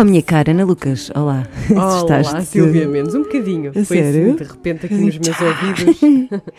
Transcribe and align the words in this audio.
Oh, 0.00 0.04
minha 0.04 0.22
cara, 0.22 0.52
Ana 0.52 0.64
Lucas, 0.64 1.10
olá. 1.14 1.46
Olá, 1.70 2.00
Estás-te- 2.00 2.46
Silvia 2.46 2.88
Mendes, 2.88 3.14
um 3.14 3.22
bocadinho. 3.22 3.68
A 3.68 3.84
Foi 3.84 3.98
sério? 3.98 4.28
assim, 4.28 4.34
de 4.36 4.44
repente 4.44 4.86
aqui 4.86 4.94
nos 4.94 5.18
meus 5.18 5.40
ouvidos. 5.40 6.00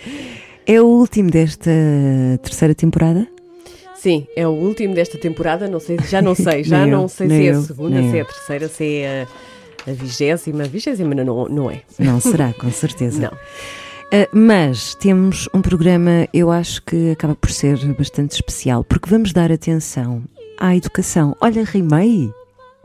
É 0.67 0.79
o 0.79 0.85
último 0.85 1.31
desta 1.31 1.71
terceira 2.43 2.75
temporada? 2.75 3.27
Sim, 3.95 4.27
é 4.35 4.47
o 4.47 4.51
último 4.51 4.93
desta 4.93 5.17
temporada, 5.17 5.67
não 5.67 5.79
sei, 5.79 5.97
já 6.07 6.21
não 6.21 6.35
sei, 6.35 6.61
já 6.63 6.87
eu, 6.87 6.91
não 6.95 7.07
sei 7.07 7.27
se 7.27 7.33
é 7.33 7.39
a 7.49 7.53
eu, 7.55 7.61
segunda, 7.63 7.99
se 8.03 8.09
é 8.09 8.11
a 8.11 8.17
eu. 8.17 8.25
terceira, 8.25 8.67
se 8.67 8.97
é 8.97 9.27
a, 9.87 9.89
a 9.89 9.93
vigésima, 9.95 10.63
vigésima 10.65 11.15
não, 11.15 11.45
não 11.49 11.71
é. 11.71 11.81
Não 11.97 12.21
será, 12.21 12.53
com 12.53 12.69
certeza. 12.69 13.19
Não. 13.23 13.37
Ah, 14.13 14.29
mas 14.31 14.93
temos 14.93 15.49
um 15.51 15.63
programa, 15.63 16.27
eu 16.31 16.51
acho 16.51 16.79
que 16.83 17.09
acaba 17.09 17.33
por 17.33 17.49
ser 17.49 17.75
bastante 17.95 18.33
especial, 18.33 18.83
porque 18.83 19.09
vamos 19.09 19.33
dar 19.33 19.51
atenção 19.51 20.21
à 20.59 20.75
educação. 20.75 21.35
Olha, 21.41 21.63
rimei. 21.63 22.31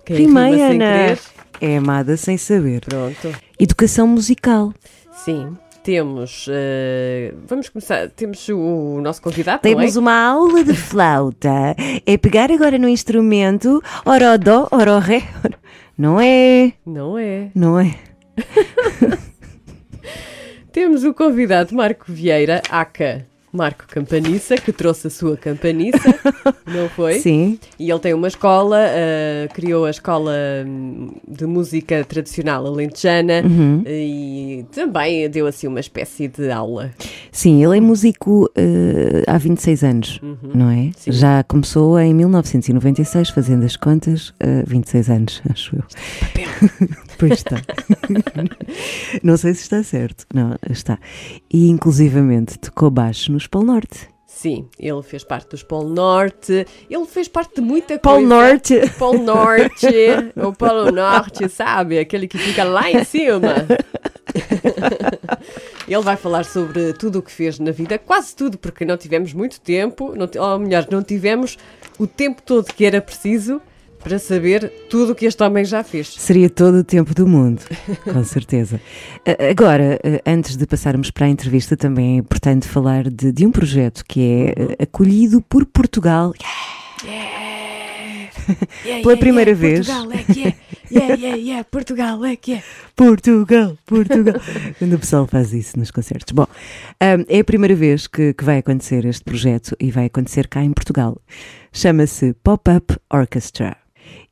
Quem 0.07 0.17
rimei, 0.17 0.55
rima 0.55 0.85
Ana. 0.85 1.19
É 1.61 1.77
amada 1.77 2.17
sem 2.17 2.39
saber. 2.39 2.81
Pronto. 2.81 3.35
Educação 3.59 4.07
musical. 4.07 4.73
Sim, 5.12 5.57
temos. 5.83 6.47
eh, 6.51 7.35
vamos 7.47 7.69
começar. 7.69 8.09
Temos 8.11 8.49
o, 8.49 9.01
nosso 9.03 9.21
convidado, 9.21 9.61
não 9.65 9.71
é? 9.71 9.75
Temos 9.75 9.97
uma 9.97 10.15
aula 10.29 10.62
de 10.65 10.75
flauta. 10.75 11.75
É 12.07 12.17
pegar 12.17 12.51
agora 12.53 12.79
no 12.79 12.89
instrumento, 12.89 13.83
ora 14.05 14.34
o 14.34 14.39
dó, 14.39 14.69
ora 14.71 14.97
o 14.97 14.99
ré. 14.99 15.23
ora- 15.45 15.59
Não 15.99 16.21
é? 16.21 16.73
Não 16.87 17.19
é. 17.19 17.51
Não 17.55 17.79
é? 17.81 17.95
Temos 20.73 21.05
o 21.05 21.15
convidado 21.15 21.75
Marco 21.75 22.05
Vieira, 22.09 22.62
Aca 22.71 23.27
Marco 23.53 23.85
Campaniça, 23.89 24.57
que 24.57 24.73
trouxe 24.73 25.07
a 25.07 25.11
sua 25.11 25.37
campaniça, 25.37 25.99
não 26.67 26.89
foi? 26.91 27.21
Sim. 27.21 27.59
E 27.79 27.91
ele 27.91 27.99
tem 28.01 28.12
uma 28.12 28.29
escola, 28.29 28.79
ah, 28.79 29.49
criou 29.55 29.84
a 29.87 29.91
escola 29.91 30.33
hum, 30.67 31.12
de 31.27 31.47
música 31.47 32.05
tradicional 32.05 32.67
alentejana 32.67 33.43
Uhum. 33.45 33.83
e 33.87 34.65
também 34.73 35.29
deu 35.31 35.47
assim 35.47 35.67
uma 35.67 35.81
espécie 35.81 36.29
de 36.29 36.51
aula. 36.51 36.91
Sim, 37.33 37.62
ele 37.65 37.79
é 37.79 37.81
músico 37.81 38.51
eh, 38.56 39.23
há 39.27 39.39
26 39.39 39.85
anos, 39.85 40.21
não 40.55 40.71
é? 40.71 40.75
Uhum. 40.77 40.93
Sim. 40.97 41.12
Já 41.12 41.43
começou 41.45 41.99
em 41.99 42.12
1996, 42.15 43.31
fazendo 43.31 43.65
as 43.65 43.77
contas, 43.77 44.35
eh, 44.41 44.62
26 44.67 45.11
anos, 45.11 45.43
acho 45.51 45.77
eu. 45.77 45.83
pois 47.19 47.32
está. 47.32 47.62
não 49.22 49.37
sei 49.37 49.54
se 49.54 49.62
está 49.62 49.82
certo. 49.82 50.27
Não, 50.32 50.56
está. 50.71 50.99
E 51.53 51.69
inclusivamente 51.69 52.59
tocou 52.59 52.91
baixo 52.91 53.32
no 53.32 53.38
Polo 53.49 53.66
Norte. 53.66 54.09
Sim, 54.27 54.69
ele 54.78 55.03
fez 55.03 55.25
parte 55.25 55.49
dos 55.49 55.62
Polo 55.62 55.88
Norte, 55.88 56.66
ele 56.91 57.06
fez 57.06 57.26
parte 57.26 57.55
de 57.55 57.62
muita 57.62 57.99
Polo 57.99 58.16
coisa. 58.16 58.28
Norte. 58.28 58.81
Polo 58.99 59.22
Norte, 59.22 59.87
o 60.37 60.53
Polo 60.53 60.93
Norte, 60.93 61.49
sabe? 61.49 61.99
Aquele 61.99 62.28
que 62.28 62.37
fica 62.37 62.62
lá 62.62 62.91
em 62.91 63.03
cima. 63.03 63.66
Ele 65.88 66.03
vai 66.03 66.16
falar 66.16 66.44
sobre 66.44 66.93
tudo 66.93 67.21
o 67.21 67.22
que 67.22 67.31
fez 67.31 67.59
na 67.59 67.71
vida, 67.71 67.99
quase 67.99 68.34
tudo, 68.34 68.59
porque 68.59 68.84
não 68.84 68.97
tivemos 68.97 69.32
muito 69.32 69.60
tempo, 69.60 70.15
não, 70.15 70.28
ou 70.43 70.59
melhor, 70.59 70.87
não 70.91 71.03
tivemos 71.03 71.56
o 71.99 72.06
tempo 72.06 72.43
todo 72.43 72.66
que 72.66 72.84
era 72.84 73.00
preciso 73.00 73.62
para 74.06 74.21
saber 74.21 74.71
tudo 74.89 75.11
o 75.11 75.15
que 75.17 75.27
este 75.27 75.43
homem 75.43 75.65
já 75.65 75.83
fez. 75.83 76.15
Seria 76.17 76.49
todo 76.49 76.77
o 76.77 76.84
tempo 76.84 77.12
do 77.12 77.27
mundo, 77.27 77.61
com 78.05 78.22
certeza. 78.22 78.81
Agora, 79.50 79.99
antes 80.25 80.56
de 80.56 80.65
passarmos 80.65 81.11
para 81.11 81.27
a 81.27 81.28
entrevista, 81.28 81.77
também 81.77 82.15
é 82.15 82.19
importante 82.19 82.69
falar 82.69 83.11
de, 83.11 83.33
de 83.33 83.44
um 83.44 83.50
projeto 83.50 84.05
que 84.06 84.21
é 84.21 84.50
eh, 84.50 84.83
acolhido 84.84 85.43
por 85.43 85.67
Portugal. 85.67 86.33
Pela 89.03 89.17
primeira 89.17 89.53
vez. 89.53 89.89
Portugal 89.89 90.12
é 90.12 90.33
que 90.33 90.47
é. 90.47 90.55
Yeah, 90.88 91.15
yeah, 91.15 91.37
yeah, 91.37 91.65
Portugal 91.65 92.25
é 92.25 92.37
que 92.37 92.53
é. 92.53 92.62
Portugal, 92.94 93.77
Portugal. 93.84 94.41
Quando 94.78 94.93
o 94.93 94.99
pessoal 95.00 95.27
faz 95.27 95.53
isso 95.53 95.77
nos 95.77 95.91
concertos. 95.91 96.33
Bom, 96.33 96.47
ahm, 97.00 97.25
é 97.28 97.41
a 97.41 97.44
primeira 97.44 97.75
vez 97.75 98.06
que, 98.06 98.33
que 98.34 98.44
vai 98.44 98.59
acontecer 98.59 99.05
este 99.05 99.25
projeto 99.25 99.77
e 99.81 99.91
vai 99.91 100.06
acontecer 100.06 100.47
cá 100.47 100.62
em 100.62 100.73
Portugal. 100.73 101.21
Chama-se 101.73 102.34
Pop-Up 102.44 102.97
Orchestra 103.11 103.77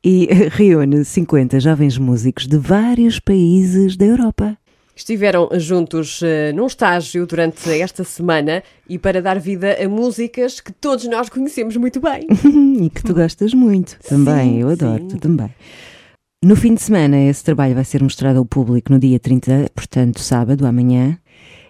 e 0.05 0.29
reúne 0.53 1.03
50 1.03 1.59
jovens 1.59 1.97
músicos 1.97 2.45
de 2.45 2.57
vários 2.57 3.19
países 3.19 3.97
da 3.97 4.05
Europa. 4.05 4.55
Estiveram 4.95 5.49
juntos 5.57 6.21
eh, 6.23 6.53
num 6.53 6.67
estágio 6.67 7.25
durante 7.25 7.69
esta 7.81 8.03
semana 8.05 8.63
e 8.87 8.97
para 8.97 9.21
dar 9.21 9.39
vida 9.39 9.75
a 9.83 9.89
músicas 9.89 10.61
que 10.61 10.71
todos 10.71 11.05
nós 11.05 11.27
conhecemos 11.27 11.75
muito 11.75 11.99
bem. 11.99 12.27
e 12.79 12.89
que 12.89 13.03
tu 13.03 13.13
gostas 13.13 13.53
muito 13.53 13.97
também. 14.07 14.53
Sim, 14.53 14.61
eu 14.61 14.69
adoro, 14.69 15.09
sim. 15.09 15.17
também. 15.17 15.49
No 16.41 16.55
fim 16.55 16.75
de 16.75 16.81
semana, 16.81 17.17
esse 17.17 17.43
trabalho 17.43 17.73
vai 17.73 17.83
ser 17.83 18.01
mostrado 18.03 18.37
ao 18.37 18.45
público 18.45 18.93
no 18.93 18.99
dia 18.99 19.19
30, 19.19 19.71
portanto, 19.73 20.21
sábado, 20.21 20.65
amanhã. 20.65 21.17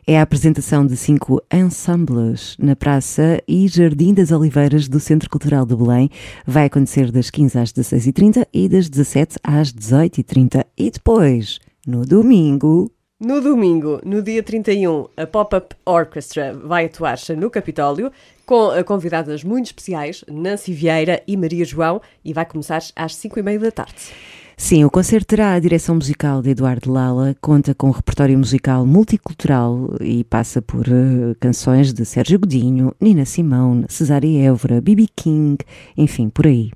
É 0.07 0.19
a 0.19 0.21
apresentação 0.21 0.85
de 0.85 0.95
cinco 0.95 1.41
ensembles 1.51 2.55
na 2.59 2.75
Praça 2.75 3.41
e 3.47 3.67
Jardim 3.67 4.13
das 4.13 4.31
Oliveiras 4.31 4.87
do 4.87 4.99
Centro 4.99 5.27
Cultural 5.27 5.65
de 5.65 5.75
Belém. 5.75 6.11
Vai 6.45 6.65
acontecer 6.65 7.11
das 7.11 7.31
15 7.31 7.57
às 7.57 7.73
16h30 7.73 8.45
e 8.53 8.69
das 8.69 8.87
17 8.87 9.39
às 9.43 9.73
18h30. 9.73 10.63
E 10.77 10.91
depois, 10.91 11.57
no 11.87 12.05
domingo, 12.05 12.91
No 13.19 13.41
domingo, 13.41 13.99
no 14.05 14.21
dia 14.21 14.43
31, 14.43 15.07
a 15.17 15.25
Pop-Up 15.25 15.75
Orchestra 15.83 16.53
vai 16.53 16.85
atuar 16.85 17.17
no 17.35 17.49
Capitólio 17.49 18.11
com 18.45 18.73
eh, 18.73 18.83
convidadas 18.83 19.43
muito 19.43 19.67
especiais, 19.67 20.23
Nancy 20.29 20.71
Vieira 20.71 21.23
e 21.25 21.35
Maria 21.35 21.65
João, 21.65 21.99
e 22.23 22.31
vai 22.31 22.45
começar 22.45 22.83
às 22.95 23.13
5h30 23.13 23.57
da 23.59 23.71
tarde. 23.71 24.13
Sim, 24.57 24.85
o 24.85 24.89
concerto 24.89 25.27
terá 25.27 25.53
a 25.53 25.59
direção 25.59 25.95
musical 25.95 26.41
de 26.41 26.51
Eduardo 26.51 26.91
Lala, 26.91 27.35
conta 27.41 27.75
com 27.75 27.87
um 27.87 27.91
repertório 27.91 28.37
musical 28.37 28.85
multicultural 28.85 29.95
e 29.99 30.23
passa 30.23 30.61
por 30.61 30.87
eh, 30.87 31.35
canções 31.41 31.93
de 31.93 32.05
Sérgio 32.05 32.39
Godinho, 32.39 32.95
Nina 32.99 33.25
Simone, 33.25 33.85
Cesária 33.89 34.47
Évora, 34.47 34.79
B.B. 34.79 35.07
King, 35.13 35.57
enfim, 35.97 36.29
por 36.29 36.47
aí. 36.47 36.71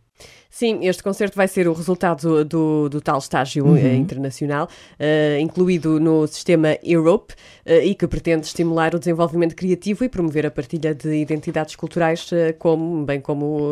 Sim, 0.60 0.86
este 0.86 1.02
concerto 1.02 1.38
vai 1.38 1.48
ser 1.48 1.70
o 1.70 1.72
resultado 1.72 2.44
do, 2.44 2.90
do 2.90 3.00
tal 3.00 3.18
estágio 3.18 3.78
eh, 3.78 3.96
internacional, 3.96 4.68
eh, 5.00 5.40
incluído 5.40 6.02
no 6.02 6.28
sistema 6.28 6.78
Europe, 6.84 7.34
eh, 7.66 7.86
e 7.86 7.96
que 7.96 8.06
pretende 8.06 8.46
estimular 8.46 8.94
o 8.94 9.00
desenvolvimento 9.00 9.56
criativo 9.56 10.04
e 10.04 10.10
promover 10.10 10.46
a 10.46 10.52
partilha 10.52 10.94
de 10.94 11.16
identidades 11.16 11.78
culturais, 11.78 12.30
eh, 12.34 12.52
como, 12.52 13.06
bem 13.06 13.22
como 13.22 13.70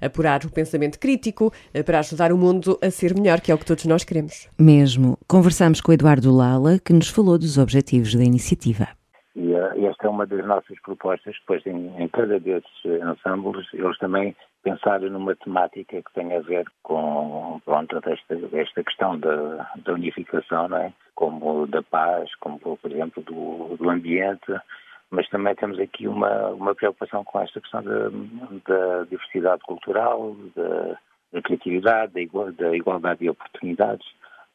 apurar 0.00 0.42
o 0.46 0.50
pensamento 0.50 0.98
crítico, 0.98 1.52
para 1.84 1.98
ajudar 1.98 2.32
o 2.32 2.38
mundo 2.38 2.78
a 2.80 2.90
ser 2.90 3.14
melhor, 3.14 3.42
que 3.42 3.52
é 3.52 3.54
o 3.54 3.58
que 3.58 3.66
todos 3.66 3.84
nós 3.84 4.02
queremos. 4.02 4.48
Mesmo, 4.58 5.18
conversamos 5.28 5.82
com 5.82 5.90
o 5.90 5.94
Eduardo 5.94 6.34
Lala, 6.34 6.78
que 6.78 6.94
nos 6.94 7.10
falou 7.10 7.36
dos 7.36 7.58
objetivos 7.58 8.14
da 8.14 8.24
iniciativa. 8.24 8.88
E 9.36 9.52
esta 9.84 10.06
é 10.06 10.08
uma 10.08 10.26
das 10.26 10.44
nossas 10.46 10.80
propostas, 10.82 11.34
depois 11.40 11.64
em, 11.66 12.02
em 12.02 12.08
cada 12.08 12.40
desses 12.40 12.64
ensembles 12.84 13.66
eles 13.74 13.98
também 13.98 14.34
pensar 14.62 15.00
numa 15.00 15.34
temática 15.36 16.02
que 16.02 16.12
tenha 16.12 16.38
a 16.38 16.42
ver 16.42 16.66
com 16.82 17.60
pronto, 17.64 17.96
esta, 17.96 18.38
esta 18.52 18.84
questão 18.84 19.18
da, 19.18 19.70
da 19.84 19.92
unificação, 19.92 20.68
não 20.68 20.76
é? 20.78 20.92
como 21.14 21.66
da 21.66 21.82
paz, 21.82 22.34
como 22.36 22.58
por 22.58 22.90
exemplo 22.90 23.22
do, 23.22 23.76
do 23.76 23.90
ambiente, 23.90 24.52
mas 25.10 25.28
também 25.28 25.54
temos 25.54 25.78
aqui 25.78 26.06
uma, 26.06 26.48
uma 26.48 26.74
preocupação 26.74 27.24
com 27.24 27.40
esta 27.40 27.60
questão 27.60 27.82
da, 27.82 28.08
da 28.66 29.04
diversidade 29.04 29.60
cultural, 29.62 30.36
da, 30.54 30.98
da 31.32 31.42
criatividade, 31.42 32.12
da, 32.14 32.20
igual, 32.20 32.52
da, 32.52 32.74
igualdade 32.74 33.20
de 33.20 33.28
oportunidades. 33.28 34.06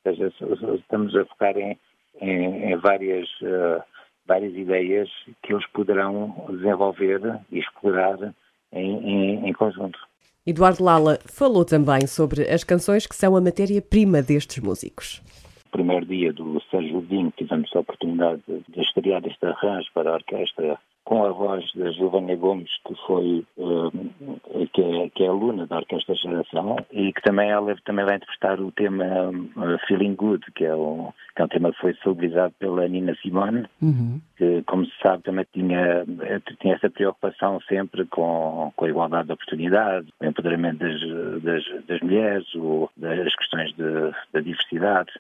Ou 0.06 0.16
seja, 0.16 0.34
estamos 0.76 1.16
a 1.16 1.26
focar 1.26 1.58
em, 1.58 1.78
em, 2.22 2.72
em 2.72 2.76
várias, 2.78 3.30
uh, 3.42 3.84
várias 4.26 4.54
ideias 4.56 5.10
que 5.44 5.54
eles 5.54 5.68
poderão 5.68 6.48
desenvolver 6.50 7.22
e 7.52 7.60
explorar 7.60 8.18
em, 8.72 8.98
em, 8.98 9.50
em 9.50 9.54
conjunto. 9.54 9.98
Eduardo 10.46 10.84
Lala 10.84 11.20
falou 11.26 11.66
também 11.66 12.06
sobre 12.08 12.44
as 12.50 12.64
canções 12.64 13.08
que 13.08 13.16
são 13.16 13.36
a 13.36 13.42
matéria-prima 13.42 14.22
destes 14.22 14.62
músicos 14.62 15.22
primeiro 15.76 16.06
dia 16.06 16.32
do 16.32 16.62
Sérgio 16.72 17.02
Dinho, 17.02 17.34
tivemos 17.36 17.70
a 17.76 17.80
oportunidade 17.80 18.42
de 18.48 18.82
estrear 18.82 19.22
este 19.26 19.46
arranjo 19.46 19.90
para 19.94 20.10
a 20.10 20.14
orquestra 20.14 20.80
com 21.06 21.24
a 21.24 21.32
voz 21.32 21.64
da 21.76 21.92
Giovanna 21.92 22.36
Gomes, 22.36 22.72
que 22.86 22.96
foi 23.06 23.46
uh, 23.58 23.92
que, 24.74 24.82
é, 24.82 25.10
que 25.10 25.24
é 25.24 25.28
aluna 25.28 25.68
da 25.68 25.78
Orquestra 25.78 26.16
Geração 26.16 26.78
e 26.92 27.14
que 27.14 27.22
também 27.22 27.50
ela 27.50 27.76
também 27.86 28.04
vai 28.04 28.16
interpretar 28.16 28.60
o 28.60 28.72
tema 28.72 29.06
uh, 29.30 29.78
Feeling 29.88 30.16
Good, 30.16 30.44
que 30.56 30.66
é, 30.66 30.76
um, 30.76 31.12
que 31.36 31.42
é 31.44 31.46
um 31.46 31.48
tema 31.48 31.72
que 31.72 31.80
foi 31.80 31.94
celebrizado 32.02 32.54
pela 32.58 32.88
Nina 32.88 33.16
Simone, 33.22 33.68
uhum. 33.82 34.20
que, 34.36 34.64
como 34.64 34.84
se 34.86 34.94
sabe, 35.02 35.22
também 35.24 35.46
tinha, 35.54 36.06
tinha 36.60 36.74
essa 36.74 36.90
preocupação 36.90 37.62
sempre 37.70 38.06
com, 38.08 38.74
com 38.76 38.86
a 38.86 38.90
igualdade 38.90 39.28
de 39.28 39.34
oportunidade, 39.34 40.08
o 40.20 40.26
empoderamento 40.26 40.80
das, 40.80 41.44
das, 41.44 41.86
das 41.86 42.02
mulheres, 42.02 42.56
o, 42.56 42.90
das 42.98 43.36
questões 43.36 43.72
de, 43.76 44.12
da 44.34 44.42
diversidade. 44.42 45.12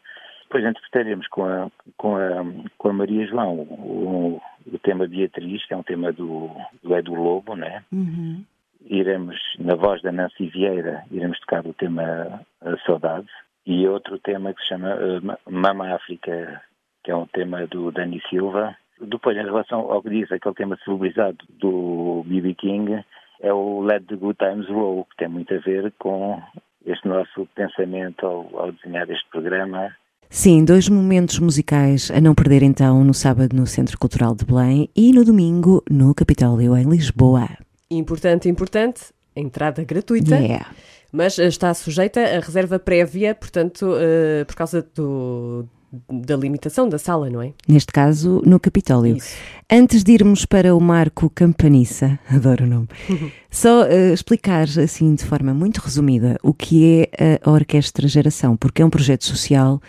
Depois 0.48 0.64
interpretaremos 0.64 1.28
com 1.28 1.44
a, 1.44 1.70
com 1.98 2.16
a, 2.16 2.46
com 2.78 2.90
a 2.90 2.94
Maria 2.94 3.26
João 3.28 3.56
o, 3.56 4.42
o 4.72 4.80
tema 4.80 5.08
Beatriz, 5.08 5.66
que 5.66 5.74
é 5.74 5.78
um 5.78 5.84
tema 5.84 6.12
do, 6.12 6.50
do 6.84 6.96
Edu 6.96 7.16
Lobo, 7.16 7.56
né? 7.56 7.84
Uhum. 7.92 8.44
Iremos, 8.86 9.38
na 9.58 9.76
voz 9.76 10.02
da 10.04 10.12
Nancy 10.12 10.48
Vieira, 10.48 11.04
iremos 11.10 11.40
tocar 11.40 11.66
o 11.66 11.74
tema 11.74 12.42
Saudade 12.86 13.28
e 13.66 13.88
outro 13.88 14.20
tema 14.20 14.54
que 14.54 14.62
se 14.62 14.70
chama 14.70 14.96
uh, 14.96 15.52
Mama 15.52 15.96
África, 15.96 16.62
que 17.04 17.10
é 17.10 17.16
um 17.16 17.26
tema 17.26 17.66
do 17.66 17.92
Dani 17.92 18.22
Silva. 18.30 18.78
Depois, 19.02 19.36
em 19.36 19.44
relação 19.44 19.92
ao 19.92 20.04
que 20.04 20.10
diz 20.10 20.32
aquele 20.32 20.56
tema 20.56 20.78
celebrizado 20.86 21.38
do 21.50 22.24
B.B. 22.28 22.54
King, 22.54 23.04
é 23.42 23.52
o 23.52 23.82
Let 23.82 24.06
the 24.06 24.16
Good 24.16 24.38
Times 24.38 24.70
Roll, 24.70 25.06
que 25.06 25.18
tem 25.18 25.28
muito 25.28 25.54
a 25.54 25.58
ver 25.58 25.92
com 25.98 26.42
este 26.86 27.08
nosso 27.08 27.48
pensamento 27.56 28.26
ao, 28.26 28.50
ao 28.58 28.72
desenhar 28.72 29.10
este 29.10 29.28
programa 29.30 29.96
Sim, 30.30 30.66
dois 30.66 30.89
momentos 30.89 31.39
musicais 31.39 32.12
a 32.12 32.19
não 32.19 32.36
perder 32.36 32.63
então 32.63 33.04
no 33.04 33.13
sábado 33.13 33.56
no 33.56 33.66
Centro 33.66 33.98
Cultural 33.98 34.36
de 34.36 34.45
Belém 34.45 34.89
e 34.95 35.13
no 35.13 35.24
domingo 35.24 35.83
no 35.89 36.13
Capitólio 36.13 36.75
em 36.75 36.83
Lisboa. 36.83 37.50
Importante, 37.89 38.50
importante, 38.50 39.01
entrada 39.36 39.83
gratuita. 39.83 40.36
Yeah. 40.36 40.68
Mas 41.12 41.39
eh, 41.39 41.48
está 41.48 41.74
sujeita 41.74 42.19
a 42.19 42.39
reserva 42.39 42.77
prévia, 42.77 43.33
portanto, 43.33 43.86
uh, 43.88 44.45
por 44.45 44.56
causa 44.56 44.86
do, 44.94 45.66
da 46.10 46.36
limitação 46.36 46.88
da 46.88 46.98
sala, 46.98 47.30
não 47.30 47.42
é? 47.42 47.54
Neste 47.68 47.92
caso, 47.92 48.42
no 48.46 48.60
Capitólio. 48.60 49.18
Isso. 49.18 49.36
Antes 49.72 50.04
de 50.04 50.12
irmos 50.12 50.46
para 50.46 50.76
o 50.76 50.80
Marco 50.80 51.30
Campanissa, 51.30 52.20
adoro 52.30 52.66
o 52.66 52.68
nome, 52.68 52.88
só 53.50 53.84
uh, 53.84 54.14
explicar 54.14 54.64
assim 54.64 55.16
de 55.16 55.26
forma 55.26 55.54
muito 55.54 55.78
resumida 55.78 56.38
o 56.44 56.54
que 56.54 57.10
é 57.18 57.40
a 57.44 57.52
Orquestra 57.52 58.08
Geração, 58.08 58.56
porque 58.56 58.82
é 58.82 58.86
um 58.86 58.90
projeto 58.90 59.26
social 59.26 59.82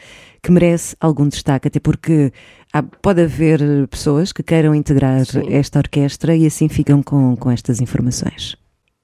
que 0.43 0.53
merece 0.53 0.95
algum 1.01 1.29
destaque, 1.29 1.69
até 1.69 1.81
porque 1.81 2.33
há, 2.73 2.83
pode 2.83 3.21
haver 3.21 3.61
pessoas 3.89 4.33
que 4.33 4.43
queiram 4.43 4.75
integrar 4.75 5.27
Sim. 5.27 5.53
esta 5.53 5.79
orquestra 5.79 6.37
e 6.37 6.47
assim 6.47 6.69
ficam 6.69 7.03
com, 7.03 7.35
com 7.37 7.51
estas 7.51 7.81
informações. 7.81 8.57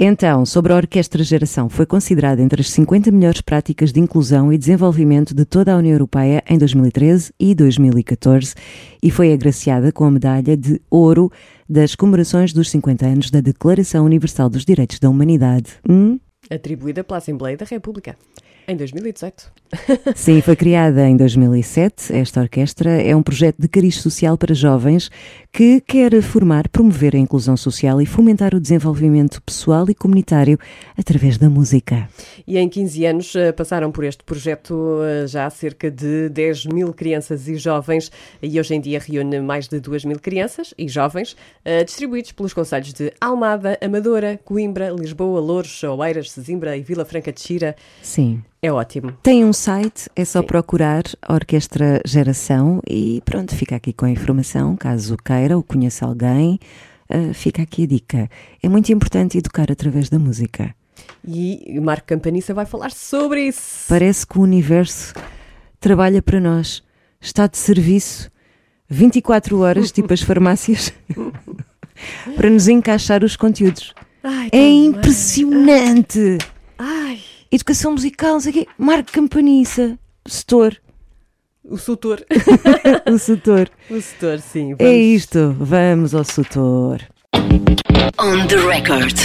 Então, 0.04 0.44
sobre 0.44 0.72
a 0.72 0.76
Orquestra 0.76 1.22
Geração, 1.22 1.68
foi 1.68 1.86
considerada 1.86 2.42
entre 2.42 2.60
as 2.60 2.68
50 2.70 3.12
melhores 3.12 3.40
práticas 3.40 3.92
de 3.92 4.00
inclusão 4.00 4.52
e 4.52 4.58
desenvolvimento 4.58 5.32
de 5.32 5.44
toda 5.44 5.72
a 5.72 5.76
União 5.76 5.92
Europeia 5.92 6.42
em 6.48 6.58
2013 6.58 7.32
e 7.38 7.54
2014 7.54 8.52
e 9.00 9.12
foi 9.12 9.32
agraciada 9.32 9.92
com 9.92 10.02
a 10.04 10.10
medalha 10.10 10.56
de 10.56 10.82
ouro 10.90 11.30
das 11.68 11.94
comemorações 11.94 12.52
dos 12.52 12.68
50 12.70 13.06
anos 13.06 13.30
da 13.30 13.40
Declaração 13.40 14.04
Universal 14.04 14.50
dos 14.50 14.64
Direitos 14.64 14.98
da 14.98 15.08
Humanidade. 15.08 15.70
Hum? 15.88 16.18
Atribuída 16.50 17.04
pela 17.04 17.18
Assembleia 17.18 17.56
da 17.56 17.64
República. 17.64 18.16
Em 18.66 18.76
2018. 18.76 19.62
Sim, 20.14 20.40
foi 20.40 20.54
criada 20.54 21.08
em 21.08 21.16
2007. 21.16 22.14
Esta 22.14 22.40
orquestra 22.40 22.90
é 22.90 23.16
um 23.16 23.22
projeto 23.22 23.56
de 23.58 23.68
cariz 23.68 23.96
social 23.96 24.36
para 24.36 24.54
jovens 24.54 25.10
que 25.50 25.80
quer 25.80 26.20
formar, 26.22 26.68
promover 26.68 27.16
a 27.16 27.18
inclusão 27.18 27.56
social 27.56 28.00
e 28.00 28.06
fomentar 28.06 28.54
o 28.54 28.60
desenvolvimento 28.60 29.42
pessoal 29.42 29.88
e 29.88 29.94
comunitário 29.94 30.58
através 30.96 31.38
da 31.38 31.48
música. 31.48 32.08
E 32.46 32.58
em 32.58 32.68
15 32.68 33.06
anos 33.06 33.36
eh, 33.36 33.52
passaram 33.52 33.90
por 33.90 34.04
este 34.04 34.22
projeto 34.24 35.00
eh, 35.02 35.26
já 35.26 35.48
cerca 35.50 35.90
de 35.90 36.28
10 36.28 36.66
mil 36.66 36.92
crianças 36.92 37.48
e 37.48 37.56
jovens 37.56 38.10
e 38.42 38.58
hoje 38.58 38.74
em 38.74 38.80
dia 38.80 38.98
reúne 38.98 39.40
mais 39.40 39.68
de 39.68 39.80
2 39.80 40.04
mil 40.04 40.18
crianças 40.18 40.74
e 40.76 40.88
jovens 40.88 41.36
eh, 41.64 41.84
distribuídos 41.84 42.32
pelos 42.32 42.52
conselhos 42.52 42.92
de 42.92 43.12
Almada, 43.20 43.78
Amadora, 43.82 44.38
Coimbra, 44.44 44.90
Lisboa, 44.90 45.40
Louros, 45.40 45.82
Oeiras, 45.82 46.30
Sesimbra 46.30 46.76
e 46.76 46.82
Vila 46.82 47.04
Franca 47.04 47.32
de 47.32 47.40
Xira. 47.40 47.76
Sim. 48.02 48.42
É 48.64 48.70
ótimo. 48.70 49.12
Tem 49.24 49.44
um 49.44 49.52
site, 49.52 50.08
é 50.14 50.24
só 50.24 50.40
Sim. 50.40 50.46
procurar 50.46 51.02
Orquestra 51.28 52.00
Geração 52.06 52.80
e 52.88 53.20
pronto, 53.24 53.56
fica 53.56 53.74
aqui 53.74 53.92
com 53.92 54.04
a 54.04 54.10
informação, 54.10 54.76
caso 54.76 55.16
queira 55.16 55.56
ou 55.56 55.64
conheça 55.64 56.06
alguém, 56.06 56.60
uh, 57.10 57.34
fica 57.34 57.60
aqui 57.60 57.82
a 57.82 57.86
dica. 57.88 58.30
É 58.62 58.68
muito 58.68 58.92
importante 58.92 59.36
educar 59.36 59.72
através 59.72 60.08
da 60.08 60.16
música. 60.16 60.72
E 61.26 61.76
o 61.76 61.82
Marco 61.82 62.06
Campanissa 62.06 62.54
vai 62.54 62.64
falar 62.64 62.92
sobre 62.92 63.48
isso. 63.48 63.86
Parece 63.88 64.24
que 64.24 64.38
o 64.38 64.42
universo 64.42 65.12
trabalha 65.80 66.22
para 66.22 66.38
nós, 66.38 66.84
está 67.20 67.48
de 67.48 67.58
serviço 67.58 68.30
24 68.88 69.58
horas, 69.58 69.90
tipo 69.92 70.14
as 70.14 70.22
farmácias, 70.22 70.94
para 72.36 72.48
nos 72.48 72.68
encaixar 72.68 73.24
os 73.24 73.34
conteúdos. 73.34 73.92
Ai, 74.22 74.50
é 74.52 74.68
impressionante! 74.70 76.38
Ai 76.78 77.31
educação 77.52 77.92
musical, 77.92 78.32
não 78.32 78.40
sei 78.40 78.50
o 78.50 78.54
quê. 78.54 78.68
Marco 78.78 79.12
Campaniça, 79.12 79.98
setor. 80.26 80.80
O 81.62 81.78
setor. 81.78 82.24
o 83.06 83.18
setor. 83.18 83.70
O 83.90 84.00
setor, 84.00 84.40
sim. 84.40 84.72
É 84.72 84.74
vamos. 84.74 84.92
É 84.92 84.96
isto, 84.96 85.56
vamos 85.58 86.14
ao 86.14 86.24
setor. 86.24 87.06
On 88.18 88.46
the 88.48 88.56
record. 88.56 89.16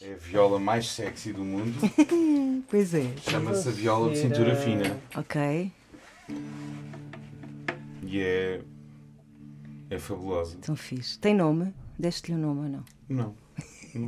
É 0.00 0.12
a 0.12 0.16
viola 0.16 0.58
mais 0.58 0.88
sexy 0.88 1.32
do 1.32 1.44
mundo. 1.44 1.78
pois 2.68 2.94
é. 2.94 3.06
Chama-se 3.28 3.68
a 3.68 3.72
viola 3.72 4.10
de 4.10 4.18
cintura 4.18 4.56
fina. 4.56 4.98
Ok. 5.14 5.70
E 8.02 8.20
é. 8.20 8.60
é 9.90 9.98
fabulosa. 9.98 10.56
Tão 10.60 10.74
fixe. 10.74 11.18
Tem 11.18 11.34
nome? 11.34 11.72
Deste-lhe 11.98 12.36
o 12.36 12.40
um 12.40 12.42
nome 12.42 12.60
ou 12.60 12.68
não? 12.68 12.84
Não. 13.08 13.41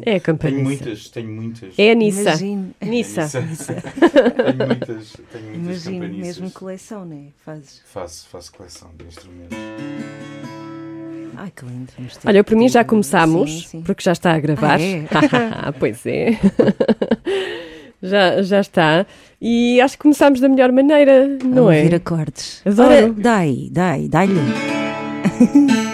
É 0.02 0.16
a 0.16 0.20
campanha. 0.20 0.54
Tenho 0.54 0.64
muitas, 0.64 1.08
tenho 1.08 1.30
muitas. 1.30 1.78
É 1.78 1.90
a 1.90 1.94
Nissa. 1.94 2.20
Imagino. 2.20 2.74
Nissa. 2.82 3.22
É 3.22 3.26
tenho 4.52 4.66
muitas, 4.66 5.12
tenho 5.32 5.58
muitas 5.58 5.86
Imagino, 5.86 6.08
mesmo 6.14 6.50
coleção, 6.50 7.04
não 7.04 7.16
é? 7.16 7.24
Fazes? 7.44 7.82
Faço, 7.86 8.28
faço 8.28 8.52
coleção 8.52 8.90
de 8.96 9.04
instrumentos. 9.04 9.58
Ai, 11.36 11.52
que 11.54 11.64
lindo. 11.64 11.92
Olha, 12.24 12.44
para 12.44 12.56
mim 12.56 12.68
já 12.68 12.84
começámos, 12.84 13.50
sim, 13.50 13.68
sim. 13.68 13.82
porque 13.82 14.02
já 14.02 14.12
está 14.12 14.32
a 14.34 14.40
gravar. 14.40 14.78
Ah, 14.78 15.68
é? 15.68 15.72
pois 15.78 16.06
é. 16.06 16.38
já, 18.02 18.42
já 18.42 18.60
está. 18.60 19.06
E 19.40 19.80
acho 19.80 19.96
que 19.96 20.02
começámos 20.02 20.40
da 20.40 20.48
melhor 20.48 20.70
maneira, 20.70 21.26
não 21.44 21.68
a 21.68 21.74
é? 21.74 21.82
ouvir 21.82 21.94
acordes. 21.96 22.62
Adoro. 22.64 22.88
Ora, 22.88 23.12
dai, 23.12 23.68
dai, 23.70 24.08
dai-lhe. 24.08 25.93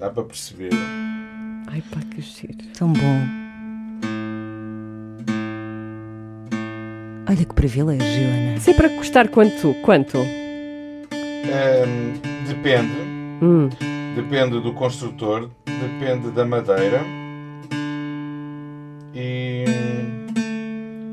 Dá 0.00 0.10
para 0.10 0.24
perceber. 0.24 0.70
Ai 1.68 1.82
pá, 1.90 2.00
que 2.10 2.20
giro. 2.22 2.54
Tão 2.76 2.92
bom. 2.92 3.20
Olha 7.28 7.44
que 7.44 7.54
privilégio, 7.54 8.04
Ana. 8.28 8.58
Sempre 8.58 8.88
para 8.88 8.96
custar 8.96 9.28
quanto? 9.28 9.74
Quanto? 9.82 10.18
Um, 10.18 12.12
depende. 12.48 12.92
Hum. 13.42 13.68
Depende 14.16 14.60
do 14.60 14.72
construtor, 14.72 15.48
depende 15.64 16.30
da 16.32 16.44
madeira 16.44 17.00
e 19.14 19.64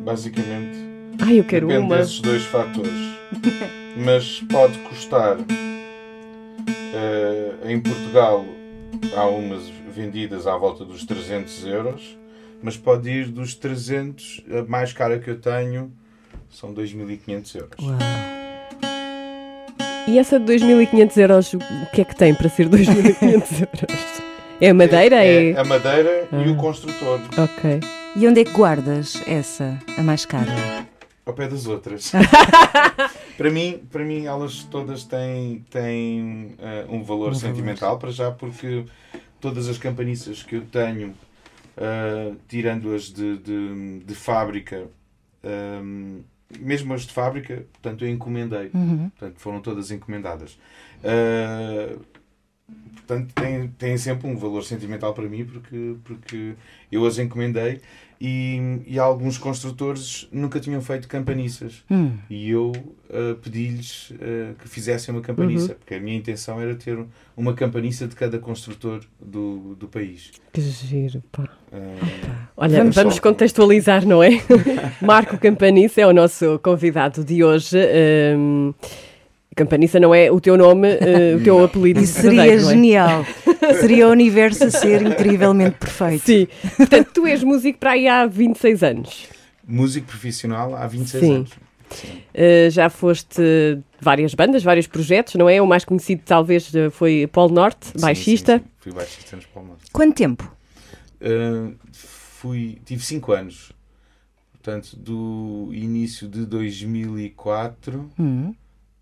basicamente 0.04 0.78
Ai, 1.22 1.40
eu 1.40 1.44
quero 1.44 1.68
Depende 1.68 1.86
uma. 1.86 1.98
desses 1.98 2.20
dois 2.20 2.44
fatores. 2.44 2.92
Mas 4.04 4.42
pode 4.52 4.78
custar. 4.80 5.38
eh, 6.94 7.54
em 7.72 7.80
Portugal 7.80 8.46
há 9.16 9.26
umas 9.28 9.68
vendidas 9.94 10.48
à 10.48 10.56
volta 10.58 10.84
dos 10.86 11.06
300 11.06 11.66
euros, 11.66 12.18
mas 12.62 12.76
pode 12.78 13.10
ir 13.10 13.28
dos 13.28 13.54
300, 13.56 14.44
a 14.52 14.70
mais 14.70 14.94
cara 14.94 15.20
que 15.20 15.30
eu 15.30 15.40
tenho 15.40 15.92
são 16.50 16.74
2.500 16.74 17.56
euros. 17.56 17.86
E 20.08 20.18
essa 20.18 20.40
de 20.40 20.46
2.500 20.54 21.18
euros, 21.18 21.54
o 21.54 21.60
que 21.94 22.02
é 22.02 22.06
que 22.06 22.16
tem 22.16 22.34
para 22.34 22.48
ser 22.50 22.70
2.500 22.70 23.22
euros? 23.62 24.22
É 24.62 24.70
a 24.70 24.74
madeira? 24.74 25.24
É. 25.24 25.52
É 25.52 25.60
a 25.60 25.64
madeira 25.66 26.28
e 26.32 26.50
o 26.50 26.54
Ah. 26.54 26.58
construtor, 26.58 27.20
Ok. 27.38 27.80
E 28.16 28.28
onde 28.28 28.42
é 28.42 28.44
que 28.46 28.52
guardas 28.52 29.22
essa, 29.28 29.78
a 29.98 30.02
mais 30.02 30.26
cara? 30.26 30.52
Ao 31.28 31.34
pé 31.34 31.48
das 31.48 31.68
outras. 31.68 32.12
para, 33.38 33.52
mim, 33.52 33.82
para 33.92 34.04
mim, 34.04 34.26
elas 34.26 34.64
todas 34.64 35.04
têm, 35.04 35.66
têm 35.70 36.56
eh, 36.60 36.86
um 36.90 37.04
valor 37.04 37.36
sentimental, 37.36 37.98
para 38.00 38.12
já, 38.12 38.32
porque 38.32 38.86
todas 39.40 39.68
as 39.68 39.78
campaniças 39.78 40.42
que 40.42 40.56
eu 40.56 40.66
tenho, 40.66 41.14
eh, 41.76 42.34
tirando-as 42.48 43.12
de, 43.12 43.38
de, 43.38 44.00
de 44.00 44.16
fábrica, 44.16 44.88
ehm, 45.44 46.22
mesmo 46.60 46.94
as 46.94 47.02
de 47.02 47.14
fábrica, 47.14 47.66
portanto, 47.74 48.06
eu 48.06 48.10
encomendei. 48.10 48.70
Portanto, 49.10 49.40
foram 49.40 49.62
todas 49.62 49.92
encomendadas. 49.92 50.58
Eh, 51.04 51.98
portanto, 52.96 53.34
têm, 53.34 53.68
têm 53.70 53.98
sempre 53.98 54.28
um 54.28 54.38
valor 54.38 54.64
sentimental 54.64 55.14
para 55.14 55.28
mim, 55.28 55.46
porque, 55.46 55.96
porque 56.04 56.56
eu 56.92 57.06
as 57.06 57.20
encomendei. 57.20 57.82
E, 58.20 58.80
e 58.88 58.98
alguns 58.98 59.38
construtores 59.38 60.28
nunca 60.32 60.60
tinham 60.60 60.82
feito 60.82 61.08
campaniças. 61.08 61.84
Hum. 61.90 62.14
E 62.30 62.50
eu 62.50 62.72
uh, 62.72 63.36
pedi-lhes 63.44 64.10
uh, 64.12 64.56
que 64.60 64.68
fizessem 64.68 65.14
uma 65.14 65.22
campaniça, 65.22 65.76
porque 65.76 65.94
a 65.94 66.00
minha 66.00 66.18
intenção 66.18 66.60
era 66.60 66.74
ter 66.76 66.98
uma 67.36 67.54
campaniça 67.54 68.08
de 68.08 68.16
cada 68.16 68.40
construtor 68.40 69.02
do, 69.20 69.76
do 69.76 69.88
país. 69.88 70.32
Que 70.52 70.62
giro, 70.62 71.24
pá. 71.32 71.44
Uh, 71.72 72.48
Olha, 72.58 72.80
Vamos 72.80 72.96
vamos, 72.96 73.16
só. 73.16 73.22
contextualizar, 73.22 74.06
não 74.06 74.24
é? 74.24 74.42
Marco 75.00 75.38
Campaniça 75.38 76.02
é 76.02 76.08
o 76.08 76.14
nosso 76.14 76.58
convidado 76.60 77.24
de 77.24 77.44
hoje. 77.44 77.78
Hum, 78.36 78.74
Campaniça 79.58 80.00
não 80.00 80.14
é 80.14 80.32
o 80.32 80.40
teu 80.40 80.56
nome, 80.56 80.88
eh, 80.88 81.36
o 81.36 81.44
teu 81.44 81.64
apelido 81.64 82.00
Isso 82.00 82.22
seria 82.22 82.44
verdadeiro, 82.44 82.62
não 82.62 82.70
é? 82.70 82.74
genial. 82.74 83.26
Seria 83.80 84.08
o 84.08 84.12
universo 84.12 84.64
a 84.66 84.72
ser 84.72 85.02
incrivelmente 85.02 85.78
perfeito. 85.78 86.26
Sim. 86.26 86.48
Portanto, 86.78 87.10
tu 87.14 87.26
és 87.28 87.44
músico 87.44 87.80
para 87.80 87.92
aí 87.92 88.08
há 88.08 88.26
26 88.26 88.84
anos. 88.84 89.26
músico 89.68 90.08
profissional 90.08 90.76
há 90.76 90.88
26 90.88 91.24
Sim. 91.24 91.36
anos. 91.36 91.52
Uh, 91.52 92.70
já 92.70 92.90
foste 92.90 93.42
várias 94.02 94.34
bandas, 94.34 94.62
vários 94.62 94.88
projetos, 94.88 95.36
não 95.36 95.50
é? 95.50 95.62
O 95.62 95.66
mais 95.68 95.86
conhecido 95.86 96.22
talvez 96.26 96.74
uh, 96.74 96.92
foi 96.92 97.28
Polo 97.32 97.54
Norte, 97.54 97.88
Sim, 97.88 98.00
baixista. 98.02 98.58
sim, 98.58 98.64
sim. 98.64 98.70
Fui 98.80 98.92
baixista 98.92 99.36
nos 99.38 99.46
Palmeiras. 99.46 99.82
Quanto 99.94 100.16
tempo? 100.16 100.54
Uh, 101.22 101.74
fui, 101.94 102.78
tive 102.86 103.04
5 103.04 103.32
anos. 103.32 103.72
Portanto, 104.52 104.98
do 104.98 105.70
início 105.72 106.28
de 106.28 106.46
2004 106.46 108.12
Hum. 108.20 108.54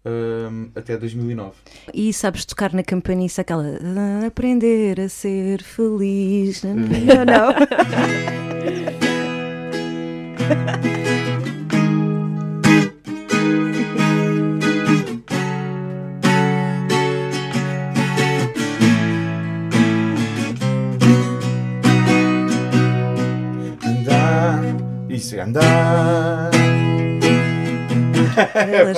Um, 0.06 0.70
até 0.76 0.98
2009. 0.98 1.54
E 1.94 2.14
sabes 2.14 2.46
tocar 2.46 2.74
na 2.74 2.84
campaniça 2.84 3.42
aquela 3.42 3.64
"Ah, 3.82 4.28
aprender 4.28 5.00
a 5.00 5.10
ser 5.10 5.62
feliz. 5.64 6.64
Não, 6.64 6.76
não. 6.76 7.56
Andar, 23.84 24.62
isso 25.10 25.36
é 25.36 25.42
andar. 25.42 26.55
Pela 28.36 28.92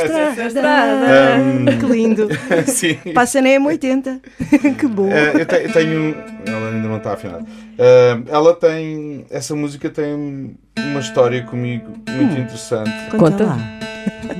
estrada. 0.47 1.37
Um, 1.41 1.65
Que 1.79 1.85
lindo. 1.85 2.27
sim. 2.67 2.95
Passa 3.13 3.41
na 3.41 3.49
M80. 3.49 4.19
que 4.77 4.87
bom. 4.87 5.09
Eh, 5.11 5.41
eu, 5.41 5.45
te- 5.45 5.55
eu 5.63 5.71
tenho. 5.73 6.15
Ela 6.45 6.69
ainda 6.71 6.87
não 6.87 6.97
está 6.97 7.13
afinada. 7.13 7.45
Eh, 7.77 8.17
ela 8.27 8.53
tem. 8.55 9.25
Essa 9.29 9.55
música 9.55 9.89
tem 9.89 10.55
uma 10.77 10.99
história 10.99 11.43
comigo 11.43 11.91
muito 12.09 12.33
interessante. 12.39 12.91
Conta. 13.17 13.45
lá. 13.45 13.57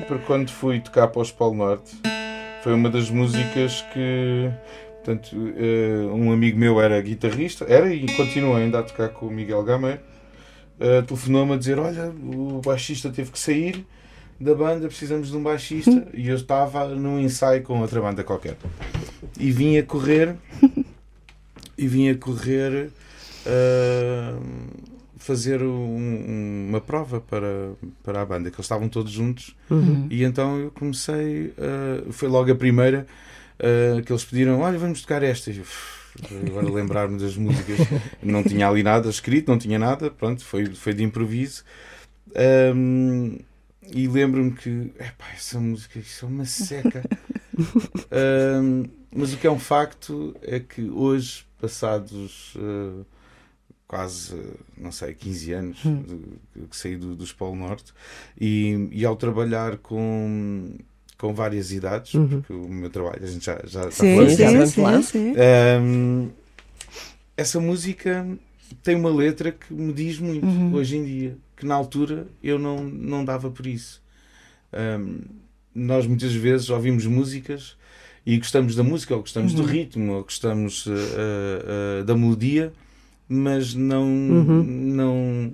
Para 0.08 0.18
quando 0.20 0.50
fui 0.52 0.80
tocar 0.80 1.08
para 1.10 1.22
o 1.22 1.34
Polo 1.34 1.56
Norte, 1.56 1.96
foi 2.64 2.74
uma 2.74 2.90
das 2.90 3.10
músicas 3.10 3.86
que. 3.94 4.50
Portanto, 5.04 5.54
eh, 5.58 6.06
um 6.14 6.32
amigo 6.34 6.60
meu 6.60 6.82
era 6.82 7.00
guitarrista, 7.02 7.66
era 7.70 7.94
e 7.94 8.06
continua 8.14 8.58
ainda 8.58 8.80
a 8.80 8.84
tocar 8.84 9.08
com 9.10 9.28
o 9.28 9.32
Miguel 9.32 9.64
Gameiro. 9.64 10.00
eh, 10.80 11.02
Telefonou-me 11.02 11.54
a 11.54 11.58
dizer: 11.58 11.80
Olha, 11.80 12.10
o 12.10 12.60
baixista 12.66 13.10
teve 13.10 13.32
que 13.32 13.40
sair 13.40 13.86
da 14.40 14.54
banda, 14.54 14.88
precisamos 14.88 15.30
de 15.30 15.38
um 15.38 15.44
baixista. 15.44 16.08
E 16.14 16.28
eu 16.30 16.36
estava 16.36 16.88
num 16.90 17.20
ensaio 17.20 17.64
com 17.64 17.80
outra 17.82 18.00
banda 18.02 18.24
qualquer. 18.24 18.56
E 19.40 19.52
vim 19.52 19.78
a 19.78 19.84
correr, 19.84 20.36
e 21.78 21.88
vim 21.88 22.10
a 22.10 22.16
correr 22.16 22.90
eh, 23.46 24.34
fazer 25.18 25.62
um- 25.62 25.68
um- 25.68 26.66
uma 26.70 26.80
prova 26.82 27.20
para, 27.20 27.72
para 28.04 28.22
a 28.22 28.26
banda, 28.26 28.50
que 28.50 28.56
eles 28.56 28.66
estavam 28.66 28.88
todos 28.90 29.12
juntos. 29.12 29.56
E 30.10 30.24
então 30.24 30.58
eu 30.60 30.72
comecei, 30.72 31.54
uh, 31.58 32.12
foi 32.14 32.30
logo 32.30 32.52
a 32.52 32.56
primeira 32.56 33.06
uh, 33.60 34.02
que 34.04 34.12
eles 34.12 34.24
pediram: 34.24 34.60
Olha, 34.62 34.78
vamos 34.78 35.02
tocar 35.02 35.22
esta. 35.24 35.52
E 35.52 35.58
eu, 35.58 35.64
"Uf, 35.64 36.08
agora 36.48 36.70
lembrar-me 36.72 37.20
das 37.20 37.36
músicas, 37.36 37.78
não 38.24 38.44
tinha 38.44 38.68
ali 38.70 38.84
nada 38.84 39.10
escrito, 39.10 39.50
não 39.52 39.58
tinha 39.58 39.78
nada, 39.78 40.10
pronto, 40.10 40.44
foi, 40.46 40.66
foi 40.68 40.94
de 40.94 41.04
improviso. 41.04 41.64
Um, 42.76 43.38
e 43.94 44.08
lembro-me 44.08 44.52
que, 44.52 44.92
epá, 45.00 45.26
essa 45.36 45.60
música, 45.60 46.00
isso 46.00 46.26
é 46.26 46.28
uma 46.30 46.46
seca. 46.46 47.04
Um, 48.12 48.84
mas 49.16 49.34
o 49.34 49.38
que 49.38 49.48
é 49.48 49.52
um 49.52 49.58
facto 49.58 50.36
é 50.44 50.60
que 50.60 50.90
hoje, 50.92 51.44
passados 51.60 52.54
uh, 52.56 53.04
quase, 53.88 54.36
não 54.78 54.92
sei, 54.92 55.16
15 55.16 55.54
anos 55.54 55.78
de- 55.82 56.68
que 56.68 56.78
saí 56.78 56.96
do, 56.98 57.16
dos 57.16 57.32
Polo 57.34 57.56
Norte, 57.56 57.94
e, 58.40 58.88
e 58.92 59.04
ao 59.04 59.16
trabalhar 59.16 59.78
com, 59.78 60.76
com 61.18 61.34
várias 61.34 61.72
idades, 61.72 62.12
porque 62.12 62.54
o 62.54 62.70
meu 62.70 62.92
trabalho, 62.92 63.24
a 63.24 63.28
gente 63.28 63.44
já, 63.46 63.60
já, 63.66 63.90
Sim, 63.90 64.30
já 64.30 64.50
sim, 64.50 64.66
sim, 64.68 64.82
lá. 64.84 65.02
sim. 65.02 65.34
um, 65.82 66.30
essa 67.36 67.60
música 67.60 68.28
tem 68.84 68.96
uma 68.96 69.10
letra 69.10 69.52
que 69.52 69.74
me 69.74 69.94
diz 69.94 70.20
muito 70.20 70.46
hoje 70.76 70.98
em 70.98 71.04
dia, 71.06 71.38
que 71.58 71.66
na 71.66 71.76
altura 71.76 72.28
eu 72.42 72.58
não, 72.58 72.84
não 72.84 73.26
dava 73.26 73.50
por 73.50 73.66
isso. 73.68 74.02
Um, 74.72 75.20
nós 75.74 76.08
muitas 76.08 76.34
vezes 76.34 76.70
ouvimos 76.70 77.06
músicas 77.06 77.76
e 78.26 78.38
gostamos 78.38 78.76
da 78.76 78.84
música, 78.84 79.14
ou 79.16 79.22
gostamos 79.22 79.54
do 79.54 79.64
ritmo, 79.64 80.14
ou 80.14 80.24
gostamos 80.24 80.86
uh, 80.86 80.92
uh, 80.92 82.02
uh, 82.02 82.04
da 82.06 82.16
melodia, 82.16 82.72
mas 83.28 83.74
não, 83.74 84.06
não, 84.06 85.52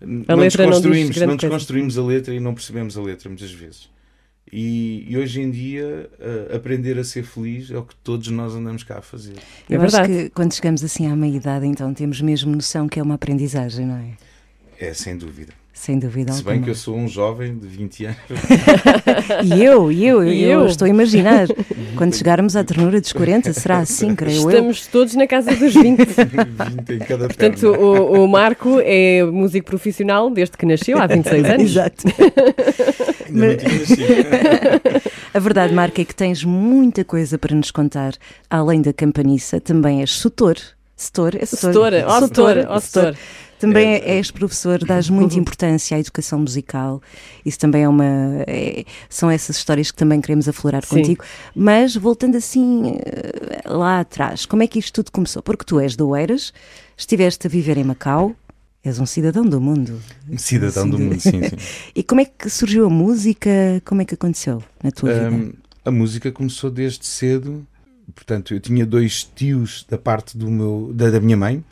A 0.00 0.06
não 0.06 0.36
letra 0.36 0.64
não 0.64 0.70
desconstruímos, 0.70 1.16
não 1.16 1.26
coisa. 1.26 1.36
desconstruímos 1.38 1.98
a 1.98 2.02
letra 2.04 2.34
e 2.34 2.40
não 2.40 2.54
percebemos 2.54 2.96
a 2.96 3.02
letra 3.02 3.28
muitas 3.28 3.50
vezes. 3.52 3.88
E, 4.52 5.04
e 5.08 5.16
hoje 5.18 5.40
em 5.40 5.50
dia, 5.50 6.08
uh, 6.20 6.54
aprender 6.56 6.96
a 6.98 7.04
ser 7.04 7.24
feliz 7.24 7.70
é 7.70 7.76
o 7.78 7.82
que 7.82 7.96
todos 7.96 8.28
nós 8.28 8.54
andamos 8.54 8.84
cá 8.84 8.98
a 8.98 9.02
fazer. 9.02 9.34
É 9.68 9.74
Eu 9.74 9.82
acho 9.82 9.96
verdade. 9.96 10.24
que 10.24 10.30
quando 10.30 10.52
chegamos 10.54 10.84
assim 10.84 11.06
à 11.08 11.16
meia-idade, 11.16 11.66
então 11.66 11.92
temos 11.92 12.20
mesmo 12.20 12.52
noção 12.54 12.88
que 12.88 13.00
é 13.00 13.02
uma 13.02 13.14
aprendizagem, 13.16 13.86
não 13.86 13.96
é? 13.96 14.12
É, 14.80 14.92
sem 14.92 15.16
dúvida. 15.16 15.52
Sem 15.72 15.98
dúvida 15.98 16.32
Se 16.32 16.38
alguma. 16.38 16.54
bem 16.54 16.62
que 16.64 16.70
eu 16.70 16.74
sou 16.74 16.96
um 16.96 17.06
jovem 17.06 17.58
de 17.58 17.66
20 17.66 18.04
anos. 18.06 18.16
E 19.44 19.62
eu, 19.62 19.92
e 19.92 20.06
eu, 20.06 20.24
E 20.24 20.42
eu, 20.44 20.60
eu? 20.60 20.66
estou 20.66 20.86
a 20.86 20.88
imaginar. 20.88 21.46
Quando 21.96 22.14
chegarmos 22.14 22.56
à 22.56 22.64
ternura 22.64 22.98
dos 23.00 23.12
40, 23.12 23.52
será 23.52 23.78
assim, 23.78 24.14
creio 24.14 24.42
eu. 24.42 24.48
Estamos 24.50 24.86
todos 24.86 25.14
na 25.14 25.26
casa 25.26 25.54
dos 25.54 25.74
20. 25.74 25.98
20 26.04 26.92
em 26.94 26.98
cada 27.00 27.26
Portanto, 27.26 27.66
o, 27.68 28.24
o 28.24 28.28
Marco 28.28 28.80
é 28.82 29.22
músico 29.24 29.66
profissional 29.66 30.30
desde 30.30 30.56
que 30.56 30.64
nasceu, 30.64 30.98
há 30.98 31.06
26 31.08 31.44
anos. 31.44 31.62
Exato. 31.70 32.04
Ainda 33.26 33.46
não 33.48 33.56
tinha 33.56 33.78
nascido. 33.78 34.06
A 35.34 35.38
verdade, 35.38 35.74
Marco, 35.74 36.00
é 36.00 36.04
que 36.04 36.14
tens 36.14 36.42
muita 36.44 37.04
coisa 37.04 37.36
para 37.38 37.54
nos 37.54 37.70
contar. 37.70 38.14
Além 38.48 38.80
da 38.80 38.92
campaniça, 38.92 39.60
também 39.60 40.00
és 40.00 40.18
setor. 40.18 40.56
Setor, 40.96 41.34
é 41.34 41.44
setor. 41.44 41.72
Setora, 41.74 42.04
ó 42.08 42.20
setora, 42.22 42.66
ó 42.70 42.80
setor. 42.80 43.16
Também 43.58 43.94
É, 43.94 44.16
és 44.16 44.30
professor, 44.30 44.78
dás 44.84 45.08
muita 45.08 45.36
importância 45.38 45.96
à 45.96 46.00
educação 46.00 46.38
musical. 46.40 47.00
Isso 47.44 47.58
também 47.58 47.84
é 47.84 47.88
uma. 47.88 48.04
é- 48.46 48.84
são 49.08 49.30
essas 49.30 49.56
histórias 49.56 49.90
que 49.90 49.96
também 49.96 50.20
queremos 50.20 50.48
aflorar 50.48 50.84
Sim. 50.84 50.96
contigo. 50.96 51.24
Mas 51.54 51.96
voltando 51.96 52.36
assim 52.36 52.96
eh, 53.04 53.62
lá 53.66 54.00
atrás, 54.00 54.44
como 54.46 54.62
é 54.62 54.66
que 54.66 54.78
isto 54.78 54.92
tudo 54.92 55.10
começou? 55.10 55.42
Porque 55.42 55.64
tu 55.64 55.80
és 55.80 55.96
do 55.96 56.08
Oeiras, 56.08 56.52
estiveste 56.96 57.46
a 57.46 57.50
viver 57.50 57.76
em 57.78 57.84
Macau, 57.84 58.34
És 58.84 59.00
um 59.00 59.06
cidadão 59.06 59.44
do 59.44 59.60
mundo. 59.60 60.00
Cidadão 60.36 60.88
do 60.88 60.96
Sim. 60.96 61.02
mundo, 61.02 61.20
sim, 61.20 61.42
sim. 61.42 61.56
E 61.92 62.04
como 62.04 62.20
é 62.20 62.24
que 62.24 62.48
surgiu 62.48 62.86
a 62.86 62.88
música? 62.88 63.50
Como 63.84 64.00
é 64.00 64.04
que 64.04 64.14
aconteceu 64.14 64.62
na 64.80 64.92
tua 64.92 65.12
vida? 65.12 65.28
Hum, 65.28 65.52
a 65.84 65.90
música 65.90 66.30
começou 66.30 66.70
desde 66.70 67.04
cedo. 67.04 67.66
Portanto, 68.14 68.54
eu 68.54 68.60
tinha 68.60 68.86
dois 68.86 69.24
tios 69.24 69.84
da 69.90 69.98
parte 69.98 70.38
do 70.38 70.48
meu, 70.48 70.92
da, 70.94 71.10
da 71.10 71.18
minha 71.18 71.36
mãe 71.36 71.64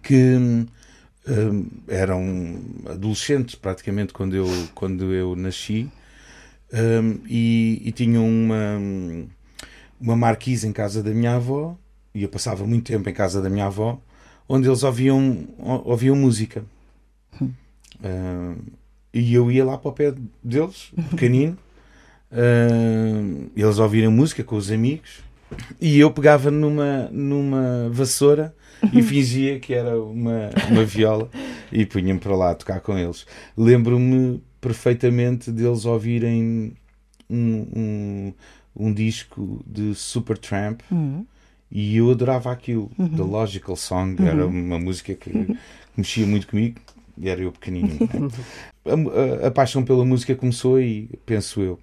que 0.00 0.64
hum, 1.28 1.50
hum, 1.50 1.70
eram 1.88 2.60
adolescentes 2.86 3.54
praticamente 3.54 4.12
quando 4.12 4.34
eu, 4.34 4.46
quando 4.74 5.12
eu 5.12 5.34
nasci. 5.36 5.90
Hum, 6.72 7.20
e, 7.26 7.82
e 7.84 7.92
tinham 7.92 8.26
uma, 8.26 8.78
uma 10.00 10.16
marquise 10.16 10.66
em 10.66 10.72
casa 10.72 11.02
da 11.02 11.10
minha 11.10 11.36
avó 11.36 11.76
e 12.14 12.22
eu 12.22 12.28
passava 12.28 12.66
muito 12.66 12.86
tempo 12.86 13.08
em 13.08 13.14
casa 13.14 13.40
da 13.40 13.48
minha 13.48 13.66
avó 13.66 14.00
onde 14.48 14.68
eles 14.68 14.82
ouviam, 14.82 15.46
ouviam 15.84 16.16
música. 16.16 16.64
Hum, 17.40 18.56
e 19.12 19.32
eu 19.32 19.50
ia 19.50 19.64
lá 19.64 19.78
para 19.78 19.88
o 19.88 19.92
pé 19.92 20.14
deles, 20.42 20.92
pequenino, 21.10 21.56
Uh, 22.34 23.48
eles 23.54 23.78
ouvirem 23.78 24.08
música 24.08 24.42
com 24.42 24.56
os 24.56 24.70
amigos. 24.70 25.22
E 25.80 26.00
eu 26.00 26.10
pegava 26.10 26.50
numa, 26.50 27.08
numa 27.12 27.88
vassoura 27.90 28.52
e 28.92 29.02
fingia 29.02 29.58
que 29.58 29.72
era 29.74 30.00
uma, 30.00 30.50
uma 30.70 30.84
viola 30.84 31.30
e 31.72 31.84
punha-me 31.86 32.20
para 32.20 32.34
lá 32.36 32.50
a 32.50 32.54
tocar 32.54 32.80
com 32.80 32.96
eles. 32.98 33.26
Lembro-me 33.56 34.42
perfeitamente 34.60 35.50
deles 35.52 35.84
ouvirem 35.84 36.72
um, 37.30 37.66
um, 37.76 38.32
um 38.76 38.92
disco 38.92 39.62
de 39.66 39.94
Supertramp 39.94 40.80
Hum. 40.92 41.24
e 41.70 41.96
eu 41.96 42.10
adorava 42.10 42.50
aquilo. 42.52 42.90
The 42.96 43.22
Logical 43.22 43.76
Song 43.76 44.22
era 44.22 44.46
uma 44.46 44.78
música 44.78 45.14
que 45.14 45.56
mexia 45.96 46.26
muito 46.26 46.46
comigo 46.48 46.80
e 47.16 47.28
era 47.28 47.40
eu 47.40 47.52
pequenino. 47.52 47.98
a, 48.84 49.44
a- 49.44 49.48
a 49.48 49.50
paixão 49.50 49.84
pela 49.84 50.04
música 50.04 50.34
começou 50.34 50.76
aí, 50.76 51.08
penso 51.24 51.60
eu. 51.60 51.78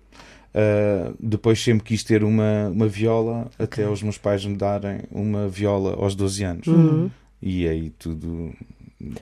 Uh, 0.53 1.15
depois 1.20 1.63
sempre 1.63 1.86
quis 1.86 2.03
ter 2.03 2.24
uma, 2.24 2.67
uma 2.67 2.88
viola 2.88 3.50
até 3.58 3.88
os 3.88 4.03
meus 4.03 4.17
pais 4.17 4.46
me 4.46 4.55
darem 4.55 5.00
uma 5.10 5.48
viola 5.48 5.96
aos 5.98 6.13
12 6.13 6.43
anos. 6.43 6.67
E 7.41 7.67
aí 7.67 7.89
tudo. 7.91 8.51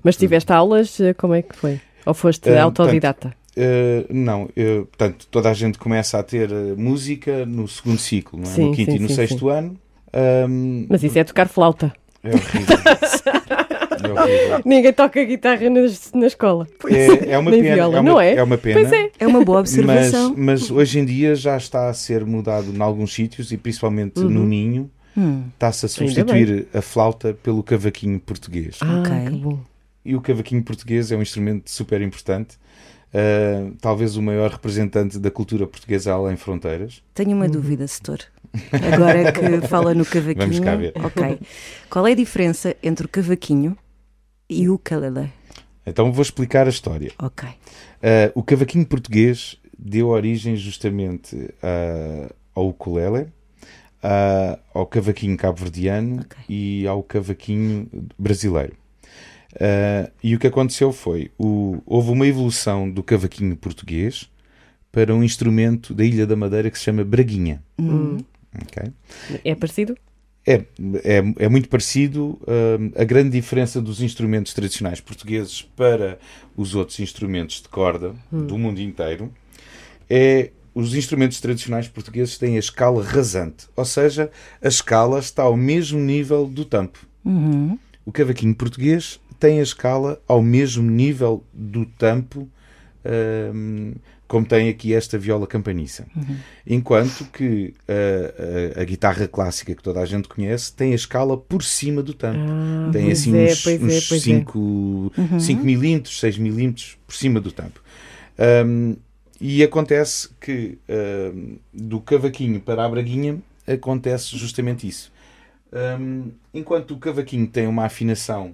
Mas 0.03 0.17
tiveste 0.17 0.51
aulas, 0.51 0.99
eh, 0.99 1.13
como 1.13 1.33
é 1.33 1.41
que 1.41 1.55
foi? 1.55 1.79
Ou 2.05 2.13
foste 2.13 2.49
Eh, 2.49 2.59
autodidata? 2.59 3.33
Uh, 3.55 4.05
não, 4.09 4.49
eu, 4.55 4.85
portanto, 4.87 5.27
toda 5.29 5.49
a 5.49 5.53
gente 5.53 5.77
começa 5.77 6.17
a 6.17 6.23
ter 6.23 6.51
uh, 6.51 6.75
música 6.77 7.45
no 7.45 7.67
segundo 7.67 7.97
ciclo, 7.97 8.39
não 8.39 8.49
é? 8.49 8.53
Sim, 8.53 8.65
no 8.65 8.75
quinto 8.75 8.91
sim, 8.91 8.97
e 8.97 8.99
no 8.99 9.07
sim, 9.09 9.15
sexto 9.15 9.49
ano. 9.49 9.77
Um, 10.49 10.85
Mas 10.89 11.03
isso 11.03 11.17
é 11.19 11.23
tocar 11.23 11.47
flauta. 11.47 11.93
é 12.23 12.29
horrível. 12.29 12.77
é. 14.27 14.61
Ninguém 14.65 14.93
toca 14.93 15.23
guitarra 15.23 15.69
na, 15.69 15.81
na 16.13 16.27
escola. 16.27 16.67
É, 16.89 17.31
é 17.33 17.37
uma 17.37 17.51
Nem 17.51 17.61
pena. 17.61 17.75
viola, 17.75 17.97
é, 17.97 17.99
uma, 17.99 18.09
não 18.11 18.21
é? 18.21 18.33
é 18.35 18.43
uma 18.43 18.57
pena. 18.57 18.79
Pois 18.81 18.91
é. 18.91 19.11
É 19.19 19.27
uma 19.27 19.43
boa 19.43 19.59
Mas, 19.61 19.69
observação. 19.71 20.33
mas 20.37 20.71
hoje 20.71 20.99
em 20.99 21.05
dia 21.05 21.35
já 21.35 21.55
está 21.57 21.89
a 21.89 21.93
ser 21.93 22.25
mudado 22.25 22.73
em 22.75 22.81
alguns 22.81 23.13
sítios 23.13 23.51
e 23.51 23.57
principalmente 23.57 24.19
no 24.19 24.45
Ninho 24.45 24.89
Hum, 25.17 25.45
está-se 25.53 25.85
a 25.85 25.89
substituir 25.89 26.67
a 26.73 26.81
flauta 26.81 27.33
pelo 27.43 27.61
cavaquinho 27.63 28.19
português. 28.19 28.77
Ah, 28.81 28.99
Ok. 29.01 29.11
que 29.25 29.37
bom. 29.37 29.59
E 30.05 30.15
o 30.15 30.21
cavaquinho 30.21 30.63
português 30.63 31.11
é 31.11 31.17
um 31.17 31.21
instrumento 31.21 31.69
super 31.69 32.01
importante, 32.01 32.55
uh, 33.13 33.73
talvez 33.81 34.15
o 34.15 34.21
maior 34.21 34.51
representante 34.51 35.19
da 35.19 35.29
cultura 35.29 35.67
portuguesa 35.67 36.13
além 36.13 36.37
fronteiras. 36.37 37.03
tenho 37.13 37.31
uma 37.35 37.49
dúvida, 37.49 37.85
setor. 37.87 38.19
Agora 38.93 39.31
que 39.31 39.61
fala 39.67 39.93
no 39.93 40.05
cavaquinho. 40.05 40.37
Vamos 40.37 40.59
cá 40.59 40.75
ver. 40.75 40.93
Ok. 41.03 41.39
Qual 41.89 42.07
é 42.07 42.11
a 42.11 42.15
diferença 42.15 42.75
entre 42.81 43.05
o 43.05 43.09
cavaquinho 43.09 43.75
e 44.49 44.67
o 44.69 44.75
ukulele? 44.75 45.31
Então 45.85 46.11
vou 46.11 46.21
explicar 46.21 46.67
a 46.67 46.69
história. 46.69 47.11
Ok. 47.19 47.47
Uh, 47.49 48.31
o 48.35 48.43
cavaquinho 48.43 48.85
português 48.85 49.57
deu 49.77 50.07
origem 50.09 50.55
justamente 50.55 51.35
uh, 51.35 52.33
ao 52.53 52.69
ukulele, 52.69 53.27
uh, 54.03 54.59
ao 54.73 54.85
cavaquinho 54.85 55.37
cabo-verdiano 55.37 56.21
Ok. 56.21 56.37
e 56.49 56.85
ao 56.87 57.01
cavaquinho 57.03 57.87
brasileiro. 58.17 58.73
Uh, 59.53 60.11
e 60.23 60.35
o 60.35 60.39
que 60.39 60.47
aconteceu 60.47 60.91
foi, 60.91 61.31
o- 61.39 61.81
houve 61.85 62.11
uma 62.11 62.27
evolução 62.27 62.89
do 62.89 63.01
cavaquinho 63.01 63.55
português 63.55 64.29
para 64.91 65.15
um 65.15 65.23
instrumento 65.23 65.93
da 65.93 66.03
Ilha 66.03 66.27
da 66.27 66.35
Madeira 66.35 66.69
que 66.69 66.77
se 66.77 66.83
chama 66.83 67.03
braguinha. 67.03 67.63
Ok? 67.79 68.91
É 69.43 69.55
parecido? 69.55 69.95
É, 70.49 70.65
é, 71.03 71.45
é 71.45 71.47
muito 71.47 71.69
parecido. 71.69 72.39
hum, 72.47 72.91
a 72.95 73.03
grande 73.03 73.29
diferença 73.29 73.79
dos 73.79 74.01
instrumentos 74.01 74.51
tradicionais 74.51 74.99
portugueses 74.99 75.61
para 75.61 76.17
os 76.57 76.73
outros 76.73 76.99
instrumentos 76.99 77.61
de 77.61 77.69
corda 77.69 78.15
do 78.31 78.57
mundo 78.57 78.81
inteiro 78.81 79.31
é 80.09 80.49
os 80.73 80.95
instrumentos 80.95 81.39
tradicionais 81.39 81.87
portugueses 81.87 82.37
têm 82.37 82.55
a 82.55 82.59
escala 82.59 83.03
rasante, 83.03 83.67
ou 83.75 83.85
seja, 83.85 84.31
a 84.61 84.67
escala 84.67 85.19
está 85.19 85.43
ao 85.43 85.57
mesmo 85.57 85.99
nível 85.99 86.47
do 86.47 86.65
tampo. 86.65 86.99
Uhum. 87.23 87.77
O 88.05 88.11
cavaquinho 88.11 88.55
português 88.55 89.19
tem 89.39 89.59
a 89.59 89.63
escala 89.63 90.21
ao 90.27 90.41
mesmo 90.41 90.89
nível 90.89 91.43
do 91.53 91.85
tampo, 91.85 92.49
hum, 93.53 93.93
como 94.29 94.45
tem 94.45 94.69
aqui 94.69 94.93
esta 94.93 95.17
viola 95.17 95.45
campaniça. 95.45 96.05
Enquanto 96.65 97.25
que 97.25 97.73
a, 97.87 98.79
a- 98.79 98.81
a 98.81 98.85
guitarra 98.85 99.27
clássica 99.27 99.75
que 99.75 99.83
toda 99.83 99.99
a 99.99 100.05
gente 100.05 100.29
conhece 100.29 100.71
tem 100.71 100.93
a 100.93 100.95
escala 100.95 101.35
por 101.37 101.63
cima 101.63 102.01
do 102.01 102.13
tampo. 102.13 102.37
Ah, 102.39 102.89
tem 102.93 103.11
assim 103.11 103.35
é, 103.35 103.51
uns, 103.51 103.63
pois 103.63 103.81
é, 103.81 103.85
uns 103.85 104.07
pois 104.07 104.21
é. 104.21 104.23
5, 104.25 105.11
5 105.37 105.65
milímetros, 105.65 106.19
6 106.19 106.37
milímetros 106.37 106.97
por 107.05 107.13
cima 107.15 107.41
do 107.41 107.51
tampo. 107.51 107.81
Hum, 108.65 108.95
e 109.41 109.63
acontece 109.63 110.29
que 110.39 110.77
hum, 111.33 111.57
do 111.73 111.99
cavaquinho 111.99 112.61
para 112.61 112.85
a 112.85 112.89
braguinha 112.89 113.39
acontece 113.67 114.37
justamente 114.37 114.87
isso. 114.87 115.11
Hum, 115.99 116.31
enquanto 116.53 116.91
o 116.95 116.97
cavaquinho 116.97 117.47
tem 117.47 117.67
uma 117.67 117.85
afinação 117.85 118.53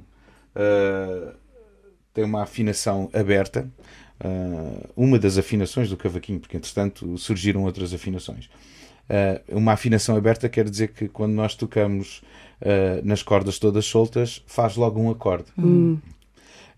uh, 0.56 1.34
tem 2.14 2.24
uma 2.24 2.44
afinação 2.44 3.10
aberta, 3.14 3.70
uh, 4.24 4.90
uma 4.96 5.18
das 5.20 5.38
afinações 5.38 5.90
do 5.90 5.98
cavaquinho, 5.98 6.40
porque 6.40 6.58
entretanto 6.58 7.18
surgiram 7.18 7.64
outras 7.64 7.94
afinações. 7.94 8.46
Uh, 9.08 9.58
uma 9.58 9.74
afinação 9.74 10.16
aberta 10.16 10.50
quer 10.50 10.68
dizer 10.70 10.88
que 10.90 11.08
quando 11.08 11.34
nós 11.34 11.56
tocamos 11.56 12.24
uh, 12.62 13.06
nas 13.06 13.22
cordas 13.22 13.60
todas 13.60 13.86
soltas, 13.86 14.44
faz 14.48 14.76
logo 14.76 15.00
um 15.00 15.10
acorde. 15.12 15.46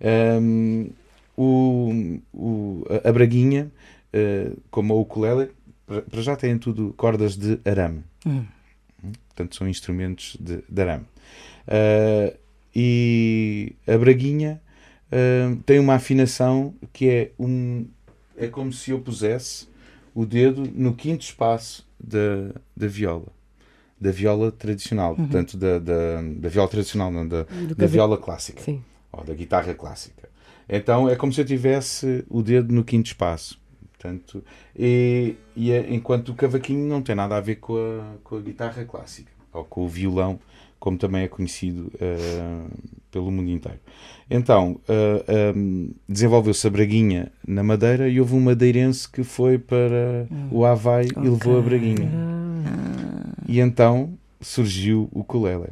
Um, 0.02 0.90
o, 1.38 2.20
o- 2.34 2.84
a- 3.04 3.12
braguinha, 3.12 3.72
uh, 4.14 4.58
como 4.70 4.94
o 4.96 5.02
ukulele, 5.02 5.52
para 6.10 6.22
já 6.22 6.36
têm 6.36 6.58
tudo 6.58 6.94
cordas 6.98 7.38
de 7.38 7.60
arame. 7.64 8.04
Hum. 8.26 8.44
Portanto, 9.28 9.56
são 9.56 9.68
instrumentos 9.70 10.36
de, 10.40 10.64
de 10.68 10.82
arame. 10.82 11.06
E 12.76 13.74
a 13.88 13.98
braguinha 13.98 14.62
uh, 15.12 15.56
tem 15.66 15.80
uma 15.80 15.96
afinação 15.96 16.74
que 16.94 17.10
é 17.10 17.32
um 17.40 17.86
é 18.38 18.48
como 18.48 18.72
se 18.72 18.92
eu 18.92 19.00
pusesse 19.00 19.68
o 20.14 20.26
dedo 20.26 20.64
no 20.74 20.94
quinto 20.94 21.24
espaço 21.24 21.88
da, 22.00 22.52
da 22.76 22.88
viola. 22.88 23.28
Da 24.00 24.12
viola 24.12 24.52
tradicional 24.52 25.16
portanto 25.16 25.58
da, 25.58 25.80
da, 25.80 26.22
da 26.22 26.50
viola 26.50 26.70
tradicional 26.70 27.12
não 27.12 27.28
da, 27.28 27.48
da 27.76 27.88
viola 27.88 28.16
clássica. 28.18 28.62
Sim. 28.62 28.84
ou 29.12 29.24
da 29.24 29.34
guitarra 29.34 29.74
clássica. 29.74 30.30
Então 30.70 31.10
é 31.10 31.16
como 31.16 31.34
se 31.34 31.42
eu 31.42 31.46
tivesse 31.46 32.24
o 32.30 32.44
dedo 32.44 32.72
no 32.74 32.84
quinto 32.84 33.08
espaço. 33.08 33.60
Portanto 33.92 34.44
e, 34.78 35.36
e 35.56 35.72
é- 35.72 35.92
enquanto 35.92 36.30
o 36.30 36.36
cavaquinho 36.36 36.88
não 36.88 37.02
tem 37.02 37.16
nada 37.16 37.36
a 37.36 37.42
ver 37.42 37.56
com 37.56 37.76
a, 37.78 38.18
com 38.24 38.38
a 38.38 38.42
guitarra 38.42 38.86
clássica 38.86 39.32
ou 39.52 39.66
com 39.66 39.84
o 39.84 39.88
violão 39.90 40.40
como 40.80 40.98
também 40.98 41.24
é 41.24 41.28
conhecido 41.28 41.92
eh, 42.00 42.66
pelo 43.12 43.32
mundo 43.32 43.50
inteiro. 43.50 43.80
Então, 44.30 44.80
eh, 44.88 45.54
um, 45.56 45.92
desenvolveu-se 46.08 46.68
a 46.68 46.70
Braguinha 46.70 47.32
na 47.48 47.64
Madeira 47.64 48.08
e 48.08 48.20
houve 48.20 48.36
um 48.36 48.42
madeirense 48.42 49.10
que 49.10 49.24
foi 49.24 49.58
para 49.58 50.28
o 50.52 50.66
Havaí 50.66 51.08
e 51.18 51.30
levou 51.30 51.58
a 51.58 51.62
Braguinha. 51.62 52.12
E 53.48 53.60
então 53.60 54.14
surgiu 54.42 55.10
o 55.12 55.22
ukulele. 55.22 55.70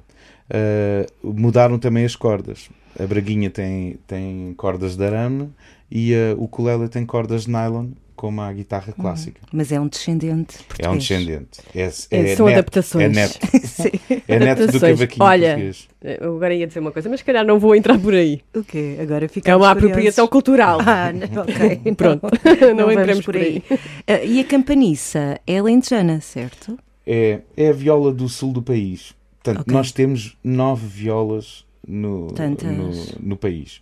Eh, 0.50 1.06
mudaram 1.24 1.78
também 1.78 2.06
as 2.06 2.16
cordas. 2.16 2.70
A 3.00 3.06
Braguinha 3.06 3.50
tem, 3.50 3.98
tem 4.08 4.54
cordas 4.56 4.96
de 4.96 5.06
arame 5.06 5.50
e 5.92 6.14
a 6.16 6.34
ukulele 6.38 6.88
tem 6.88 7.06
cordas 7.06 7.44
de 7.44 7.52
nylon, 7.52 7.90
como 8.26 8.42
a 8.42 8.52
guitarra 8.52 8.92
clássica. 8.92 9.40
Mas 9.54 9.72
é 9.72 9.80
um 9.80 9.88
descendente 9.88 10.58
português. 10.64 10.88
É 10.88 10.90
um 10.90 10.98
descendente. 10.98 11.60
É, 11.76 11.82
É, 11.84 11.90
são 12.36 12.48
neto- 12.48 12.54
adaptações. 12.60 13.04
É 13.06 13.10
neto, 13.10 13.40
Sim. 13.68 13.90
é 14.28 14.40
neto 14.40 14.68
do 14.72 14.80
cavaquinho 14.80 15.24
Olha, 15.26 15.48
português. 15.50 15.88
Eu 16.02 16.36
agora 16.36 16.54
ia 16.56 16.66
dizer 16.66 16.80
uma 16.80 16.92
coisa, 16.92 17.08
mas 17.10 17.20
se 17.20 17.24
calhar 17.26 17.46
não 17.46 17.60
vou 17.60 17.76
entrar 17.76 18.00
por 18.00 18.14
aí. 18.16 18.42
O 18.56 18.64
quê? 18.64 18.98
Agora 19.00 19.30
fica 19.30 19.52
É 19.52 19.56
uma 19.56 19.70
apropriação 19.70 20.28
cultural. 20.28 20.80
Ah, 20.82 21.12
não, 21.14 21.44
ok. 21.44 21.82
Não. 21.86 21.94
Pronto, 21.96 22.22
não, 22.76 22.86
vamos 22.86 22.94
entremos 22.94 23.26
por 23.26 23.36
aí. 23.38 23.62
Ah, 24.08 24.24
e 24.24 24.40
a 24.40 24.44
campaniça 24.44 25.40
é 25.46 25.62
lentejana, 25.62 26.20
certo? 26.22 26.78
É, 27.06 27.42
é 27.56 27.70
a 27.70 27.74
viola 27.74 28.12
do 28.12 28.28
sul 28.28 28.52
do 28.52 28.62
país. 28.62 29.14
Portanto, 29.44 29.62
Ok. 29.62 29.74
nós 29.74 29.92
temos 29.92 30.36
nove 30.44 30.88
violas 30.88 31.64
no, 31.88 32.28
no, 32.30 32.92
no 33.22 33.38
país. 33.38 33.82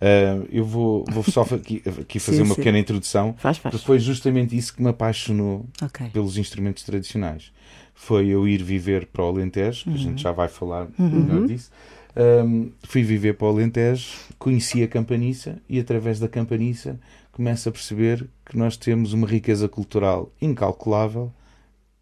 Uh, 0.00 0.46
eu 0.50 0.64
vou, 0.64 1.04
vou 1.10 1.22
só 1.22 1.42
aqui, 1.42 1.82
aqui 2.00 2.18
fazer 2.18 2.38
Sim, 2.38 2.42
uma 2.44 2.54
sim. 2.54 2.60
pequena 2.60 2.78
introdução, 2.78 3.34
Faz, 3.38 3.58
faz. 3.58 3.72
porque 3.74 3.86
foi 3.86 3.98
justamente 3.98 4.56
isso 4.56 4.74
que 4.74 4.82
me 4.82 4.88
apaixonou 4.90 5.66
Ok. 5.80 6.08
pelos 6.12 6.36
instrumentos 6.36 6.82
tradicionais. 6.82 7.52
Foi 7.94 8.26
eu 8.26 8.46
ir 8.46 8.62
viver 8.62 9.06
para 9.06 9.24
o 9.24 9.28
Alentejo, 9.28 9.84
que 9.84 9.94
a 9.94 9.96
gente 9.96 10.22
já 10.22 10.32
vai 10.32 10.48
falar 10.48 10.88
melhor 10.98 11.46
disso. 11.46 11.70
Um, 12.16 12.70
fui 12.82 13.02
viver 13.02 13.34
para 13.34 13.46
o 13.46 13.50
Alentejo, 13.50 14.08
conheci 14.38 14.82
a 14.82 14.88
Campaniça 14.88 15.58
e 15.68 15.78
através 15.80 16.18
da 16.20 16.28
Campaniça 16.28 16.98
começo 17.32 17.68
a 17.68 17.72
perceber 17.72 18.28
que 18.46 18.56
nós 18.56 18.76
temos 18.76 19.12
uma 19.12 19.26
riqueza 19.26 19.68
cultural 19.68 20.30
incalculável 20.40 21.32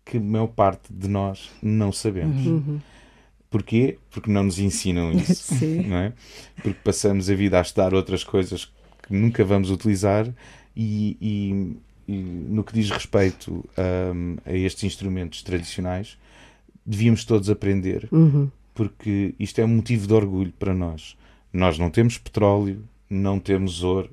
que 0.04 0.16
a 0.16 0.20
maior 0.20 0.48
parte 0.48 0.92
de 0.92 1.08
nós 1.08 1.50
não 1.62 1.92
sabemos. 1.92 2.42
Porquê? 3.52 3.98
Porque 4.10 4.30
não 4.30 4.42
nos 4.44 4.58
ensinam 4.58 5.12
isso. 5.16 5.54
Sim. 5.54 5.82
não 5.86 5.96
é? 5.98 6.12
Porque 6.56 6.78
passamos 6.82 7.30
a 7.30 7.34
vida 7.36 7.58
a 7.58 7.62
estudar 7.62 7.94
outras 7.94 8.24
coisas 8.24 8.64
que 9.06 9.14
nunca 9.14 9.44
vamos 9.44 9.70
utilizar 9.70 10.26
e, 10.76 11.16
e- 11.20 11.76
e 12.08 12.14
no 12.16 12.64
que 12.64 12.72
diz 12.72 12.90
respeito 12.90 13.64
hum, 14.12 14.36
a 14.44 14.52
estes 14.52 14.82
instrumentos 14.84 15.42
tradicionais, 15.42 16.16
devíamos 16.84 17.24
todos 17.24 17.48
aprender, 17.48 18.08
Uhum. 18.10 18.50
porque 18.74 19.34
isto 19.38 19.60
é 19.60 19.64
um 19.64 19.68
motivo 19.68 20.06
de 20.08 20.14
orgulho 20.14 20.52
para 20.58 20.74
nós. 20.74 21.16
Nós 21.52 21.78
não 21.78 21.90
temos 21.90 22.18
petróleo, 22.18 22.82
não 23.08 23.38
temos 23.38 23.82
ouro, 23.84 24.10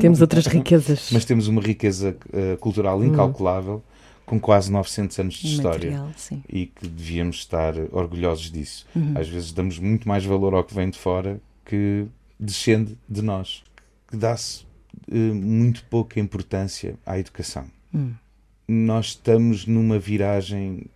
Temos 0.00 0.20
outras 0.22 0.46
riquezas. 0.46 1.10
mas 1.12 1.24
temos 1.24 1.46
uma 1.48 1.60
riqueza 1.60 2.16
eh, 2.32 2.56
cultural 2.60 3.04
incalculável 3.04 3.82
com 4.26 4.38
quase 4.40 4.70
900 4.70 5.18
anos 5.20 5.34
de 5.34 5.46
história 5.46 5.90
Material, 5.92 6.42
e 6.48 6.66
que 6.66 6.86
devíamos 6.86 7.36
estar 7.36 7.74
orgulhosos 7.92 8.50
disso. 8.50 8.86
Às 9.14 9.28
vezes 9.28 9.52
damos 9.52 9.78
muito 9.78 10.06
mais 10.06 10.24
valor 10.24 10.52
ao 10.52 10.64
que 10.64 10.74
vem 10.74 10.90
de 10.90 10.98
fora 10.98 11.40
que 11.64 12.06
descende 12.38 12.98
de 13.08 13.22
nós, 13.22 13.62
que 14.08 14.16
dá-se 14.16 14.66
eh, 15.10 15.14
muito 15.14 15.84
pouca 15.84 16.20
importância 16.20 16.98
à 17.06 17.18
educação. 17.18 17.66
Nós 18.68 19.06
estamos 19.06 19.64
numa 19.64 19.98
viragem 19.98 20.86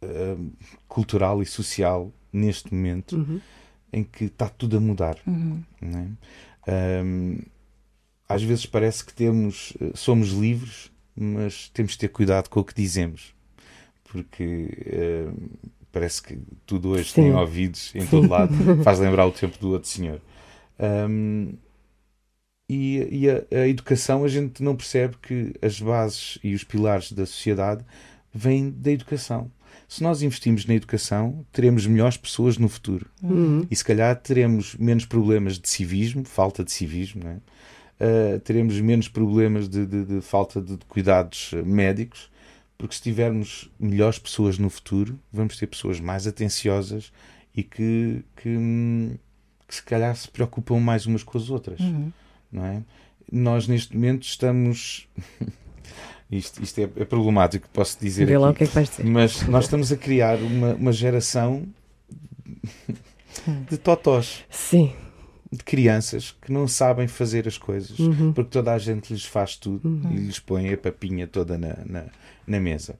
eh, 0.00 0.36
cultural 0.86 1.42
e 1.42 1.46
social 1.46 2.10
neste 2.32 2.72
momento 2.72 3.42
em 3.92 4.04
que 4.04 4.24
está 4.24 4.48
tudo 4.48 4.76
a 4.76 4.80
mudar. 4.80 5.18
não 5.26 6.00
é? 6.00 7.44
Às 8.28 8.42
vezes 8.42 8.66
parece 8.66 9.04
que 9.04 9.14
temos, 9.14 9.72
eh, 9.80 9.90
somos 9.94 10.28
livres, 10.28 10.90
mas 11.18 11.68
temos 11.70 11.92
de 11.92 11.98
ter 11.98 12.08
cuidado 12.08 12.48
com 12.48 12.60
o 12.60 12.64
que 12.64 12.74
dizemos, 12.74 13.34
porque 14.04 14.70
eh, 14.86 15.28
parece 15.90 16.22
que 16.22 16.38
tudo 16.64 16.90
hoje 16.90 17.10
Sim. 17.10 17.22
tem 17.22 17.32
ouvidos 17.34 17.94
em 17.94 18.06
todo 18.06 18.28
lado, 18.28 18.54
faz 18.84 18.98
lembrar 18.98 19.26
o 19.26 19.32
tempo 19.32 19.58
do 19.58 19.70
outro 19.70 19.88
senhor. 19.88 20.20
Ahm, 20.78 21.54
e 22.68 22.98
e 23.10 23.30
a, 23.30 23.44
a 23.50 23.68
educação, 23.68 24.24
a 24.24 24.28
gente 24.28 24.62
não 24.62 24.76
percebe 24.76 25.16
que 25.20 25.54
as 25.60 25.80
bases 25.80 26.38
e 26.44 26.54
os 26.54 26.64
pilares 26.64 27.12
da 27.12 27.26
sociedade 27.26 27.84
vêm 28.32 28.70
da 28.70 28.92
educação. 28.92 29.50
Se 29.88 30.02
nós 30.02 30.22
investimos 30.22 30.66
na 30.66 30.74
educação, 30.74 31.46
teremos 31.50 31.86
melhores 31.86 32.18
pessoas 32.18 32.58
no 32.58 32.68
futuro. 32.68 33.06
Uhum. 33.22 33.66
E 33.70 33.74
se 33.74 33.82
calhar 33.82 34.14
teremos 34.16 34.74
menos 34.76 35.06
problemas 35.06 35.58
de 35.58 35.68
civismo, 35.68 36.24
falta 36.24 36.62
de 36.62 36.70
civismo, 36.70 37.24
não 37.24 37.30
é? 37.30 37.36
Uh, 38.00 38.38
teremos 38.40 38.80
menos 38.80 39.08
problemas 39.08 39.68
de, 39.68 39.84
de- 39.84 40.04
de 40.04 40.20
falta 40.20 40.60
de 40.62 40.76
cuidados 40.88 41.50
médicos, 41.64 42.30
porque 42.76 42.94
se 42.94 43.02
tivermos 43.02 43.68
melhores 43.78 44.20
pessoas 44.20 44.56
no 44.56 44.70
futuro, 44.70 45.18
vamos 45.32 45.56
ter 45.56 45.66
pessoas 45.66 45.98
mais 45.98 46.24
atenciosas 46.26 47.12
e 47.52 47.64
que, 47.64 48.22
que, 48.36 48.48
hum, 48.50 49.16
que 49.66 49.74
se 49.74 49.82
calhar 49.82 50.14
se 50.14 50.28
preocupam 50.30 50.78
mais 50.78 51.06
umas 51.06 51.24
com 51.24 51.36
as 51.36 51.50
outras, 51.50 51.80
não 52.52 52.64
é? 52.64 52.82
Nós 53.32 53.66
neste 53.66 53.96
momento 53.96 54.22
estamos. 54.22 55.08
isto 56.30 56.62
isto 56.62 56.78
é, 56.78 56.84
é 56.84 57.04
problemático, 57.04 57.68
posso 57.72 57.98
dizer 58.00 58.26
Vê 58.26 58.38
lá 58.38 58.50
o 58.50 58.54
que 58.54 58.62
é 58.62 58.66
que 58.68 58.74
vais 58.74 58.88
dizer. 58.88 59.04
Mas 59.04 59.42
nós 59.48 59.64
estamos 59.64 59.90
a 59.90 59.96
criar 59.96 60.38
uma, 60.38 60.74
uma 60.74 60.92
geração 60.92 61.66
de 63.68 63.76
totós, 63.76 64.44
Sim. 64.50 64.92
De 65.50 65.64
crianças 65.64 66.36
que 66.42 66.52
não 66.52 66.68
sabem 66.68 67.08
fazer 67.08 67.48
as 67.48 67.56
coisas, 67.56 67.96
porque 68.34 68.50
toda 68.50 68.72
a 68.72 68.78
gente 68.78 69.12
lhes 69.12 69.24
faz 69.24 69.56
tudo 69.56 70.00
e 70.10 70.16
lhes 70.16 70.38
põe 70.38 70.72
a 70.72 70.76
papinha 70.76 71.26
toda 71.26 71.56
na, 71.56 71.76
na, 71.86 72.04
na 72.46 72.60
mesa. 72.60 72.98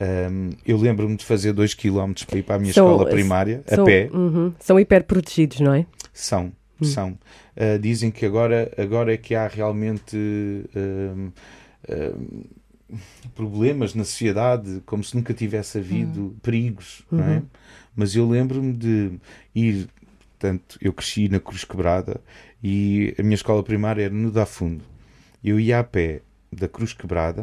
Um, 0.00 0.50
eu 0.66 0.76
lembro-me 0.76 1.16
de 1.16 1.24
fazer 1.24 1.52
2 1.52 1.72
km 1.74 2.12
para 2.26 2.38
ir 2.38 2.42
para 2.42 2.56
a 2.56 2.58
minha 2.58 2.72
São- 2.72 2.90
escola 2.90 3.08
primária, 3.08 3.62
a 3.70 3.76
São, 3.76 3.84
pé. 3.84 4.10
uhum. 4.12 4.52
São 4.58 4.78
hiper 4.80 5.04
protegidos, 5.04 5.60
não 5.60 5.72
é? 5.72 5.86
São, 6.12 6.52
são. 6.82 7.10
Uh, 7.56 7.78
dizem 7.80 8.10
que 8.10 8.26
agora, 8.26 8.72
agora 8.76 9.14
é 9.14 9.16
que 9.16 9.34
há 9.36 9.46
realmente 9.46 10.16
um, 10.16 11.30
um, 11.88 12.44
problemas 13.34 13.94
na 13.94 14.04
sociedade, 14.04 14.82
como 14.84 15.02
se 15.02 15.14
nunca 15.16 15.32
tivesse 15.32 15.78
havido 15.78 16.36
perigos, 16.42 17.02
não 17.10 17.24
é? 17.24 17.42
Mas 17.96 18.14
eu 18.16 18.28
lembro-me 18.28 18.72
de 18.72 19.12
ir, 19.54 19.88
portanto, 20.44 20.78
eu 20.80 20.92
cresci 20.92 21.28
na 21.28 21.40
Cruz 21.40 21.64
Quebrada 21.64 22.20
e 22.62 23.14
a 23.18 23.22
minha 23.22 23.34
escola 23.34 23.62
primária 23.62 24.04
era 24.04 24.14
no 24.14 24.30
Dafundo. 24.30 24.84
Eu 25.42 25.58
ia 25.58 25.78
a 25.78 25.84
pé 25.84 26.20
da 26.52 26.68
Cruz 26.68 26.92
Quebrada, 26.92 27.42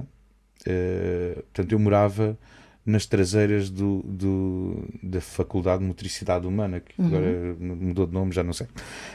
uh, 0.68 1.34
portanto, 1.44 1.72
eu 1.72 1.80
morava 1.80 2.38
nas 2.86 3.06
traseiras 3.06 3.70
do, 3.70 4.02
do- 4.04 4.88
da 5.04 5.20
Faculdade 5.22 5.82
de 5.82 5.88
Motricidade 5.88 6.46
Humana, 6.48 6.80
que 6.80 6.94
agora 7.00 7.56
mudou 7.60 8.06
de 8.08 8.14
nome, 8.14 8.32
já 8.32 8.44
não 8.44 8.54
sei. 8.54 8.68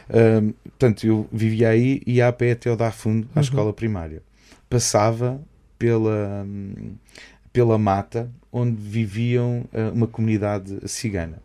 Ahm, 0.09 0.53
portanto, 0.65 1.05
eu 1.07 1.29
vivia 1.33 1.69
aí 1.71 2.01
e 2.07 2.15
ia 2.15 2.29
a 2.29 2.33
pé 2.33 2.53
até 2.53 2.71
o 2.71 2.77
Dafundo, 2.77 3.29
à 3.35 3.41
escola 3.41 3.73
primária. 3.73 4.23
Passava 4.71 5.41
pela, 5.79 6.47
pela 7.53 7.77
mata 7.79 8.31
onde 8.53 8.77
viviam 8.81 9.65
ah, 9.73 9.91
uma 9.93 10.07
comunidade 10.07 10.89
cigana. 10.89 11.43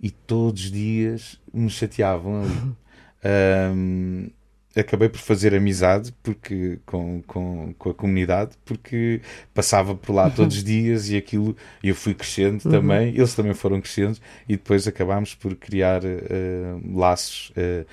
E 0.00 0.10
todos 0.10 0.64
os 0.64 0.70
dias 0.72 1.40
me 1.52 1.70
chateavam 1.70 2.42
ali. 2.42 2.72
Ahm, 3.24 4.30
acabei 4.74 5.08
por 5.08 5.18
fazer 5.20 5.54
amizade 5.54 6.12
porque, 6.22 6.80
com, 6.84 7.22
com, 7.26 7.72
com 7.78 7.90
a 7.90 7.94
comunidade 7.94 8.52
porque 8.64 9.20
passava 9.54 9.94
por 9.94 10.12
lá 10.12 10.28
todos 10.30 10.56
os 10.56 10.64
dias 10.64 11.08
e 11.08 11.16
aquilo 11.16 11.56
eu 11.84 11.94
fui 11.94 12.14
crescendo 12.14 12.62
também, 12.68 13.14
eles 13.14 13.34
também 13.34 13.54
foram 13.54 13.80
crescendo 13.80 14.18
e 14.48 14.56
depois 14.56 14.88
acabámos 14.88 15.34
por 15.36 15.54
criar 15.54 16.00
eh, 16.04 16.74
laços, 16.92 17.52
eh, 17.54 17.84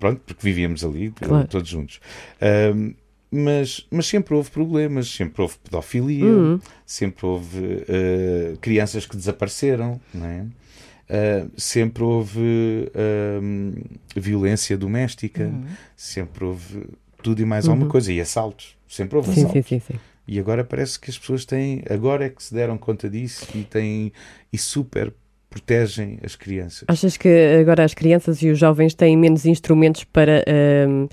pronto, 0.00 0.20
porque 0.26 0.42
vivíamos 0.42 0.82
ali 0.84 1.10
Claro. 1.12 1.46
todos 1.46 1.68
juntos. 1.68 2.00
Ahm, 2.40 2.94
mas, 3.30 3.86
mas 3.90 4.06
sempre 4.06 4.34
houve 4.34 4.50
problemas, 4.50 5.08
sempre 5.14 5.42
houve 5.42 5.56
pedofilia, 5.62 6.58
sempre 6.86 7.26
houve 7.26 7.84
eh, 7.86 8.56
crianças 8.60 9.04
que 9.06 9.14
desapareceram, 9.16 10.00
não 10.14 10.26
é? 10.26 10.46
Uh, 11.08 11.50
sempre 11.56 12.02
houve 12.02 12.90
um, 13.42 13.72
violência 14.14 14.76
doméstica, 14.76 15.50
sempre 15.96 16.44
houve 16.44 16.86
tudo 17.22 17.40
e 17.40 17.44
mais 17.46 17.66
alguma 17.66 17.88
coisa, 17.88 18.12
e 18.12 18.20
assaltos, 18.20 18.76
sempre 18.86 19.16
houve 19.16 19.32
Sim, 19.32 19.40
assaltos. 19.40 19.66
sim, 19.66 19.80
sim, 19.80 19.92
sim. 19.94 20.00
E 20.26 20.38
agora 20.38 20.62
parece 20.62 21.00
que 21.00 21.10
as 21.10 21.18
pessoas 21.18 21.46
têm, 21.46 21.82
agora 21.88 22.26
é 22.26 22.28
que 22.28 22.42
se 22.42 22.52
deram 22.52 22.76
conta 22.76 23.08
disso 23.08 23.46
e 23.54 23.64
têm 23.64 24.12
e 24.52 24.58
super 24.58 25.12
protegem 25.48 26.18
as 26.22 26.36
crianças. 26.36 26.84
Achas 26.86 27.16
que 27.16 27.28
agora 27.58 27.82
as 27.84 27.94
crianças 27.94 28.42
e 28.42 28.50
os 28.50 28.58
jovens 28.58 28.94
têm 28.94 29.16
menos 29.16 29.46
instrumentos 29.46 30.04
para, 30.04 30.44
ahm, 30.46 31.08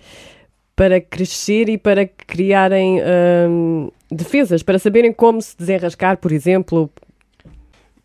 para 0.75 0.99
crescer 0.99 1.69
e 1.69 1.77
para 1.77 2.05
criarem 2.05 2.99
ahm, 2.99 3.89
defesas, 4.11 4.61
para 4.61 4.77
saberem 4.77 5.13
como 5.13 5.41
se 5.41 5.57
desenrascar, 5.57 6.17
por 6.17 6.33
exemplo? 6.33 6.91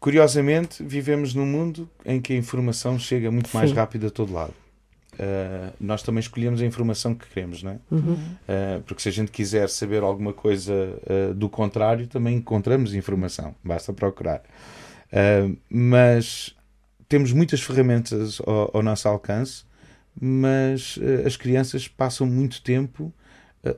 Curiosamente, 0.00 0.82
vivemos 0.82 1.34
num 1.34 1.44
mundo 1.44 1.88
em 2.06 2.22
que 2.22 2.32
a 2.32 2.36
informação 2.36 2.98
chega 2.98 3.30
muito 3.30 3.50
mais 3.54 3.68
Sim. 3.68 3.76
rápido 3.76 4.06
a 4.06 4.10
todo 4.10 4.32
lado. 4.32 4.54
Uh, 5.12 5.74
nós 5.78 6.02
também 6.02 6.20
escolhemos 6.20 6.62
a 6.62 6.64
informação 6.64 7.14
que 7.14 7.28
queremos, 7.28 7.62
não 7.62 7.72
é? 7.72 7.78
Uhum. 7.90 8.14
Uh, 8.14 8.80
porque 8.86 9.02
se 9.02 9.10
a 9.10 9.12
gente 9.12 9.30
quiser 9.30 9.68
saber 9.68 10.02
alguma 10.02 10.32
coisa 10.32 10.72
uh, 10.72 11.34
do 11.34 11.50
contrário, 11.50 12.06
também 12.06 12.36
encontramos 12.38 12.94
informação, 12.94 13.54
basta 13.62 13.92
procurar. 13.92 14.42
Mas 15.68 16.54
temos 17.08 17.32
muitas 17.32 17.60
ferramentas 17.60 18.40
ao, 18.46 18.70
ao 18.78 18.82
nosso 18.82 19.08
alcance, 19.08 19.64
mas 20.18 20.98
as 21.26 21.36
crianças 21.36 21.88
passam 21.88 22.28
muito 22.28 22.62
tempo 22.62 23.12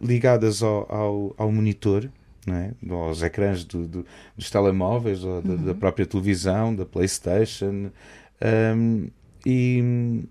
ligadas 0.01 0.63
ao, 0.63 0.95
ao, 0.95 1.35
ao 1.39 1.51
monitor, 1.51 2.11
não 2.47 2.57
é? 2.57 2.73
aos 2.91 3.23
ecrãs 3.23 3.65
do- 3.65 3.87
do- 3.87 4.07
dos 4.37 4.51
telemóveis, 4.51 5.23
ou 5.25 5.41
da, 5.43 5.55
da 5.57 5.75
própria 5.75 6.05
televisão, 6.07 6.75
da 6.75 6.85
PlayStation, 6.85 7.91
um, 8.77 9.09
e, 9.47 10.25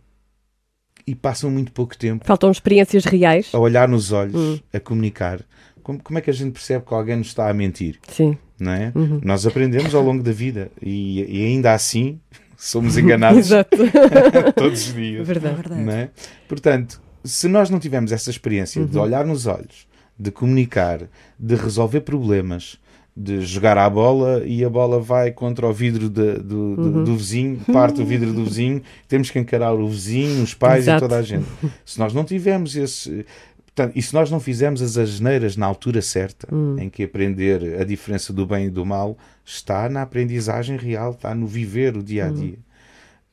e 1.07 1.15
passam 1.15 1.49
muito 1.49 1.71
pouco 1.71 1.97
tempo 1.97 2.25
Faltam 2.25 2.51
experiências 2.51 3.05
reais? 3.05 3.49
a 3.53 3.59
olhar 3.59 3.87
nos 3.87 4.11
olhos, 4.11 4.61
a 4.73 4.79
comunicar. 4.79 5.41
Como, 5.83 6.01
como 6.01 6.19
é 6.19 6.21
que 6.21 6.29
a 6.29 6.33
gente 6.33 6.51
percebe 6.51 6.85
que 6.85 6.93
alguém 6.93 7.15
nos 7.17 7.27
está 7.27 7.49
a 7.49 7.53
mentir? 7.53 7.99
Sim. 8.07 8.37
Não 8.59 8.71
é? 8.71 8.91
Nós 9.23 9.47
aprendemos 9.47 9.95
ao 9.95 10.03
longo 10.03 10.21
da 10.21 10.31
vida 10.31 10.71
e, 10.81 11.23
e 11.23 11.45
ainda 11.45 11.73
assim 11.73 12.19
somos 12.55 12.97
enganados 12.97 13.49
todos 14.55 14.87
os 14.87 14.93
dias. 14.93 15.25
Verdade. 15.27 15.69
Não 15.73 15.91
é? 15.91 16.11
Portanto, 16.47 17.01
se 17.23 17.47
nós 17.47 17.69
não 17.71 17.79
tivermos 17.79 18.11
essa 18.11 18.29
experiência 18.29 18.85
de 18.85 18.97
olhar 18.99 19.25
nos 19.25 19.47
olhos, 19.47 19.87
de 20.21 20.31
comunicar, 20.31 21.01
de 21.39 21.55
resolver 21.55 22.01
problemas, 22.01 22.77
de 23.15 23.41
jogar 23.41 23.77
à 23.77 23.89
bola 23.89 24.43
e 24.45 24.63
a 24.63 24.69
bola 24.69 24.99
vai 24.99 25.31
contra 25.31 25.67
o 25.67 25.73
vidro 25.73 26.09
de- 26.09 26.35
do, 26.39 26.75
do- 26.75 27.03
do 27.05 27.15
vizinho, 27.17 27.59
parte 27.73 28.01
o 28.01 28.05
vidro 28.05 28.31
do 28.33 28.45
vizinho, 28.45 28.81
temos 29.07 29.29
que 29.29 29.39
encarar 29.39 29.73
o 29.73 29.87
vizinho, 29.87 30.43
os 30.43 30.53
pais 30.53 30.83
Exato. 30.85 30.97
e 30.97 31.01
toda 31.07 31.17
a 31.17 31.21
gente. 31.21 31.45
Se 31.85 31.99
nós 31.99 32.13
não 32.13 32.23
tivermos 32.23 32.75
esse. 32.75 33.25
Portanto, 33.65 33.93
e 33.97 34.01
se 34.01 34.13
nós 34.13 34.29
não 34.29 34.39
fizermos 34.39 34.81
as 34.81 34.97
asneiras 34.97 35.55
na 35.57 35.65
altura 35.65 36.01
certa, 36.01 36.47
em 36.77 36.89
que 36.89 37.03
aprender 37.03 37.79
a 37.79 37.85
diferença 37.85 38.31
do 38.33 38.45
bem 38.45 38.65
e 38.65 38.69
do 38.69 38.85
mal 38.85 39.17
está 39.45 39.87
na 39.89 40.01
aprendizagem 40.01 40.75
real, 40.77 41.11
está 41.11 41.33
no 41.33 41.47
viver 41.47 41.95
o 41.95 42.03
dia 42.03 42.25
a 42.25 42.29
dia, 42.29 42.57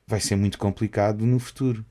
vai 0.07 0.21
ser 0.21 0.37
muito 0.37 0.57
complicado 0.59 1.27
no 1.27 1.39
futuro 1.41 1.85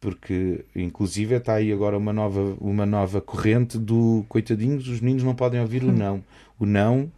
porque 0.00 0.64
inclusive 0.74 1.34
está 1.36 1.54
aí 1.54 1.70
agora 1.72 1.96
uma 1.98 2.12
nova, 2.12 2.56
uma 2.60 2.86
nova 2.86 3.20
corrente 3.20 3.76
do 3.78 4.24
coitadinhos, 4.28 4.88
os 4.88 5.00
meninos 5.00 5.22
não 5.22 5.34
podem 5.34 5.60
ouvir 5.60 5.84
o 5.84 5.92
não. 5.92 6.22
O 6.58 6.66
não 6.66 7.10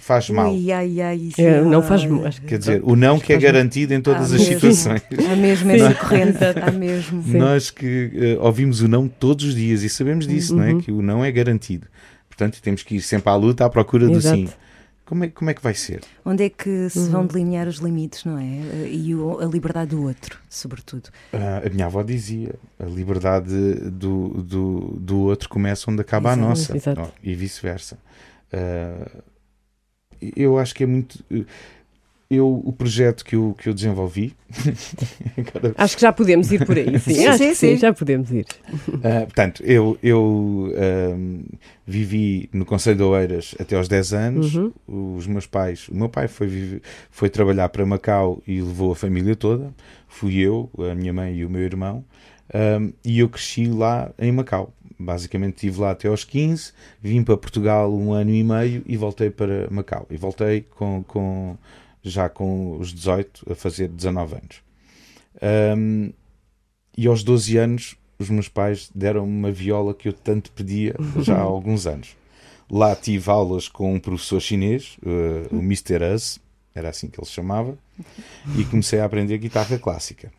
faz 0.00 0.28
mal. 0.30 0.52
Ui, 0.52 0.72
ai, 0.72 1.00
ai, 1.00 1.16
isso 1.16 1.40
É, 1.40 1.60
não 1.62 1.80
faz. 1.80 2.04
que- 2.04 2.40
Quer 2.46 2.58
dizer, 2.58 2.80
o 2.84 2.96
não 2.96 3.20
que 3.20 3.32
é 3.32 3.38
garantido 3.38 3.94
em 3.94 4.00
todas 4.00 4.32
Ah, 4.32 4.36
as 4.36 4.40
mesmo. 4.48 4.54
situações. 4.54 5.02
Há 5.30 5.36
mesmo 5.36 5.70
essa 5.70 5.94
corrente, 5.94 6.38
há 6.60 6.70
mesmo. 6.72 7.22
Nós 7.38 7.70
que 7.70 8.10
eh, 8.14 8.36
ouvimos 8.40 8.80
o 8.80 8.88
não 8.88 9.06
todos 9.06 9.44
os 9.44 9.54
dias 9.54 9.82
e 9.84 9.88
sabemos 9.88 10.26
disso, 10.26 10.56
não 10.56 10.64
é? 10.64 10.72
Uhum. 10.72 10.80
Que 10.80 10.90
o 10.90 11.02
não 11.02 11.24
é 11.24 11.30
garantido. 11.30 11.86
Portanto, 12.28 12.60
temos 12.60 12.82
que 12.82 12.96
ir 12.96 13.00
sempre 13.02 13.30
à 13.30 13.36
luta 13.36 13.64
à 13.64 13.70
procura 13.70 14.06
do 14.08 14.14
Exato. 14.16 14.36
sim. 14.38 14.48
Como 15.10 15.24
é, 15.24 15.28
como 15.28 15.50
é 15.50 15.54
que 15.54 15.60
vai 15.60 15.74
ser? 15.74 16.02
Onde 16.24 16.44
é 16.44 16.48
que 16.48 16.88
se 16.88 17.00
Uhum. 17.00 17.10
vão 17.10 17.26
delinear 17.26 17.66
os 17.66 17.78
limites, 17.78 18.24
não 18.24 18.38
é? 18.38 18.86
E 18.88 19.12
o- 19.12 19.40
a 19.40 19.44
liberdade 19.44 19.90
do 19.90 20.04
outro, 20.04 20.38
sobretudo. 20.48 21.10
Ah, 21.32 21.62
a 21.66 21.68
minha 21.68 21.86
avó 21.86 22.00
dizia: 22.04 22.54
a 22.78 22.84
liberdade 22.84 23.50
do, 23.90 24.28
do, 24.40 24.78
do 25.00 25.18
outro 25.22 25.48
começa 25.48 25.90
onde 25.90 26.00
acaba 26.00 26.30
Exato. 26.30 26.44
a 26.44 26.48
nossa, 26.48 26.76
Exato. 26.76 27.00
Não, 27.00 27.10
e 27.24 27.34
vice-versa. 27.34 27.98
Ah, 28.52 29.10
eu 30.36 30.58
acho 30.60 30.74
que 30.76 30.84
é 30.84 30.86
muito. 30.86 31.18
Eu, 32.30 32.62
o 32.64 32.72
projeto 32.72 33.24
que 33.24 33.34
eu, 33.34 33.56
que 33.58 33.68
eu 33.68 33.74
desenvolvi. 33.74 34.36
Acho 35.76 35.96
que 35.96 36.02
já 36.02 36.12
podemos 36.12 36.52
ir 36.52 36.64
por 36.64 36.76
aí. 36.78 36.96
Sim, 37.00 37.14
Sim, 37.14 37.26
acho 37.26 37.38
sim, 37.38 37.48
que 37.48 37.54
sim, 37.56 37.68
sim. 37.72 37.76
já 37.76 37.92
podemos 37.92 38.30
ir. 38.30 38.46
ah, 39.02 39.22
portanto, 39.24 39.62
eu, 39.64 39.98
eu 40.00 40.72
ahm, 40.76 41.40
vivi 41.84 42.48
no 42.52 42.64
Conselho 42.64 42.98
de 42.98 43.02
Oeiras 43.02 43.56
até 43.58 43.74
aos 43.76 43.88
10 43.88 44.12
anos. 44.12 44.54
Uhum. 44.54 45.16
Os 45.16 45.26
meus 45.26 45.46
pais, 45.46 45.88
o 45.88 45.94
meu 45.96 46.08
pai 46.08 46.28
foi, 46.28 46.80
foi 47.10 47.28
trabalhar 47.28 47.68
para 47.70 47.84
Macau 47.84 48.40
e 48.46 48.60
levou 48.60 48.92
a 48.92 48.96
família 48.96 49.34
toda. 49.34 49.74
Fui 50.06 50.36
eu, 50.38 50.70
a 50.78 50.94
minha 50.94 51.12
mãe 51.12 51.34
e 51.38 51.44
o 51.44 51.50
meu 51.50 51.62
irmão. 51.62 52.04
Um, 52.54 52.92
e 53.04 53.18
eu 53.18 53.28
cresci 53.28 53.66
lá 53.66 54.10
em 54.16 54.30
Macau. 54.30 54.72
Basicamente 54.96 55.54
estive 55.54 55.80
lá 55.80 55.92
até 55.92 56.06
aos 56.08 56.24
15, 56.24 56.72
vim 57.02 57.24
para 57.24 57.36
Portugal 57.36 57.92
um 57.92 58.12
ano 58.12 58.30
e 58.30 58.44
meio 58.44 58.82
e 58.86 58.96
voltei 58.96 59.30
para 59.30 59.66
Macau. 59.70 60.06
E 60.10 60.16
voltei 60.16 60.60
com, 60.76 61.02
com- 61.08 61.56
já 62.02 62.28
com 62.28 62.78
os 62.78 62.92
18 62.92 63.52
a 63.52 63.54
fazer 63.54 63.88
19 63.88 64.34
anos. 64.34 64.62
Um, 65.76 66.12
e 66.96 67.06
aos 67.06 67.22
12 67.22 67.56
anos 67.56 67.96
os 68.18 68.28
meus 68.28 68.48
pais 68.48 68.90
deram-me 68.94 69.32
uma 69.32 69.50
viola 69.50 69.94
que 69.94 70.08
eu 70.08 70.12
tanto 70.12 70.50
pedia 70.52 70.94
já 71.18 71.36
há 71.36 71.40
alguns 71.42 71.86
anos. 71.86 72.16
Lá 72.70 72.94
tive 72.94 73.30
aulas 73.30 73.66
com 73.66 73.94
um 73.94 73.98
professor 73.98 74.40
chinês, 74.40 74.96
uh, 75.02 75.54
o 75.54 75.58
Mr. 75.58 76.14
Us, 76.14 76.38
era 76.74 76.90
assim 76.90 77.08
que 77.08 77.18
ele 77.18 77.26
se 77.26 77.32
chamava, 77.32 77.76
e 78.56 78.64
comecei 78.64 79.00
a 79.00 79.04
aprender 79.04 79.38
guitarra 79.38 79.78
clássica. 79.78 80.30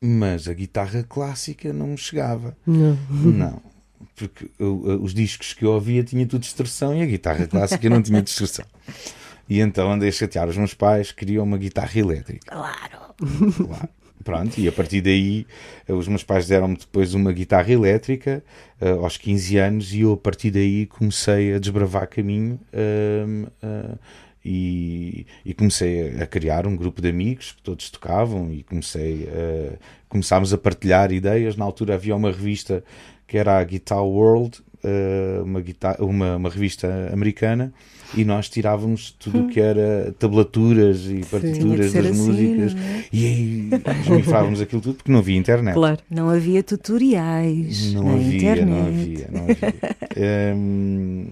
Mas 0.00 0.48
a 0.48 0.54
guitarra 0.54 1.02
clássica 1.02 1.72
não 1.72 1.88
me 1.88 1.98
chegava. 1.98 2.56
Não. 2.66 2.96
Não. 3.10 3.62
Porque 4.14 4.50
uh, 4.60 4.64
uh, 4.64 5.02
os 5.02 5.12
discos 5.12 5.52
que 5.52 5.64
eu 5.64 5.72
ouvia 5.72 6.04
tinha 6.04 6.26
tudo 6.26 6.42
distorção 6.42 6.94
e 6.94 7.02
a 7.02 7.06
guitarra 7.06 7.46
clássica 7.46 7.88
não 7.90 8.02
tinha 8.02 8.22
distorção. 8.22 8.64
E 9.48 9.60
então 9.60 9.92
andei 9.92 10.08
a 10.08 10.12
chatear 10.12 10.48
os 10.48 10.56
meus 10.56 10.74
pais, 10.74 11.12
queriam 11.12 11.44
uma 11.44 11.58
guitarra 11.58 11.98
elétrica. 11.98 12.50
Claro. 12.50 13.14
Claro. 13.66 13.88
Pronto, 14.24 14.58
e 14.58 14.66
a 14.66 14.72
partir 14.72 15.02
daí 15.02 15.46
eh, 15.86 15.92
os 15.92 16.08
meus 16.08 16.24
pais 16.24 16.46
deram-me 16.48 16.76
depois 16.78 17.12
uma 17.12 17.30
guitarra 17.30 17.70
elétrica 17.70 18.42
eh, 18.80 18.88
aos 18.90 19.18
15 19.18 19.58
anos 19.58 19.92
e 19.92 20.00
eu 20.00 20.14
a 20.14 20.16
partir 20.16 20.50
daí 20.50 20.86
comecei 20.86 21.54
a 21.54 21.58
desbravar 21.58 22.08
caminho 22.08 22.58
ehm, 22.72 23.44
eh, 23.62 23.98
e, 24.42 25.26
e 25.44 25.52
comecei 25.52 26.16
a, 26.22 26.26
criar 26.26 26.66
um 26.66 26.74
grupo 26.74 27.02
de 27.02 27.08
amigos 27.08 27.52
que 27.52 27.62
todos 27.62 27.90
tocavam 27.90 28.50
e 28.50 28.62
comecei 28.62 29.28
a, 29.28 29.76
começámos 30.08 30.54
a 30.54 30.58
partilhar 30.58 31.12
ideias. 31.12 31.54
Na 31.56 31.64
altura 31.66 31.94
havia 31.94 32.16
uma 32.16 32.30
revista 32.30 32.82
que 33.26 33.36
era 33.36 33.58
a 33.58 33.64
Guitar 33.64 34.02
World, 34.02 34.62
uma, 35.42 35.60
guitar- 35.62 36.00
uma, 36.02 36.36
uma 36.36 36.50
revista 36.50 37.08
americana 37.10 37.72
e 38.16 38.24
nós 38.24 38.48
tirávamos 38.48 39.10
tudo 39.12 39.44
o 39.44 39.48
que 39.48 39.60
era 39.60 40.14
tablaturas 40.18 41.06
e 41.06 41.20
partituras 41.24 41.92
das 41.92 42.06
assim, 42.06 42.26
músicas 42.26 42.74
é? 42.74 43.04
e 43.12 43.26
aí 43.26 43.70
esmifrávamos 44.02 44.60
aquilo 44.60 44.80
tudo 44.80 44.96
porque 44.96 45.10
não 45.10 45.18
havia 45.18 45.36
internet. 45.36 45.74
Claro. 45.74 45.98
Não 46.10 46.28
havia 46.30 46.62
tutoriais 46.62 47.92
Não 47.92 48.04
na 48.04 48.14
havia, 48.14 48.36
internet. 48.36 48.66
não 48.66 48.86
havia, 48.86 49.28
não 49.30 49.42
havia. 49.42 50.56
Hum, 50.56 51.26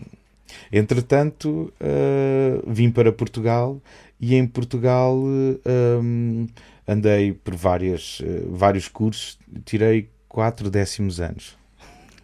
entretanto, 0.73 1.73
uh, 1.81 2.71
vim 2.73 2.91
para 2.91 3.13
Portugal 3.13 3.81
e 4.21 4.35
em 4.35 4.47
Portugal 4.47 5.17
um, 5.17 6.47
andei 6.87 7.33
por 7.33 7.55
várias, 7.55 8.21
uh, 8.21 8.51
vários 8.51 8.89
cursos, 8.89 9.39
tirei 9.65 10.09
quatro 10.29 10.71
décimos 10.71 11.21
anos. 11.21 11.62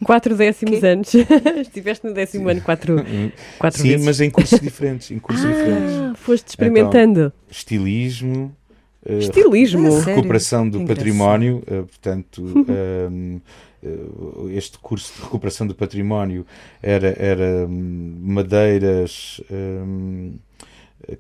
Quatro 0.05 0.37
décimos 0.37 0.83
anos. 0.85 1.13
Estiveste 1.61 2.07
no 2.07 2.13
décimo 2.13 2.49
ano 2.49 2.61
quatro, 2.61 2.97
quatro 3.59 3.83
Sim, 3.83 3.89
vezes. 3.89 4.07
mas 4.07 4.21
em 4.21 4.31
cursos 4.31 4.61
diferentes, 4.61 5.11
em 5.11 5.19
cursos 5.19 5.47
diferentes. 5.47 5.95
Ah, 5.95 6.15
foste 6.15 6.49
experimentando. 6.49 7.33
Estilismo, 7.51 8.55
uh, 9.05 9.19
Estilismo. 9.19 9.89
Ah, 9.89 9.91
sério? 9.91 10.15
recuperação 10.17 10.69
do 10.69 10.81
Que 10.81 10.87
património, 10.87 11.63
eh, 11.67 11.83
portanto, 11.83 12.43
um, 12.43 13.41
eh, 13.83 14.57
este 14.57 14.79
curso 14.79 15.13
de 15.17 15.23
recuperação 15.23 15.67
do 15.67 15.75
património 15.75 16.47
era, 16.81 17.15
era 17.19 17.67
hum, 17.67 18.17
madeiras, 18.21 19.41
hum, 19.51 20.35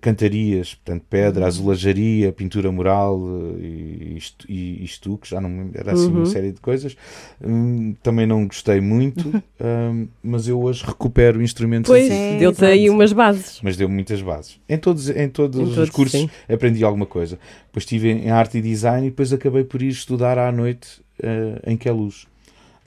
cantarias, 0.00 0.74
portanto, 0.74 1.04
pedra, 1.08 1.46
azulajaria, 1.46 2.32
pintura 2.32 2.70
mural 2.70 3.18
eh, 3.60 3.64
e, 3.64 4.14
estu- 4.18 4.46
e, 4.48 4.80
e 4.82 4.84
estuques, 4.84 5.30
já 5.30 5.40
não 5.40 5.48
me 5.48 5.58
lembro, 5.64 5.78
era 5.80 5.92
assim 5.92 6.10
uma 6.10 6.26
série 6.26 6.52
de 6.52 6.60
coisas. 6.60 6.96
Hum, 7.42 7.94
também 8.02 8.26
não 8.26 8.46
gostei 8.46 8.80
muito, 8.80 9.28
hum, 9.60 10.08
mas 10.22 10.48
eu 10.48 10.60
hoje 10.60 10.84
recupero 10.84 11.40
instrumentos 11.42 11.88
Pois, 11.88 12.10
antigos. 12.10 12.38
deu-te 12.38 12.64
aí 12.64 12.90
umas 12.90 13.12
bases. 13.12 13.60
mas 13.62 13.76
deu 13.76 13.88
muitas 13.88 14.20
bases. 14.20 14.58
Em 14.68 14.76
todos, 14.78 15.08
em 15.10 15.28
todos, 15.28 15.58
Em 15.60 15.62
os 15.64 15.74
todos, 15.74 15.90
cursos 15.90 16.20
sim. 16.20 16.30
aprendi 16.48 16.82
alguma 16.84 17.06
coisa. 17.06 17.38
Depois 17.66 17.84
estive 17.84 18.10
em 18.10 18.30
arte 18.30 18.58
e 18.58 18.60
design 18.62 19.06
e 19.06 19.10
depois 19.10 19.32
acabei 19.32 19.64
por 19.64 19.80
ir 19.80 19.88
estudar 19.88 20.38
à 20.38 20.50
noite 20.52 21.00
eh, 21.22 21.60
em 21.66 21.76
Queluz. 21.76 22.26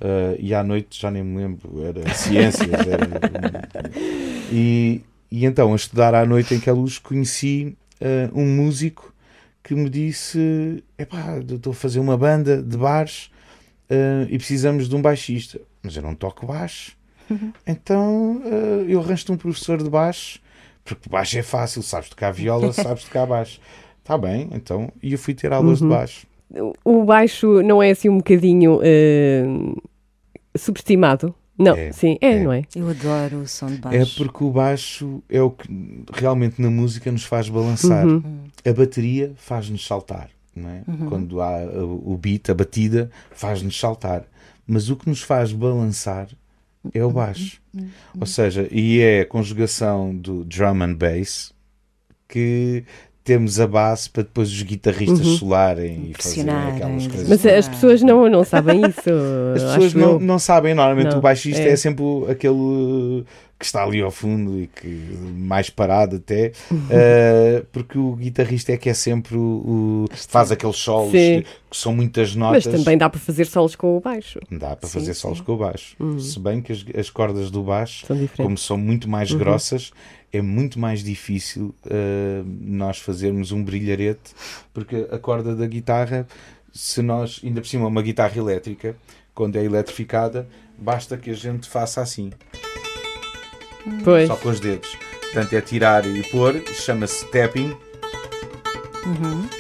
Uh, 0.04 0.34
e 0.40 0.52
à 0.52 0.64
noite 0.64 1.00
já 1.00 1.12
nem 1.12 1.24
me 1.24 1.38
lembro, 1.38 1.86
era 1.86 2.02
ciências. 2.16 2.72
era- 2.88 3.08
e, 4.52 5.02
e 5.32 5.46
então, 5.46 5.72
a 5.72 5.76
estudar 5.78 6.14
à 6.14 6.26
noite 6.26 6.54
em 6.54 6.60
Queluz, 6.60 7.00
conheci 7.00 7.78
uh, 8.02 8.38
um 8.38 8.46
músico 8.46 9.14
que 9.64 9.74
me 9.74 9.90
disse: 9.90 10.84
Epá, 10.98 11.40
estou 11.40 11.72
a 11.72 11.74
fazer 11.74 12.02
uma 12.02 12.18
banda 12.18 12.62
de 12.62 12.76
bares 12.76 13.32
uh, 13.90 14.28
e 14.30 14.38
precisamos 14.38 14.90
de 14.90 14.96
um 14.96 15.02
baixista. 15.02 15.62
Mas 15.82 15.96
eu 15.96 16.04
não 16.04 16.14
toco 16.14 16.46
baixo. 16.46 17.00
Então 17.66 18.42
uh, 18.44 18.86
eu 18.90 19.00
arranjo-te 19.00 19.32
um 19.32 19.38
professor 19.38 19.82
de 19.82 19.90
baixo, 19.90 20.42
porque 20.84 21.10
baixo 21.10 21.40
é 21.40 21.42
fácil, 21.42 21.82
sabes 21.82 22.10
tocar 22.10 22.32
viola, 22.32 22.74
sabes 22.74 23.06
tocar 23.06 23.26
baixo. 23.26 23.62
Está 24.00 24.18
bem, 24.18 24.50
então. 24.52 24.92
E 25.02 25.14
eu 25.14 25.18
fui 25.18 25.34
ter 25.34 25.54
aulas 25.54 25.80
de 25.80 25.88
baixo. 25.88 26.28
O 26.84 27.06
baixo 27.06 27.62
não 27.62 27.82
é 27.82 27.92
assim 27.92 28.10
um 28.10 28.18
bocadinho 28.18 28.82
subestimado? 30.58 31.34
Não, 31.58 31.76
É, 31.76 31.92
sim, 31.92 32.18
é, 32.22 32.32
é. 32.32 32.44
não 32.44 32.52
é? 32.54 32.64
Eu 32.76 32.90
adoro 32.90 33.38
o 33.42 33.48
som 33.48 33.68
de 33.68 33.76
É 33.76 33.78
baixo. 33.78 34.16
porque 34.24 34.44
o 34.44 34.50
baixo 34.52 35.22
é 35.30 35.42
o 35.42 35.52
que 35.52 35.68
realmente 36.14 36.62
na 36.62 36.70
música 36.70 37.12
nos 37.12 37.24
faz 37.24 37.50
balançar. 37.50 38.06
Uhum. 38.08 38.24
A 38.66 38.74
bateria 38.74 39.34
faz-nos 39.36 39.86
saltar. 39.86 40.30
Não 40.56 40.70
é? 40.70 40.84
Quando 41.08 41.42
há 41.42 41.60
o 41.64 42.14
o 42.14 42.18
beat, 42.18 42.50
a 42.50 42.54
batida, 42.54 43.10
faz-nos 43.32 43.80
saltar. 43.80 44.26
Mas 44.68 44.90
o 44.90 44.96
que 44.96 45.08
nos 45.08 45.22
faz 45.22 45.52
balançar 45.54 46.28
é 46.94 47.04
o 47.06 47.12
baixo. 47.12 47.62
Ou 48.20 48.26
seja, 48.26 48.68
e 48.72 49.00
é 49.00 49.22
a 49.22 49.26
conjugação 49.26 50.16
do 50.16 50.44
drum 50.44 50.82
and 50.84 50.96
bass 50.96 51.54
que 52.28 52.84
temos 53.24 53.60
a 53.60 53.68
base 53.68 54.10
para 54.10 54.24
depois 54.24 54.50
os 54.50 54.62
guitarristas 54.64 55.26
solarem 55.38 56.10
e 56.10 56.22
fazerem 56.22 56.54
aquelas 56.54 57.08
coisas. 57.08 57.30
Mas 57.30 57.46
as 57.46 57.68
pessoas 57.68 58.02
não, 58.02 58.28
não 58.28 58.44
sabem 58.44 58.82
isso. 58.82 59.10
As 59.56 59.64
pessoas 59.64 59.94
não, 59.94 60.20
não 60.20 60.40
sabem, 60.40 60.74
normalmente 60.74 61.12
Não, 61.12 61.20
o 61.20 61.22
baixista 61.22 61.62
é. 61.62 61.72
é. 61.72 61.76
sempre 61.76 62.04
aquele 62.30 63.24
que 63.62 63.66
está 63.68 63.84
ali 63.84 64.02
ao 64.02 64.10
fundo 64.10 64.60
e 64.60 64.66
que 64.66 64.88
mais 65.38 65.70
parado 65.70 66.16
até, 66.16 66.52
uh, 66.72 67.64
porque 67.72 67.96
o 67.96 68.16
guitarrista 68.16 68.72
é 68.72 68.78
que 68.78 68.90
é 68.90 68.94
sempre 68.94 69.38
o, 69.38 70.08
o 70.10 70.16
faz 70.28 70.52
aqueles 70.52 70.78
solos 70.78 71.12
Sim. 71.12 71.44
que 71.70 71.78
são 71.78 71.94
muitas 71.94 72.36
notas. 72.36 72.66
Mas 72.66 72.76
também 72.80 72.98
dá 72.98 73.08
para 73.08 73.20
fazer 73.20 73.46
solos 73.46 73.76
com 73.76 73.96
o 73.96 74.00
baixo. 74.00 74.40
Dá 74.50 74.76
para 74.76 74.90
Sim, 74.90 75.00
fazer 75.00 75.14
solos 75.14 75.42
com 75.42 75.54
o 75.54 75.58
baixo. 75.58 75.96
Se 76.20 76.40
bem 76.40 76.60
que 76.60 76.72
as, 76.72 76.84
as 76.98 77.10
cordas 77.12 77.52
do 77.52 77.62
baixo, 77.62 78.08
São 78.08 78.28
como 78.36 78.58
são 78.58 78.78
muito 78.78 79.08
mais 79.08 79.32
grossas, 79.32 79.92
é 80.34 80.42
muito 80.42 80.80
mais 80.80 81.04
difícil 81.04 81.76
uh, 81.86 82.44
nós 82.62 82.98
fazermos 82.98 83.52
um 83.52 83.64
brilharete, 83.64 84.34
porque 84.74 85.08
a 85.12 85.20
corda 85.20 85.56
da 85.56 85.68
guitarra, 85.68 86.28
se 86.74 87.04
nós, 87.04 87.40
ainda 87.44 87.62
por 87.62 87.68
cima, 87.68 87.86
uma 87.86 88.02
guitarra 88.02 88.36
elétrica, 88.36 88.96
quando 89.36 89.56
é 89.58 89.64
eletrificada, 89.64 90.48
basta 90.80 91.16
que 91.16 91.30
a 91.30 91.36
gente 91.36 91.70
faça 91.70 92.02
assim, 92.02 92.32
Pois. 94.04 94.28
só 94.28 94.36
com 94.36 94.50
os 94.50 94.60
dedos. 94.60 94.96
Portanto, 95.34 95.54
é 95.54 95.62
tirar 95.62 96.06
e 96.06 96.24
pôr, 96.24 96.62
chama-se 96.74 97.26
tapping. 97.28 97.76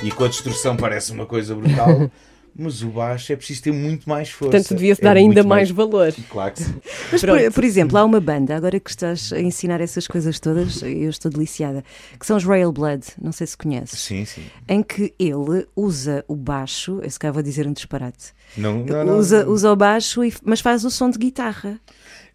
E 0.03 0.12
com 0.12 0.23
a 0.23 0.27
distorção 0.27 0.75
parece 0.77 1.12
uma 1.12 1.25
coisa 1.25 1.55
brutal, 1.55 2.10
mas 2.55 2.81
o 2.84 2.89
baixo 2.89 3.31
é 3.34 3.36
preciso 3.36 3.63
ter 3.63 3.71
muito 3.71 4.07
mais 4.07 4.29
força. 4.29 4.51
Portanto, 4.51 4.75
devia-se 4.75 5.01
É 5.01 5.03
dar 5.03 5.17
ainda 5.17 5.36
muito 5.41 5.47
mais 5.47 5.71
valor. 5.71 6.13
Claro 6.29 6.53
que 6.53 6.63
sim. 6.63 6.75
Mas, 7.12 7.21
por, 7.21 7.51
por 7.53 7.63
exemplo, 7.63 7.97
há 7.97 8.05
uma 8.05 8.19
banda, 8.21 8.55
agora 8.55 8.79
que 8.79 8.89
estás 8.89 9.34
a 9.34 9.39
ensinar 9.41 9.81
essas 9.81 10.07
coisas 10.07 10.39
todas, 10.39 10.81
eu 10.81 11.10
estou 11.10 11.29
deliciada, 11.29 11.84
que 12.19 12.25
são 12.25 12.38
os 12.38 12.43
Royal 12.45 12.71
Blood, 12.71 13.05
não 13.21 13.31
sei 13.34 13.45
se 13.47 13.57
conheces, 13.57 13.99
Sim, 13.99 14.23
sim. 14.23 14.43
em 14.69 14.81
que 14.81 15.13
ele 15.19 15.67
usa 15.75 16.23
o 16.27 16.36
baixo, 16.36 17.01
esse 17.03 17.19
cá 17.19 17.31
vou 17.31 17.43
dizer 17.43 17.67
um 17.67 17.73
disparate, 17.73 18.31
Não, 18.55 18.86
não, 18.86 19.03
não, 19.05 19.17
usa, 19.17 19.43
não. 19.43 19.51
usa 19.51 19.71
o 19.73 19.75
baixo, 19.75 20.23
e, 20.23 20.34
mas 20.45 20.62
faz 20.62 20.86
o 20.86 20.89
som 20.91 21.10
de 21.10 21.17
guitarra. 21.17 21.79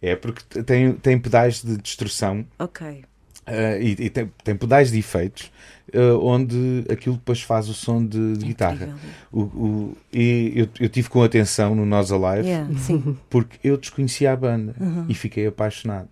É 0.01 0.15
porque 0.15 0.63
tem, 0.63 0.93
tem 0.93 1.17
pedais 1.19 1.61
de 1.63 1.77
distorção 1.77 2.45
Ok. 2.59 3.03
eh, 3.45 3.79
e, 3.81 3.91
e 4.05 4.09
tem, 4.09 4.31
tem 4.43 4.55
pedais 4.55 4.91
de 4.91 4.99
efeitos 4.99 5.51
eh, 5.91 5.99
onde 6.21 6.83
aquilo 6.91 7.15
depois 7.15 7.41
faz 7.41 7.67
o 7.69 7.73
som 7.73 8.05
de, 8.05 8.37
de 8.37 8.45
guitarra. 8.45 8.95
O, 9.31 9.41
o- 9.41 9.97
e 10.13 10.53
eu, 10.55 10.67
eu 10.79 10.89
tive 10.89 11.09
com 11.09 11.23
atenção 11.23 11.73
no 11.73 11.85
Nós 11.85 12.11
Alive 12.11 12.47
Yeah, 12.47 12.69
porque 13.29 13.57
eu 13.63 13.77
desconhecia 13.77 14.31
a 14.31 14.35
banda 14.35 14.75
e 15.09 15.13
fiquei 15.15 15.47
apaixonado. 15.47 16.09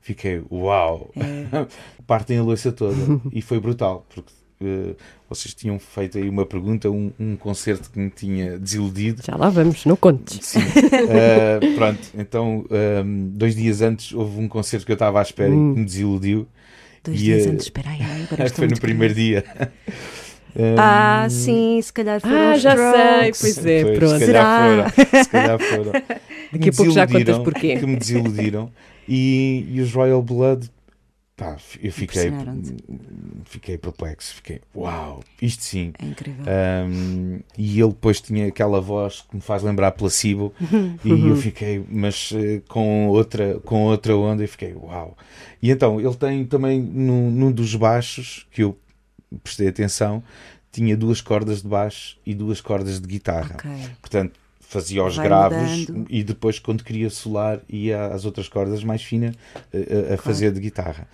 Fiquei, 0.00 0.42
uau! 0.50 1.10
Partem 2.06 2.38
a 2.38 2.42
louça 2.42 2.72
toda. 2.72 2.96
e 3.30 3.42
foi 3.42 3.60
brutal, 3.60 4.06
porque 4.14 4.32
eh, 4.60 4.94
vocês 5.28 5.54
tinham 5.54 5.78
feito 5.78 6.18
aí 6.18 6.28
uma 6.28 6.44
pergunta, 6.46 6.90
um, 6.90 7.12
um 7.18 7.36
concerto 7.36 7.90
que 7.90 7.98
me 7.98 8.10
tinha 8.10 8.58
desiludido. 8.58 9.22
Já 9.24 9.36
lá 9.36 9.48
vamos, 9.50 9.84
não 9.84 9.96
contes. 9.96 10.38
Sim. 10.42 10.60
Uh, 10.60 11.74
pronto, 11.76 12.00
então 12.16 12.64
um, 13.04 13.28
dois 13.32 13.54
dias 13.54 13.82
antes 13.82 14.12
houve 14.12 14.40
um 14.40 14.48
concerto 14.48 14.84
que 14.86 14.92
eu 14.92 14.94
estava 14.94 15.18
à 15.18 15.22
espera 15.22 15.48
e 15.50 15.52
que 15.52 15.58
me 15.58 15.84
desiludiu. 15.84 16.46
Dois 17.04 17.20
E, 17.20 17.24
dias 17.24 17.46
eh, 17.46 17.50
antes, 17.50 17.66
espera 17.66 17.90
aí, 17.90 18.02
agora 18.02 18.44
estou 18.46 18.56
Foi 18.64 18.68
no 18.68 18.80
primeiro 18.80 19.14
dia. 19.14 19.44
Um, 20.56 20.74
Ah, 20.76 21.26
sim, 21.30 21.78
se 21.82 21.92
calhar 21.92 22.20
foram 22.20 22.36
Ah, 22.36 22.58
já 22.58 22.74
sei, 22.76 23.32
pois 23.40 23.66
é, 23.66 23.82
foi, 23.82 23.94
pronto. 23.94 24.18
Se 24.18 24.26
Será? 24.26 24.42
calhar 24.42 24.92
foram. 24.92 25.22
Se 25.24 25.30
calhar 25.30 25.58
foram. 25.58 25.92
Que 26.50 26.56
Daqui 26.58 26.68
a 26.70 26.72
pouco 26.72 26.90
já 26.92 27.06
contas 27.06 27.38
porquê. 27.38 27.76
Que 27.76 27.86
me 27.86 27.96
desiludiram. 27.96 28.70
E, 29.06 29.66
e 29.70 29.80
os 29.82 29.92
Royal 29.92 30.22
Blood, 30.22 30.70
pá, 31.38 31.56
eu 31.80 31.92
fiquei, 31.92 32.30
fiquei 33.44 33.78
perplexo. 33.78 34.34
Fiquei, 34.34 34.60
uau, 34.74 35.22
isto 35.40 35.62
sim. 35.62 35.92
É 35.98 36.04
incrível. 36.04 36.44
Um, 36.44 37.40
e 37.56 37.80
ele 37.80 37.90
depois 37.90 38.20
tinha 38.20 38.48
aquela 38.48 38.80
voz 38.80 39.22
que 39.22 39.36
me 39.36 39.40
faz 39.40 39.62
lembrar 39.62 39.92
placebo 39.92 40.52
e 41.04 41.10
eu 41.10 41.36
fiquei 41.36 41.82
mas 41.88 42.32
eh, 42.34 42.60
com 42.68 43.06
outra 43.06 43.60
com 43.60 43.84
outra 43.84 44.16
onda 44.16 44.42
e 44.42 44.46
fiquei 44.46 44.74
uau 44.74 45.16
e 45.62 45.70
então 45.70 46.00
ele 46.00 46.14
tem 46.16 46.44
também 46.44 46.80
num, 46.82 47.30
num 47.30 47.52
dos 47.52 47.74
baixos 47.74 48.46
que 48.50 48.62
eu 48.64 48.76
prestei 49.42 49.68
atenção 49.68 50.22
tinha 50.72 50.96
duas 50.96 51.20
cordas 51.20 51.62
de 51.62 51.68
baixo 51.68 52.18
e 52.26 52.34
duas 52.34 52.60
cordas 52.60 53.00
de 53.00 53.06
guitarra 53.06 53.54
Ok. 53.54 53.70
portanto 54.00 54.38
fazia 54.68 55.02
os 55.02 55.16
Vai 55.16 55.26
graves 55.26 55.86
mudando. 55.88 56.06
e 56.10 56.22
depois 56.22 56.58
quando 56.58 56.84
queria 56.84 57.08
solar 57.08 57.60
ia 57.68 58.06
às 58.06 58.24
outras 58.26 58.48
cordas 58.48 58.84
mais 58.84 59.02
finas 59.02 59.34
eh, 59.72 60.10
a, 60.10 60.14
a 60.14 60.16
fazer 60.18 60.52
de 60.52 60.60
guitarra. 60.60 61.08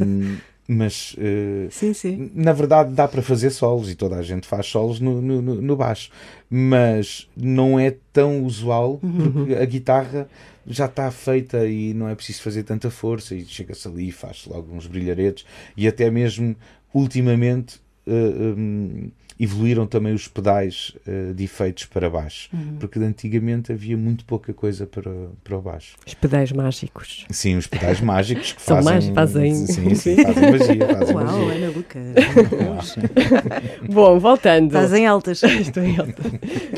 Um, 0.00 0.36
mas 0.70 1.16
eh, 1.18 1.68
Sim, 1.70 1.94
sim. 1.94 2.30
na 2.34 2.52
verdade 2.52 2.92
dá 2.92 3.08
para 3.08 3.22
fazer 3.22 3.48
solos 3.48 3.90
e 3.90 3.94
toda 3.94 4.16
a 4.16 4.22
gente 4.22 4.46
faz 4.46 4.66
solos 4.66 5.00
no, 5.00 5.22
no, 5.22 5.40
no- 5.40 5.76
baixo, 5.76 6.10
mas 6.50 7.26
não 7.34 7.80
é 7.80 7.94
tão 8.12 8.44
usual 8.44 8.98
porque 9.00 9.54
a 9.54 9.64
guitarra 9.64 10.28
já 10.66 10.84
está 10.84 11.10
feita 11.10 11.66
e 11.66 11.94
não 11.94 12.06
é 12.06 12.14
preciso 12.14 12.42
fazer 12.42 12.64
tanta 12.64 12.90
força 12.90 13.34
e 13.34 13.46
chega-se 13.46 13.88
ali 13.88 14.08
e 14.08 14.12
faz 14.12 14.44
logo 14.46 14.74
uns 14.74 14.86
brilharetes. 14.86 15.46
E 15.74 15.88
até 15.88 16.10
mesmo 16.10 16.54
ultimamente 16.92 17.80
eh, 18.06 18.10
hum, 18.12 19.10
evoluíram 19.40 19.86
também 19.86 20.12
os 20.12 20.26
pedais 20.28 20.92
eh, 21.06 21.32
de 21.34 21.44
efeitos 21.44 21.84
para 21.86 22.08
baixo 22.10 22.48
porque 22.80 22.98
antigamente 22.98 23.72
havia 23.72 23.96
muito 23.96 24.24
pouca 24.24 24.52
coisa 24.52 24.86
para, 24.86 25.10
para 25.44 25.56
o 25.56 25.62
baixo 25.62 25.94
Os 26.06 26.14
pedais 26.14 26.50
mágicos. 26.52 27.24
sim, 27.30 27.56
os 27.56 27.66
pedais 27.66 28.00
mágicos 28.00 28.52
que 28.52 28.62
São 28.68 28.82
fazem, 28.82 29.12
mágicos, 29.12 29.14
fazem- 29.14 29.66
sim, 29.66 29.94
sim, 29.94 30.16
fazem 30.24 30.50
magia, 30.50 30.88
fazem 30.98 31.16
Uau, 31.16 31.24
magia. 31.38 31.54
Ana 31.54 31.68
Luca. 31.76 32.00
Bom, 33.88 34.18
voltando. 34.18 34.72
Fazem 34.72 35.06
altas. 35.06 35.42
Estou 35.42 35.82
em 35.82 35.98
alta. 35.98 36.22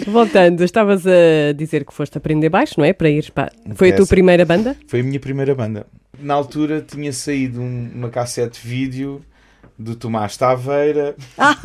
Voltando, 0.06 0.62
estavas 0.64 1.04
a 1.06 1.52
dizer 1.56 1.84
que 1.84 1.92
foste 1.94 2.16
aprender 2.18 2.48
baixo, 2.48 2.74
não 2.78 2.84
é? 2.84 2.92
Para 2.92 3.08
ires 3.10 3.30
para. 3.30 3.52
Foi 3.74 3.90
a 3.90 3.94
tua 3.96 4.02
Essa. 4.04 4.10
primeira 4.14 4.44
banda? 4.44 4.76
Foi 4.86 5.00
a 5.00 5.02
minha 5.02 5.20
primeira 5.20 5.54
banda. 5.54 5.86
Na 6.18 6.34
altura 6.34 6.84
tinha 6.86 7.12
saído 7.12 7.60
um- 7.60 7.90
uma 7.94 8.10
cassete 8.10 8.66
vídeo 8.66 9.22
do 9.80 9.94
Tomás 9.96 10.36
Taveira. 10.36 11.16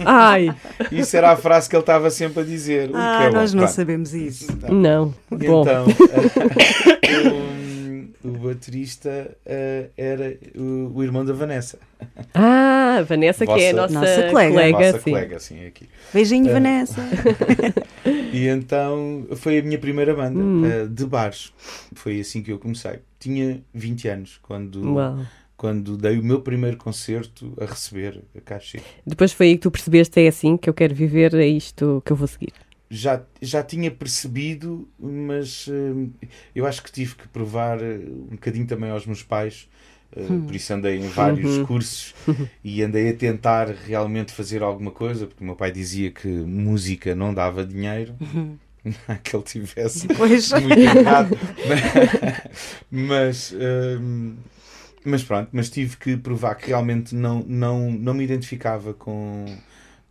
Ai, 0.06 0.56
Isso 0.92 1.16
era 1.18 1.32
a 1.32 1.36
frase 1.36 1.70
que 1.70 1.76
ele 1.76 1.82
estava 1.82 2.10
sempre 2.10 2.42
a 2.42 2.46
dizer. 2.46 2.90
o 2.90 2.94
que 2.94 2.98
Ah, 2.98 3.24
é 3.24 3.30
bom. 3.30 3.36
nós 3.36 3.54
não 3.54 3.64
Pronto. 3.64 3.76
sabemos 3.76 4.14
isso. 4.14 4.48
não. 4.72 5.14
E 5.32 5.48
Bom, 5.48 5.62
então, 5.64 5.86
um, 7.34 8.08
o 8.24 8.30
baterista 8.48 9.36
eh, 9.46 9.90
era 9.98 10.38
o, 10.56 10.92
o 10.96 11.04
irmão 11.04 11.24
da 11.26 11.34
Vanessa. 11.34 11.78
ah, 12.34 13.04
Vanessa, 13.08 13.46
que 13.46 13.52
é 13.52 13.70
a 13.72 13.74
Vossa- 13.74 13.94
nossa, 13.94 13.94
Nossa 14.00 14.30
colega. 14.30 14.52
colega, 14.52 14.78
Vossa 14.78 15.00
sim. 15.00 15.12
colega, 15.12 15.36
assim, 15.36 15.66
aqui. 15.66 15.90
Beijinho, 16.14 16.52
Vanessa. 16.52 17.02
E 18.32 18.48
então 18.50 19.26
foi 19.38 19.60
a 19.60 19.62
minha 19.64 19.80
primeira 19.80 20.14
banda 20.14 20.38
Hum. 20.40 20.66
eh, 20.66 20.86
de 20.90 21.06
bares. 21.06 21.54
Foi 21.96 22.20
assim 22.20 22.44
que 22.44 22.52
eu 22.52 22.60
comecei. 22.60 23.00
Tinha 23.18 23.62
20 23.74 24.08
anos 24.10 24.40
quando, 24.44 24.94
Uau. 24.94 25.20
Quando 25.66 25.98
dei 25.98 26.20
o 26.20 26.24
meu 26.24 26.42
primeiro 26.42 26.78
concerto 26.78 27.52
a 27.60 27.66
receber 27.66 28.22
a 28.38 28.42
caixa. 28.42 28.78
Depois 29.06 29.32
foi 29.34 29.48
aí 29.48 29.56
que 29.56 29.62
tu 29.64 29.72
percebeste, 29.72 30.20
é 30.22 30.28
assim 30.28 30.58
que 30.58 30.70
eu 30.70 30.74
quero 30.76 30.94
viver, 30.94 31.34
é 31.34 31.48
isto 31.48 32.04
que 32.06 32.12
eu 32.12 32.16
vou 32.16 32.28
seguir. 32.28 32.54
Já, 32.88 33.24
já 33.42 33.64
tinha 33.64 33.90
percebido, 33.90 34.88
mas 35.00 35.66
eh, 35.68 36.28
eu 36.54 36.68
acho 36.68 36.84
que 36.84 36.92
tive 36.92 37.16
que 37.16 37.28
provar 37.28 37.82
eh, 37.82 37.98
um 38.32 38.36
bocadinho 38.36 38.68
também 38.68 38.92
aos 38.92 39.08
meus 39.08 39.24
pais. 39.24 39.68
eh, 40.16 40.22
Por 40.46 40.56
isso 40.56 40.72
andei 40.72 40.98
em 40.98 41.08
vários 41.08 41.58
Uhum. 41.58 41.66
cursos 41.66 42.14
e 42.64 42.84
andei 42.84 43.10
a 43.10 43.14
tentar 43.16 43.68
realmente 43.70 44.32
fazer 44.32 44.62
alguma 44.62 44.92
coisa, 44.92 45.26
porque 45.26 45.44
o 45.44 45.48
meu 45.48 45.56
pai 45.56 45.72
dizia 45.72 46.12
que 46.12 46.28
música 46.28 47.16
não 47.16 47.34
dava 47.34 47.66
dinheiro. 47.66 48.16
que 49.24 49.36
ele 49.36 49.44
tivesse 49.44 50.08
Pois. 50.16 50.52
muito 50.52 50.78
errado. 50.80 51.36
mas, 52.92 53.52
hum, 54.00 54.36
mas 55.06 55.24
pronto, 55.24 55.50
mas 55.52 55.70
tive 55.70 55.98
que 55.98 56.18
provar 56.18 56.56
que 56.56 56.68
realmente 56.68 57.16
não, 57.16 57.44
não, 57.48 57.92
não 57.92 58.14
me 58.14 58.24
identificava 58.24 58.94
com, 58.94 59.46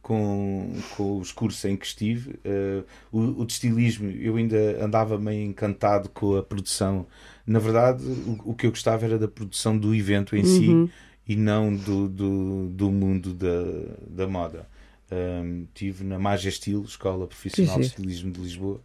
com, 0.00 0.72
com 0.96 1.18
os 1.18 1.32
cursos 1.32 1.64
em 1.64 1.76
que 1.76 1.86
estive. 1.86 2.38
Uh, 2.44 2.84
o, 3.12 3.42
o 3.42 3.46
de 3.46 3.52
estilismo, 3.52 4.10
eu 4.10 4.36
ainda 4.36 4.84
andava 4.84 5.18
meio 5.18 5.44
encantado 5.44 6.08
com 6.08 6.36
a 6.36 6.42
produção. 6.42 7.06
Na 7.46 7.58
verdade, 7.58 8.04
o, 8.04 8.50
o 8.50 8.54
que 8.54 8.66
eu 8.66 8.70
gostava 8.70 9.04
era 9.04 9.18
da 9.18 9.28
produção 9.28 9.76
do 9.76 9.94
evento 9.94 10.36
em 10.36 10.42
Uhum. 10.44 10.86
si 10.86 10.92
e 11.26 11.36
não 11.36 11.74
do, 11.74 12.08
do, 12.08 12.68
do 12.70 12.90
mundo 12.90 13.34
da, 13.34 13.96
da 14.08 14.26
moda. 14.28 14.68
Um, 15.10 15.66
tive 15.74 16.02
na 16.04 16.18
Magia 16.18 16.48
Estilo, 16.48 16.84
Escola 16.84 17.26
Profissional 17.26 17.76
de. 17.78 17.86
Estilismo 17.86 18.32
de 18.32 18.40
Lisboa, 18.40 18.80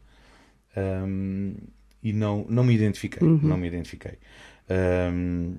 um, 1.05 1.55
e 2.03 2.13
não, 2.13 2.45
não 2.49 2.63
me 2.63 2.73
identifiquei. 2.73 3.27
Uhum. 3.27 3.39
Não 3.41 3.57
me 3.57 3.67
identifiquei. 3.67 4.13
Um, 4.69 5.55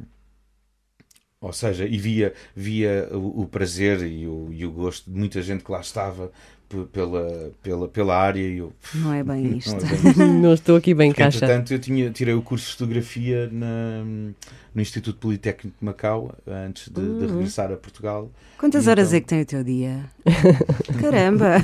ou 1.42 1.52
seja, 1.54 1.86
e 1.86 1.96
via, 1.96 2.34
via 2.54 3.08
o, 3.12 3.42
o 3.42 3.46
prazer 3.46 4.02
e 4.02 4.26
o, 4.26 4.48
e 4.52 4.66
o 4.66 4.70
gosto 4.70 5.10
de 5.10 5.18
muita 5.18 5.40
gente 5.40 5.64
que 5.64 5.72
lá 5.72 5.80
estava 5.80 6.30
pela, 6.92 7.50
pela, 7.62 7.88
pela 7.88 8.14
área 8.16 8.40
e 8.46 8.58
eu. 8.58 8.72
Não 8.94 9.12
é 9.14 9.24
bem 9.24 9.42
Não 9.48 9.56
isto. 9.56 9.74
é 9.74 9.78
bem 9.80 9.96
isto. 10.10 10.18
Não 10.26 10.52
estou 10.54 10.76
aqui 10.76 10.92
bem 10.92 11.10
Porque, 11.10 11.22
caixa. 11.22 11.38
entretanto, 11.38 11.72
eu 11.72 11.78
tinha, 11.78 12.10
tirei 12.10 12.34
o 12.34 12.42
curso 12.42 12.66
de 12.66 12.72
fotografia 12.72 13.48
na, 13.50 14.04
no 14.74 14.82
Instituto 14.82 15.18
Politécnico 15.18 15.76
de 15.80 15.84
Macau 15.84 16.34
antes 16.46 16.88
de, 16.88 17.00
de 17.00 17.00
Uhum. 17.00 17.26
regressar 17.36 17.72
a 17.72 17.76
Portugal. 17.76 18.30
Quantas 18.58 18.82
Então- 18.82 18.90
horas 18.92 19.14
é 19.14 19.20
que 19.20 19.26
tem 19.26 19.40
o 19.40 19.46
teu 19.46 19.64
dia? 19.64 20.04
Caramba! 21.00 21.56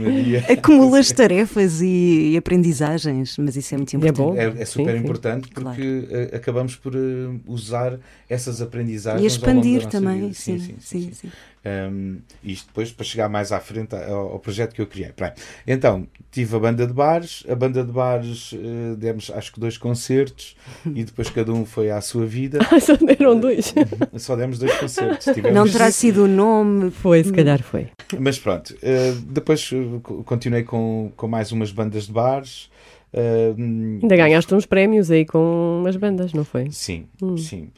Dia. 0.00 0.44
Acumulas 0.50 1.10
tarefas 1.12 1.80
e, 1.80 2.32
e 2.32 2.36
aprendizagens, 2.36 3.36
mas 3.38 3.56
isso 3.56 3.74
é 3.74 3.78
muito 3.78 3.94
É 3.94 3.98
importante. 3.98 4.16
bom. 4.16 4.36
É, 4.36 4.62
é 4.62 4.64
super 4.64 4.92
Sim, 4.92 4.96
sim. 4.98 5.04
importante 5.04 5.48
porque 5.50 6.08
eh, 6.10 6.36
acabamos 6.36 6.76
por 6.76 6.94
eh, 6.94 6.98
usar 7.46 7.98
essas 8.28 8.60
aprendizagens 8.62 9.22
E 9.22 9.26
ao 9.26 9.54
longo 9.54 9.62
da 9.62 9.70
expandir 9.70 9.84
nossa 9.84 9.90
também, 9.90 10.20
vida. 10.22 10.34
sim, 10.34 10.58
sim, 10.80 11.10
sim. 11.12 11.30
Um, 11.64 12.18
isto 12.42 12.66
depois 12.66 12.90
para 12.90 13.04
chegar 13.04 13.28
mais 13.28 13.52
à 13.52 13.60
frente 13.60 13.94
ao, 13.94 14.32
ao 14.32 14.38
projeto 14.40 14.74
que 14.74 14.80
eu 14.82 14.86
criei. 14.86 15.12
Pronto. 15.12 15.40
Então, 15.64 16.08
tive 16.32 16.56
a 16.56 16.58
banda 16.58 16.86
de 16.86 16.92
bares, 16.92 17.44
a 17.48 17.54
banda 17.54 17.84
de 17.84 17.92
bares 17.92 18.52
eh, 18.52 18.96
demos 18.96 19.30
acho 19.32 19.52
que 19.52 19.60
dois 19.60 19.78
concertos 19.78 20.56
e 20.86 21.04
depois 21.04 21.30
cada 21.30 21.52
um 21.52 21.64
foi 21.64 21.88
à 21.90 22.00
sua 22.00 22.26
vida. 22.26 22.58
Só 22.82 22.96
deram 22.96 23.38
dois. 23.38 23.72
Só 24.16 24.34
demos 24.34 24.58
dois 24.58 24.76
concertos. 24.76 25.32
Tivemos- 25.32 25.54
Não 25.56 25.68
terá 25.70 25.90
sido 25.92 26.24
o 26.24 26.28
nome. 26.28 26.90
Foi, 26.90 27.22
se 27.22 27.32
calhar 27.32 27.62
foi. 27.62 27.88
Mas 28.18 28.40
pronto, 28.40 28.76
eh, 28.82 29.12
depois 29.28 29.70
eh, 29.72 30.00
co- 30.02 30.24
continuei 30.24 30.64
com, 30.64 31.12
com 31.16 31.28
mais 31.28 31.52
umas 31.52 31.70
bandas 31.70 32.06
de 32.08 32.12
bares. 32.12 32.70
eh, 33.12 33.54
Ainda 33.56 34.16
ganhaste 34.16 34.52
uns 34.52 34.66
prémios 34.66 35.12
aí 35.12 35.24
com 35.24 35.78
umas 35.80 35.94
bandas, 35.94 36.32
não 36.32 36.44
foi? 36.44 36.70
Sim, 36.72 37.06
Hum. 37.22 37.36
sim. 37.36 37.70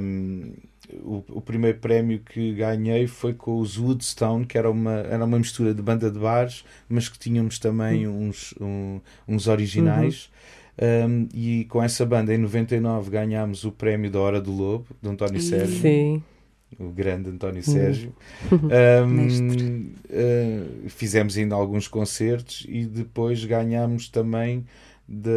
Um, 0.00 0.52
o, 1.02 1.22
o 1.28 1.40
primeiro 1.40 1.78
prémio 1.78 2.18
que 2.20 2.52
ganhei 2.54 3.06
foi 3.06 3.32
com 3.34 3.58
os 3.58 3.78
Woodstone, 3.78 4.44
que 4.46 4.56
era 4.58 4.70
uma, 4.70 4.92
era 5.00 5.24
uma 5.24 5.38
mistura 5.38 5.72
de 5.74 5.82
banda 5.82 6.10
de 6.10 6.18
bares, 6.18 6.64
mas 6.88 7.08
que 7.08 7.18
tínhamos 7.18 7.58
também 7.58 8.06
Hum. 8.06 8.28
uns, 8.28 8.54
um- 8.60 9.00
uns 9.28 9.46
originais. 9.48 10.30
Uhum. 10.80 10.80
Um, 10.82 11.28
e 11.34 11.64
com 11.66 11.82
essa 11.82 12.06
banda, 12.06 12.34
em 12.34 12.38
99, 12.38 13.10
ganhámos 13.10 13.64
o 13.64 13.72
prémio 13.72 14.10
da 14.10 14.18
Hora 14.18 14.40
do 14.40 14.50
Lobo, 14.50 14.86
de 15.02 15.08
António. 15.10 15.40
Sérgio, 15.40 15.78
Sim. 15.80 16.22
o 16.78 16.88
grande. 16.88 17.28
António 17.28 17.62
Sérgio. 17.62 18.14
Mestre. 19.06 19.62
Um, 19.62 19.92
uh, 20.08 20.88
fizemos 20.88 21.36
ainda 21.36 21.54
alguns 21.54 21.86
concertos 21.86 22.64
e 22.68 22.84
depois 22.86 23.44
ganhámos 23.44 24.08
também 24.08 24.64
da, 25.12 25.30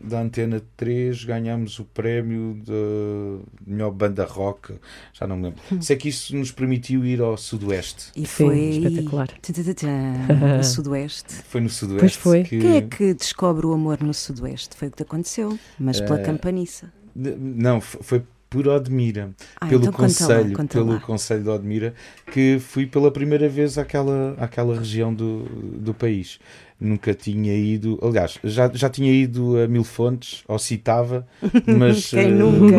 da 0.00 0.20
Antena 0.22 0.62
3 0.76 1.22
ganhámos 1.24 1.78
o 1.78 1.84
prémio 1.84 2.58
de 2.64 3.40
melhor 3.66 3.90
banda 3.90 4.24
rock, 4.24 4.74
já 5.12 5.26
não 5.26 5.36
me 5.36 5.42
lembro. 5.44 5.60
Sei 5.82 5.96
que 5.96 6.08
isso 6.08 6.34
nos 6.34 6.50
permitiu 6.50 7.04
ir 7.04 7.20
ao 7.20 7.36
Sudoeste. 7.36 8.10
E 8.16 8.20
Sim, 8.20 8.26
foi 8.26 8.58
espetacular. 8.70 9.28
No 10.56 10.64
Sudoeste. 10.64 11.34
Foi 11.48 11.60
no 11.60 11.68
Sudoeste 11.68 12.00
Pois 12.00 12.14
foi. 12.14 12.42
que. 12.44 12.58
Quem 12.58 12.76
é 12.76 12.80
que 12.82 13.12
descobre 13.14 13.66
o 13.66 13.72
amor 13.74 14.02
no 14.02 14.14
Sudoeste? 14.14 14.74
Foi 14.76 14.88
o 14.88 14.90
que 14.90 14.96
te 14.96 15.02
aconteceu, 15.02 15.58
mas 15.78 16.00
pela 16.00 16.18
Eh, 16.20 16.22
campaniça. 16.24 16.90
Não, 17.14 17.80
foi 17.80 18.22
por 18.48 18.68
Odmira, 18.68 19.30
Ah, 19.60 19.66
pelo 19.66 19.80
então 19.82 19.92
conta 19.92 20.02
lá, 20.02 20.08
conselho, 20.08 20.56
conta 20.56 20.72
pelo 20.78 20.92
lá. 20.92 21.00
conselho 21.00 21.42
de 21.42 21.48
Odmira, 21.50 21.94
que 22.32 22.58
fui 22.60 22.86
pela 22.86 23.10
primeira 23.10 23.48
vez 23.48 23.76
àquela, 23.76 24.34
àquela 24.38 24.78
região 24.78 25.12
do, 25.12 25.44
do 25.78 25.92
país. 25.92 26.38
Nunca 26.78 27.14
tinha 27.14 27.54
ido, 27.54 27.98
aliás, 28.02 28.38
já, 28.44 28.70
já 28.74 28.90
tinha 28.90 29.10
ido 29.10 29.58
a 29.58 29.66
Mil 29.66 29.82
Fontes, 29.82 30.44
ou 30.46 30.58
citava, 30.58 31.26
mas, 31.66 32.10
Quem 32.12 32.26
eh, 32.26 32.28
nunca? 32.28 32.76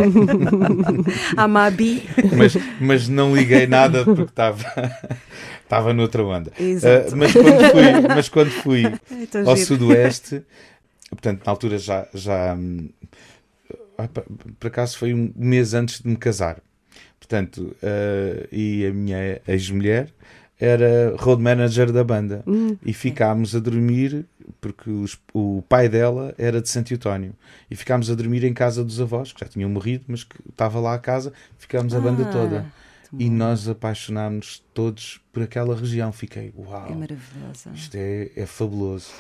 a 1.36 1.48
Mabi. 1.48 2.04
mas, 2.38 2.54
mas 2.80 3.10
não 3.10 3.36
liguei 3.36 3.66
nada 3.66 4.04
porque 4.04 4.22
estava 4.22 4.64
estava 5.64 5.94
noutra 5.96 6.24
onda. 6.24 6.52
Exato. 6.60 7.12
Eh, 7.12 7.16
mas, 7.16 7.34
quando 7.34 7.72
fui, 7.72 8.08
mas 8.16 8.30
quando 8.30 8.52
fui 8.52 8.84
ao 9.48 9.56
giro. 9.56 9.68
sudoeste, 9.68 10.44
portanto, 11.10 11.42
na 11.44 11.52
altura 11.52 11.80
já, 11.80 12.08
já 12.14 12.54
hum, 12.54 12.90
por 14.60 14.68
acaso 14.68 14.98
foi 14.98 15.14
um 15.14 15.34
mês 15.36 15.74
antes 15.74 16.02
de 16.02 16.08
me 16.08 16.18
casar. 16.18 16.62
Portanto, 17.20 17.76
eh, 17.82 18.48
e 18.52 18.86
a 18.86 18.94
minha 18.94 19.42
ex-mulher 19.48 20.14
era 20.60 21.16
road 21.18 21.42
manager 21.42 21.92
da 21.92 22.04
banda 22.04 22.44
e 22.84 22.92
ficámos 22.94 23.56
a 23.56 23.60
dormir 23.60 24.26
porque 24.60 24.90
os- 24.90 25.18
o 25.34 25.64
pai 25.70 25.88
dela 25.88 26.34
era 26.38 26.60
de 26.62 26.68
Santo 26.70 26.92
Eutónio 26.94 27.34
e 27.70 27.76
ficámos 27.76 28.10
a 28.10 28.16
dormir 28.16 28.44
em 28.44 28.54
casa 28.54 28.84
dos 28.84 29.00
avós 29.00 29.32
que 29.32 29.40
já 29.40 29.48
tinham 29.48 29.70
morrido 29.70 30.06
mas 30.08 30.24
que 30.24 30.36
estava 30.50 30.80
lá 30.80 30.94
a 30.96 31.00
casa 31.00 31.32
ficámos 31.60 31.94
a 31.94 32.00
banda 32.00 32.24
Ah, 32.28 32.32
toda 32.32 32.66
e 33.20 33.30
bom. 33.30 33.36
nós 33.36 33.70
apaixonámos 33.70 34.64
todos 34.74 35.22
por 35.32 35.44
aquela 35.44 35.76
região 35.76 36.12
fiquei 36.12 36.52
uau 36.58 36.88
É 36.90 36.96
maravilhosa. 36.96 37.70
isto 37.76 37.96
é, 37.96 38.30
é 38.36 38.46
fabuloso. 38.46 39.12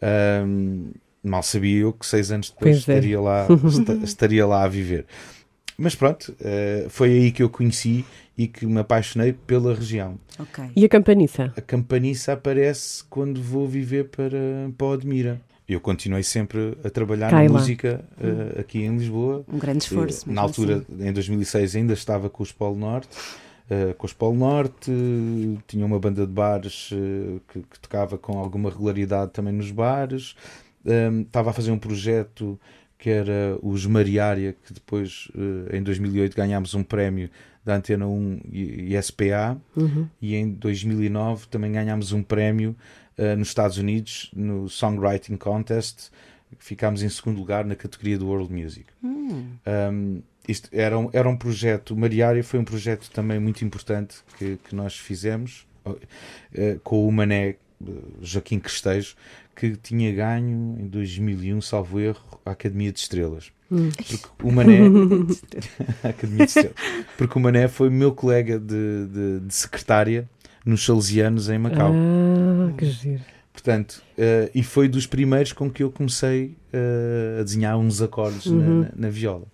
Ahm, 0.00 0.92
mal 1.22 1.42
sabia 1.42 1.80
eu 1.80 1.92
que 1.92 2.06
seis 2.06 2.30
anos 2.30 2.50
depois 2.50 2.76
Pois 2.84 2.88
é. 2.88 2.92
estaria, 2.98 3.20
lá, 3.20 3.46
esta- 3.66 3.92
estaria 4.04 4.46
lá 4.46 4.62
a 4.64 4.68
viver. 4.68 5.06
Mas 5.76 5.94
pronto, 5.94 6.34
eh, 6.40 6.86
foi 6.88 7.10
aí 7.10 7.32
que 7.32 7.42
eu 7.42 7.48
conheci 7.50 8.04
e 8.38 8.46
que 8.46 8.64
me 8.66 8.78
apaixonei 8.80 9.32
pela 9.32 9.74
região. 9.74 10.18
Ok. 10.38 10.64
E 10.76 10.84
a 10.84 10.88
campaniça? 10.88 11.52
A 11.56 11.60
campaniça 11.60 12.32
aparece 12.32 13.02
quando 13.10 13.42
vou 13.42 13.66
viver 13.66 14.04
para, 14.08 14.38
para 14.76 14.86
Odmira. 14.86 15.40
Eu 15.68 15.80
continuei 15.80 16.22
sempre 16.22 16.76
a 16.84 16.90
trabalhar 16.90 17.30
Cai 17.30 17.46
na 17.48 17.54
lá. 17.54 17.58
música 17.60 18.04
eh, 18.20 18.60
aqui 18.60 18.82
em 18.82 18.96
Lisboa. 18.96 19.44
Um 19.52 19.58
grande 19.58 19.84
esforço. 19.84 20.28
Eh, 20.28 20.32
Na 20.32 20.42
altura, 20.42 20.84
assim. 20.88 21.08
em 21.08 21.12
2006, 21.12 21.74
ainda 21.76 21.92
estava 21.94 22.28
com 22.28 22.42
os 22.42 22.52
Polo 22.52 22.76
Norte. 22.76 23.08
eh, 23.70 23.94
com 23.96 24.04
os 24.06 24.12
Polo 24.12 24.36
Norte, 24.36 24.90
eh, 24.92 25.58
tinha 25.66 25.86
uma 25.86 25.98
banda 25.98 26.26
de 26.26 26.32
bares 26.32 26.90
eh, 26.92 27.40
que, 27.50 27.60
que 27.60 27.80
tocava 27.80 28.18
com 28.18 28.38
alguma 28.38 28.68
regularidade 28.70 29.30
também 29.32 29.52
nos 29.54 29.70
bares. 29.70 30.34
Estava 31.24 31.48
a 31.48 31.52
fazer 31.54 31.70
um 31.70 31.78
projeto 31.78 32.60
que 33.04 33.10
era 33.10 33.58
os 33.60 33.84
Mariária, 33.84 34.56
que 34.66 34.72
depois, 34.72 35.28
eh, 35.36 35.76
em 35.76 35.82
2008, 35.82 36.34
ganhámos 36.34 36.72
um 36.72 36.82
prémio 36.82 37.28
da 37.62 37.76
Antena 37.76 38.06
1 38.06 38.40
e, 38.50 39.02
SPA. 39.02 39.60
Uhum. 39.76 40.08
E 40.22 40.34
em 40.34 40.48
2009 40.48 41.46
também 41.48 41.70
ganhámos 41.70 42.12
um 42.12 42.22
prémio 42.22 42.74
eh, 43.18 43.36
nos 43.36 43.48
Estados 43.48 43.76
Unidos, 43.76 44.30
no 44.34 44.70
Songwriting 44.70 45.36
Contest. 45.36 46.10
Ficámos 46.58 47.02
em 47.02 47.10
segundo 47.10 47.36
lugar 47.36 47.66
na 47.66 47.76
categoria 47.76 48.16
do 48.16 48.26
World 48.26 48.50
Music. 48.50 48.86
Hum, 49.02 49.48
Um, 49.66 50.22
isto 50.48 50.70
era 50.72 50.98
um, 50.98 51.10
era 51.12 51.28
um 51.28 51.36
projeto, 51.36 51.94
Mariária 51.94 52.42
foi 52.42 52.58
um 52.58 52.64
projeto 52.64 53.10
também 53.10 53.38
muito 53.38 53.66
importante 53.66 54.16
que, 54.38 54.58
que 54.64 54.74
nós 54.74 54.96
fizemos 54.96 55.66
eh, 56.54 56.78
com 56.82 57.06
o 57.06 57.12
Mané 57.12 57.56
Joaquim 58.22 58.58
Crestejo, 58.58 59.14
que 59.54 59.76
tinha 59.76 60.12
ganho 60.12 60.76
em 60.80 60.86
2001, 60.88 61.60
salvo 61.60 62.00
erro, 62.00 62.40
a 62.44 62.50
Academia 62.50 62.90
de 62.92 62.98
Estrelas. 62.98 63.52
Porque 63.68 64.28
o 64.42 64.52
Mané, 64.52 64.78
a 66.04 66.08
Academia 66.08 66.44
de 66.44 66.50
Estrelas. 66.50 66.74
Porque 67.16 67.38
o 67.38 67.40
Mané 67.40 67.68
foi 67.68 67.90
meu 67.90 68.12
colega 68.12 68.58
de, 68.58 69.06
de, 69.06 69.40
de 69.40 69.54
secretária 69.54 70.28
nos 70.64 70.84
Salesianos 70.84 71.48
em 71.48 71.58
Macau. 71.58 71.92
Ah, 71.94 72.72
que 72.76 72.86
giro. 72.86 73.22
Portanto, 73.52 74.02
eh, 74.18 74.50
e 74.54 74.62
foi 74.64 74.88
dos 74.88 75.06
primeiros 75.06 75.52
com 75.52 75.70
que 75.70 75.82
eu 75.82 75.90
comecei 75.90 76.56
eh, 76.72 77.38
a 77.40 77.42
desenhar 77.44 77.78
uns 77.78 78.02
acordes 78.02 78.46
na- 78.46 78.52
Uhum. 78.56 78.80
na, 78.80 78.90
na 78.96 79.08
viola. 79.10 79.46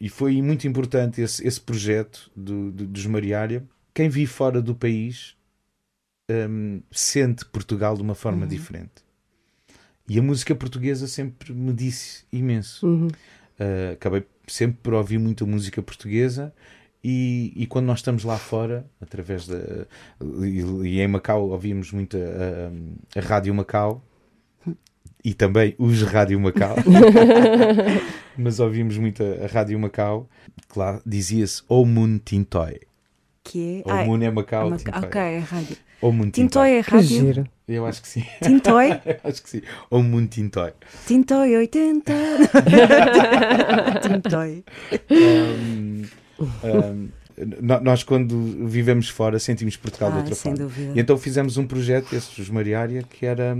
E 0.00 0.08
foi 0.08 0.40
muito 0.42 0.66
importante 0.66 1.20
esse, 1.20 1.46
esse 1.46 1.60
projeto 1.60 2.30
do, 2.34 2.72
do- 2.72 2.86
dos 2.86 3.06
Mariária. 3.06 3.62
Quem 3.94 4.08
vive 4.08 4.26
fora 4.26 4.60
do 4.60 4.74
país 4.74 5.36
ehm, 6.28 6.80
sente 6.90 7.44
Portugal 7.44 7.94
de 7.96 8.02
uma 8.02 8.14
forma 8.14 8.46
diferente. 8.46 9.04
E 10.10 10.18
a 10.18 10.22
música 10.22 10.56
portuguesa 10.56 11.06
sempre 11.06 11.52
me 11.52 11.72
disse 11.72 12.24
imenso. 12.32 12.84
Uhum. 12.84 13.06
Uh, 13.06 13.92
acabei 13.92 14.24
sempre 14.48 14.78
por 14.82 14.92
ouvir 14.94 15.18
muita 15.18 15.46
música 15.46 15.80
portuguesa 15.80 16.52
e, 17.04 17.52
e 17.54 17.64
quando 17.66 17.86
nós 17.86 18.00
estamos 18.00 18.24
lá 18.24 18.36
fora, 18.36 18.84
através 19.00 19.46
da. 19.46 19.86
E, 20.44 20.88
e 20.88 21.00
em 21.00 21.06
Macau 21.06 21.48
ouvimos 21.50 21.92
muito 21.92 22.16
a, 22.16 22.20
a, 23.16 23.20
a 23.20 23.22
Rádio 23.22 23.54
Macau 23.54 24.02
e 25.24 25.32
também 25.32 25.76
os 25.78 26.02
Rádio 26.02 26.40
Macau, 26.40 26.74
mas 28.36 28.58
ouvimos 28.58 28.96
muito 28.96 29.22
a, 29.22 29.44
a 29.44 29.46
Rádio 29.46 29.78
Macau, 29.78 30.28
que 30.72 30.78
lá 30.78 31.00
dizia-se 31.06 31.62
O 31.68 31.84
Moon 31.84 32.18
Tintoy. 32.18 32.80
que 33.44 33.82
é. 33.86 33.92
O 33.92 34.06
Moon 34.06 34.22
é 34.22 34.30
Macau, 34.30 34.68
uma- 34.68 34.76
Tintoy. 34.76 35.04
ok, 35.04 35.20
é 35.20 35.38
rádio. 35.38 35.76
O 36.02 36.12
Moon 36.12 36.30
Tintoy 36.30 36.70
é 36.70 36.80
rádio. 36.80 37.08
giro. 37.08 37.44
Eu 37.68 37.84
acho 37.86 38.00
que 38.02 38.08
sim. 38.08 38.24
Tintoy. 38.42 38.88
acho 39.22 39.42
que 39.42 39.50
sim. 39.50 39.62
O 39.90 40.02
Moon 40.02 40.26
Tintoy. 40.26 40.72
Tintoy 41.06 41.56
80. 41.56 42.12
Tintoy. 44.02 44.64
Um, 45.10 46.04
um, 46.64 47.08
nós 47.82 48.02
quando 48.02 48.66
vivemos 48.66 49.08
fora 49.08 49.38
sentimos 49.38 49.76
Portugal 49.76 50.10
de 50.10 50.16
Ah, 50.16 50.20
outra 50.20 50.34
sem 50.34 50.52
forma. 50.56 50.66
dúvida. 50.68 50.92
E 50.96 51.00
então 51.00 51.16
fizemos 51.18 51.56
um 51.56 51.66
projeto, 51.66 52.14
esses 52.14 52.34
dos 52.36 52.50
Mariária, 52.50 53.02
que 53.02 53.24
era, 53.26 53.56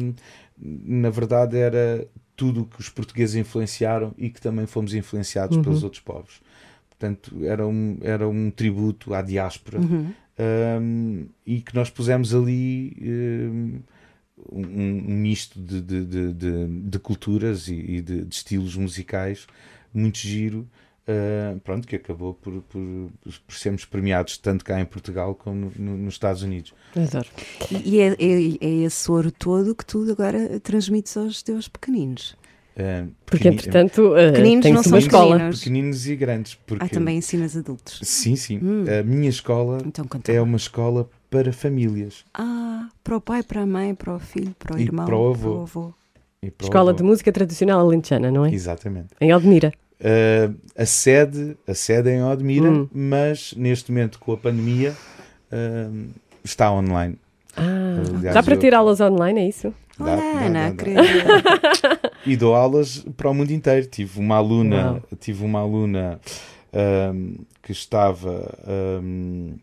na 0.58 1.10
verdade, 1.10 1.56
era 1.56 2.06
tudo 2.36 2.62
o 2.62 2.64
que 2.64 2.80
os 2.80 2.88
portugueses 2.88 3.36
influenciaram 3.36 4.12
e 4.18 4.30
que 4.30 4.40
também 4.40 4.66
fomos 4.66 4.94
influenciados 4.94 5.56
Uhum. 5.56 5.62
pelos 5.62 5.82
outros 5.82 6.00
povos. 6.02 6.40
Portanto, 6.88 7.34
era 7.44 7.66
um, 7.66 7.98
era 8.02 8.28
um 8.28 8.50
tributo 8.50 9.14
à 9.14 9.22
diáspora 9.22 9.78
Uhum. 9.78 10.12
Um, 10.40 11.26
e 11.46 11.60
que 11.60 11.74
nós 11.74 11.90
pusemos 11.90 12.34
ali 12.34 12.96
um, 13.02 13.80
um, 14.50 15.02
misto 15.02 15.60
de, 15.60 15.80
de, 15.80 16.04
de, 16.04 16.32
de- 16.32 16.66
de 16.82 16.98
culturas 16.98 17.68
e, 17.68 17.74
e 17.74 18.00
de, 18.00 18.24
de 18.24 18.34
estilos 18.34 18.76
musicais 18.76 19.46
muito 19.92 20.18
giro 20.18 20.66
Uh, 21.08 21.58
pronto, 21.60 21.88
que 21.88 21.96
acabou 21.96 22.34
por, 22.34 22.62
por, 22.62 23.10
por, 23.20 23.54
sermos 23.54 23.84
premiados 23.84 24.38
tanto 24.38 24.64
cá 24.64 24.78
em 24.80 24.84
Portugal 24.84 25.34
como 25.34 25.72
no, 25.76 25.96
nos 25.96 26.14
Estados 26.14 26.42
Unidos. 26.42 26.72
Adoro. 26.94 27.26
E, 27.68 27.96
e 27.96 28.00
é, 28.00 28.08
é, 28.10 28.14
é, 28.60 28.84
esse 28.84 29.10
ouro 29.10 29.32
todo 29.32 29.74
que 29.74 29.84
tu 29.84 30.08
agora 30.08 30.60
transmites 30.60 31.16
aos 31.16 31.42
teus 31.42 31.66
pequeninos. 31.66 32.36
Uh, 32.80 33.10
porque, 33.26 33.48
entretanto, 33.48 34.12
uh, 34.12 34.32
pequeninos 34.32 34.70
não 34.70 34.82
são 34.82 34.92
uma 34.92 34.98
escola. 34.98 35.32
Pequeninos. 35.32 35.58
pequeninos 35.58 36.06
e 36.06 36.16
grandes. 36.16 36.54
Porque... 36.54 36.84
Ah, 36.84 36.88
também 36.88 37.18
ensinas 37.18 37.56
adultos. 37.56 38.00
Sim, 38.02 38.36
sim. 38.36 38.58
Hum. 38.62 38.84
A 38.98 39.02
minha 39.02 39.28
escola 39.28 39.78
então, 39.84 40.06
é 40.28 40.40
uma 40.40 40.56
escola 40.56 41.08
para 41.30 41.52
famílias. 41.52 42.24
Ah, 42.32 42.88
para 43.04 43.16
o 43.16 43.20
pai, 43.20 43.42
para 43.42 43.62
a 43.62 43.66
mãe, 43.66 43.94
para 43.94 44.14
o 44.14 44.18
filho, 44.18 44.54
para 44.58 44.76
o 44.76 44.78
e 44.78 44.82
irmão, 44.82 45.04
para 45.04 45.16
o 45.16 45.28
avô. 45.28 45.50
Para 45.50 45.58
o 45.58 45.62
avô. 45.62 45.94
Escola 46.62 46.94
de 46.94 47.02
Música 47.02 47.30
Tradicional 47.30 47.80
Alentejana, 47.80 48.30
não 48.30 48.46
é? 48.46 48.54
Exatamente. 48.54 49.08
Em 49.20 49.30
Aldemira. 49.30 49.72
Uh, 50.00 50.54
a, 50.74 50.86
sede, 50.86 51.58
a 51.68 51.74
sede 51.74 52.08
é 52.08 52.14
em 52.14 52.22
Odmira, 52.22 52.70
hum. 52.70 52.88
mas 52.90 53.52
neste 53.54 53.92
momento 53.92 54.18
com 54.18 54.32
a 54.32 54.36
pandemia 54.38 54.96
uh, 55.52 56.08
está 56.42 56.72
online. 56.72 57.18
Ah, 57.54 58.02
Aliás, 58.16 58.34
dá 58.34 58.42
para 58.42 58.56
ter 58.56 58.74
aulas 58.74 59.00
online, 59.00 59.40
é 59.40 59.48
isso? 59.48 59.74
Dá, 60.00 60.14
Olá, 60.14 60.44
Ana, 60.46 60.74
E 62.26 62.36
dou 62.36 62.54
aulas 62.54 63.04
para 63.16 63.30
o 63.30 63.34
mundo 63.34 63.50
inteiro. 63.50 63.86
Tive 63.86 64.18
uma 64.18 64.36
aluna, 64.36 64.92
Uau. 64.92 65.02
tive 65.18 65.44
uma 65.44 65.60
aluna 65.60 66.20
um, 67.12 67.36
que 67.62 67.72
estava 67.72 68.58
um, 69.02 69.54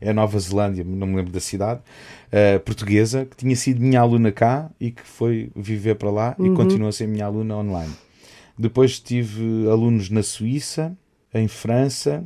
é 0.00 0.12
Nova 0.12 0.38
Zelândia, 0.38 0.82
não 0.82 1.06
me 1.06 1.16
lembro 1.16 1.30
da 1.30 1.40
cidade, 1.40 1.80
uh, 2.32 2.58
portuguesa, 2.60 3.24
que 3.24 3.36
tinha 3.36 3.54
sido 3.54 3.80
minha 3.80 4.00
aluna 4.00 4.32
cá 4.32 4.70
e 4.80 4.90
que 4.90 5.02
foi 5.02 5.50
viver 5.54 5.94
para 5.94 6.10
lá 6.10 6.34
uhum. 6.38 6.52
e 6.52 6.56
continua 6.56 6.88
a 6.88 6.92
ser 6.92 7.06
minha 7.06 7.26
aluna 7.26 7.56
online. 7.56 7.92
Depois 8.58 8.98
tive 8.98 9.68
alunos 9.70 10.10
na 10.10 10.22
Suíça, 10.22 10.96
em 11.32 11.46
França 11.46 12.24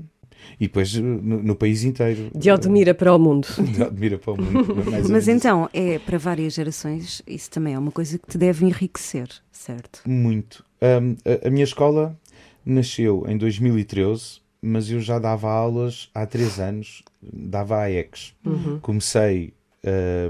e 0.61 0.66
depois 0.66 0.95
no, 0.95 1.43
no 1.43 1.55
país 1.55 1.84
inteiro. 1.84 2.30
De 2.34 2.51
Odmira 2.51 2.95
para 2.95 3.14
o 3.14 3.18
mundo. 3.18 3.49
De 3.74 3.82
Odmira 3.82 4.18
para 4.18 4.32
o 4.32 4.37
mundo. 4.37 4.84
Mas 5.11 5.28
então, 5.28 5.68
é 5.72 5.99
para 5.99 6.18
várias 6.18 6.55
gerações, 6.55 7.22
isso 7.26 7.51
também 7.51 7.74
é 7.74 7.78
uma 7.78 7.93
coisa 7.93 8.18
que 8.18 8.26
te 8.26 8.39
deve 8.39 8.64
enriquecer, 8.64 9.28
certo? 9.51 10.03
Muito. 10.07 10.64
Um, 10.80 11.16
a, 11.24 11.49
a 11.49 11.51
minha 11.51 11.64
escola 11.64 12.18
nasceu 12.64 13.24
em 13.28 13.37
2013, 13.37 14.41
mas 14.61 14.91
eu 14.91 15.01
já 15.01 15.18
dava 15.18 15.51
aulas 15.51 16.11
há 16.14 16.26
três 16.26 16.59
anos, 16.59 17.03
dava 17.22 17.80
a 17.80 17.91
EX. 17.91 18.34
Uhum. 18.45 18.80
Comecei 18.80 19.55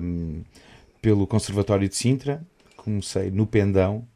um, 0.02 0.42
pelo 1.00 1.26
Conservatório 1.26 1.88
de 1.88 1.96
Sintra, 1.96 2.42
comecei 2.76 3.30
no 3.30 3.46
Pendão, 3.46 4.06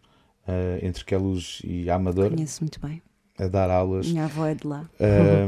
uh, 0.46 0.84
entre 0.84 1.04
Queluz 1.04 1.62
e 1.64 1.88
Amador. 1.90 2.30
Conheço 2.30 2.62
muito 2.62 2.80
bem. 2.80 3.02
A 3.40 3.48
dar 3.48 3.70
aulas. 3.70 4.06
Minha 4.06 4.24
avó 4.24 4.46
é 4.46 4.54
de 4.54 4.66
lá. 4.66 4.86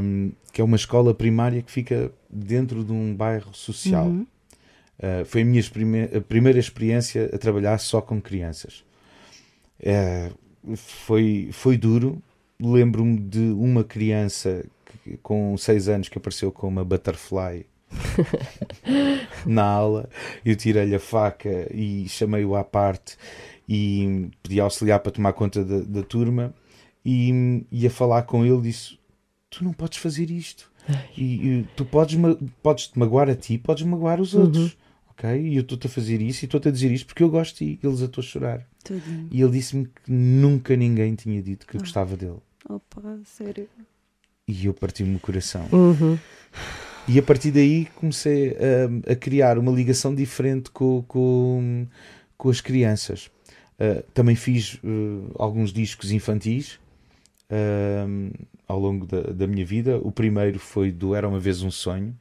Um, 0.01 0.31
que 0.51 0.59
é 0.59 0.63
uma 0.63 0.75
escola 0.75 1.13
primária 1.13 1.61
que 1.61 1.71
fica 1.71 2.11
dentro 2.27 2.83
de 2.83 2.91
um 2.91 3.13
bairro 3.15 3.53
social. 3.53 4.07
Uhum. 4.07 4.25
Uh, 4.97 5.23
foi 5.25 5.43
a 5.43 5.45
minha 5.45 5.61
a 6.17 6.21
primeira 6.21 6.57
experiência 6.57 7.29
a 7.31 7.37
trabalhar 7.37 7.77
só 7.77 8.01
com 8.01 8.19
crianças. 8.19 8.83
Uh, 9.79 10.75
foi, 10.75 11.49
foi 11.51 11.77
duro. 11.77 12.19
Lembro-me 12.59 13.19
de 13.19 13.51
uma 13.51 13.83
criança 13.83 14.65
que, 15.03 15.17
com 15.17 15.55
6 15.55 15.87
anos 15.87 16.09
que 16.09 16.17
apareceu 16.17 16.51
com 16.51 16.67
uma 16.67 16.83
butterfly 16.83 17.67
na 19.45 19.65
aula. 19.65 20.09
Eu 20.43 20.55
tirei-lhe 20.55 20.95
a 20.95 20.99
faca 20.99 21.67
e 21.71 22.09
chamei-o 22.09 22.55
à 22.55 22.63
parte 22.63 23.17
e 23.69 24.31
pedi 24.41 24.59
auxiliar 24.59 24.99
para 24.99 25.11
tomar 25.11 25.33
conta 25.33 25.63
da, 25.63 25.79
da 25.81 26.01
turma 26.01 26.53
e 27.05 27.65
ia 27.71 27.89
falar 27.89 28.23
com 28.23 28.45
ele 28.45 28.61
disse 28.61 28.97
tu 29.49 29.63
não 29.63 29.73
podes 29.73 29.97
fazer 29.99 30.29
isto. 30.31 30.71
E, 31.17 31.23
e, 31.47 31.67
tu 31.77 31.85
podes, 31.85 32.17
podes 32.61 32.87
te 32.87 32.99
magoar 32.99 33.29
a 33.29 33.35
ti 33.35 33.57
podes 33.57 33.83
magoar 33.83 34.19
os 34.19 34.33
outros 34.33 34.73
uhum. 34.73 35.11
ok? 35.11 35.41
E 35.41 35.55
eu 35.55 35.61
estou-te 35.61 35.87
a 35.87 35.89
fazer 35.89 36.21
isso 36.21 36.43
e 36.43 36.45
estou-te 36.45 36.67
a 36.67 36.71
dizer 36.71 36.91
isto 36.91 37.05
porque 37.05 37.23
eu 37.23 37.29
gosto 37.29 37.57
de 37.57 37.77
ti. 37.77 37.79
Eles 37.81 38.01
a 38.01 38.05
estou 38.05 38.21
a 38.21 38.25
chorar. 38.25 38.67
Tudinho. 38.83 39.29
e 39.31 39.41
ele 39.41 39.51
disse-me 39.51 39.85
que 39.85 40.11
nunca 40.11 40.75
ninguém 40.75 41.15
tinha 41.15 41.41
dito 41.41 41.65
que 41.65 41.77
oh. 41.77 41.79
gostava 41.79 42.17
dele. 42.17 42.39
Opa, 42.69 43.19
sério. 43.23 43.67
E 44.45 44.65
eu 44.65 44.73
parti-me 44.73 45.15
o 45.15 45.19
coração. 45.19 45.67
Uhum. 45.71 46.17
e 47.07 47.17
a 47.17 47.23
partir 47.23 47.51
daí 47.51 47.85
comecei 47.95 48.57
a, 49.07 49.13
a 49.13 49.15
criar 49.15 49.57
uma 49.57 49.71
ligação 49.71 50.13
diferente 50.13 50.69
com, 50.69 51.01
com, 51.07 51.87
com 52.37 52.49
as 52.49 52.59
crianças. 52.59 53.31
Uh, 53.79 54.03
também 54.13 54.35
fiz 54.35 54.75
uh, 54.83 55.31
alguns 55.35 55.71
discos 55.71 56.11
infantis 56.11 56.79
uh, 57.51 58.47
ao 58.67 58.79
longo 58.79 59.05
da, 59.05 59.21
da, 59.21 59.47
minha 59.47 59.65
vida. 59.65 59.97
O 59.99 60.11
primeiro 60.11 60.59
foi 60.59 60.91
do 60.91 61.15
Era 61.15 61.27
uma 61.27 61.39
Vez 61.39 61.61
um 61.61 61.71
Sonho, 61.71 62.15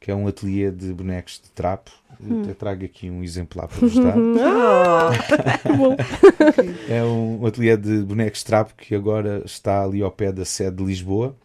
que 0.00 0.10
é 0.10 0.14
um 0.14 0.26
ateliê 0.26 0.70
de 0.70 0.92
bonecos 0.92 1.40
de 1.42 1.50
trapo. 1.50 1.90
Hum. 2.20 2.42
Eu 2.46 2.54
trago 2.54 2.84
aqui 2.84 3.10
um 3.10 3.22
exemplar 3.22 3.68
para 3.68 3.80
vos 3.80 3.94
dar. 3.94 4.16
é 6.88 7.04
um 7.04 7.44
ateliê 7.46 7.76
de 7.76 8.02
bonecos 8.02 8.40
de 8.40 8.46
trapo 8.46 8.74
que 8.76 8.94
agora 8.94 9.42
está 9.44 9.82
ali 9.82 10.02
ao 10.02 10.10
pé 10.10 10.32
da 10.32 10.44
sede 10.44 10.76
de 10.76 10.84
Lisboa. 10.84 11.36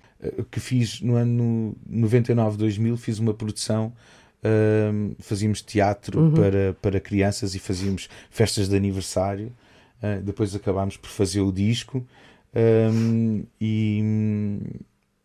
Que 0.51 0.59
fiz 0.59 0.99
no 0.99 1.15
ano 1.15 1.73
99-2000, 1.89 2.97
fiz 2.97 3.19
uma 3.19 3.33
produção 3.33 3.93
Uh, 4.39 5.15
fazíamos 5.19 5.61
teatro 5.61 6.17
uhum. 6.17 6.31
para, 6.31 6.73
para 6.81 6.99
crianças 7.01 7.55
e 7.55 7.59
fazíamos 7.59 8.07
festas 8.29 8.69
de 8.69 8.75
aniversário. 8.75 9.51
Uh, 10.01 10.21
depois 10.21 10.55
acabámos 10.55 10.95
por 10.95 11.09
fazer 11.09 11.41
o 11.41 11.51
disco 11.51 12.05
um, 12.55 13.43
e, 13.59 14.03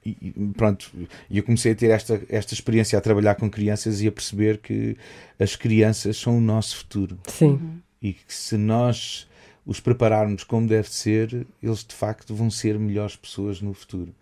e, 0.05 0.35
pronto. 0.57 0.91
E 1.31 1.39
eu 1.39 1.43
comecei 1.43 1.73
a 1.73 1.75
ter 1.75 1.91
esta, 1.91 2.21
esta 2.29 2.55
experiência 2.55 2.99
a 2.99 3.01
trabalhar 3.01 3.35
com 3.37 3.51
crianças 3.51 4.01
e 4.01 4.09
a 4.09 4.13
perceber 4.13 4.59
que 4.59 4.97
as 5.39 5.57
crianças 5.57 6.17
são 6.17 6.39
o 6.39 6.41
nosso 6.41 6.77
futuro. 6.77 7.19
Sim. 7.27 7.81
E 8.03 8.13
que 8.13 8.35
se 8.35 8.57
nós 8.57 9.27
os 9.67 9.81
prepararmos 9.81 10.45
como 10.45 10.69
deve 10.69 10.91
ser, 10.91 11.47
eles 11.63 11.85
de 11.85 11.95
facto 11.95 12.35
vão 12.35 12.51
ser 12.51 12.79
melhores 12.79 13.17
pessoas 13.17 13.63
no 13.63 13.73
futuro. 13.73 14.15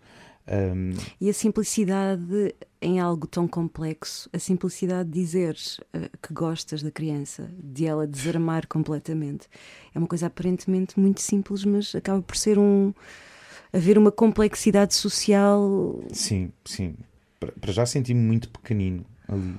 Um... 0.47 0.91
E 1.21 1.29
a 1.29 1.33
simplicidade 1.33 2.53
em 2.81 2.99
algo 2.99 3.25
tão 3.25 3.47
complexo, 3.47 4.29
a 4.33 4.39
simplicidade 4.39 5.09
de 5.09 5.19
dizer 5.19 5.55
uh, 5.95 6.17
que 6.21 6.33
gostas 6.33 6.83
da 6.83 6.91
criança, 6.91 7.49
de 7.57 7.85
ela 7.85 8.05
desarmar 8.05 8.67
completamente, 8.67 9.47
é 9.95 9.99
uma 9.99 10.07
coisa 10.07 10.27
aparentemente 10.27 10.99
muito 10.99 11.21
simples, 11.21 11.63
mas 11.63 11.95
acaba 11.95 12.21
por 12.21 12.35
ser 12.35 12.59
um. 12.59 12.93
haver 13.71 13.97
uma 13.97 14.11
complexidade 14.11 14.93
social. 14.93 16.01
Sim, 16.11 16.51
sim. 16.65 16.95
Para 17.39 17.71
já 17.71 17.85
senti-me 17.85 18.21
muito 18.21 18.49
pequenino 18.49 19.05
ali, 19.27 19.55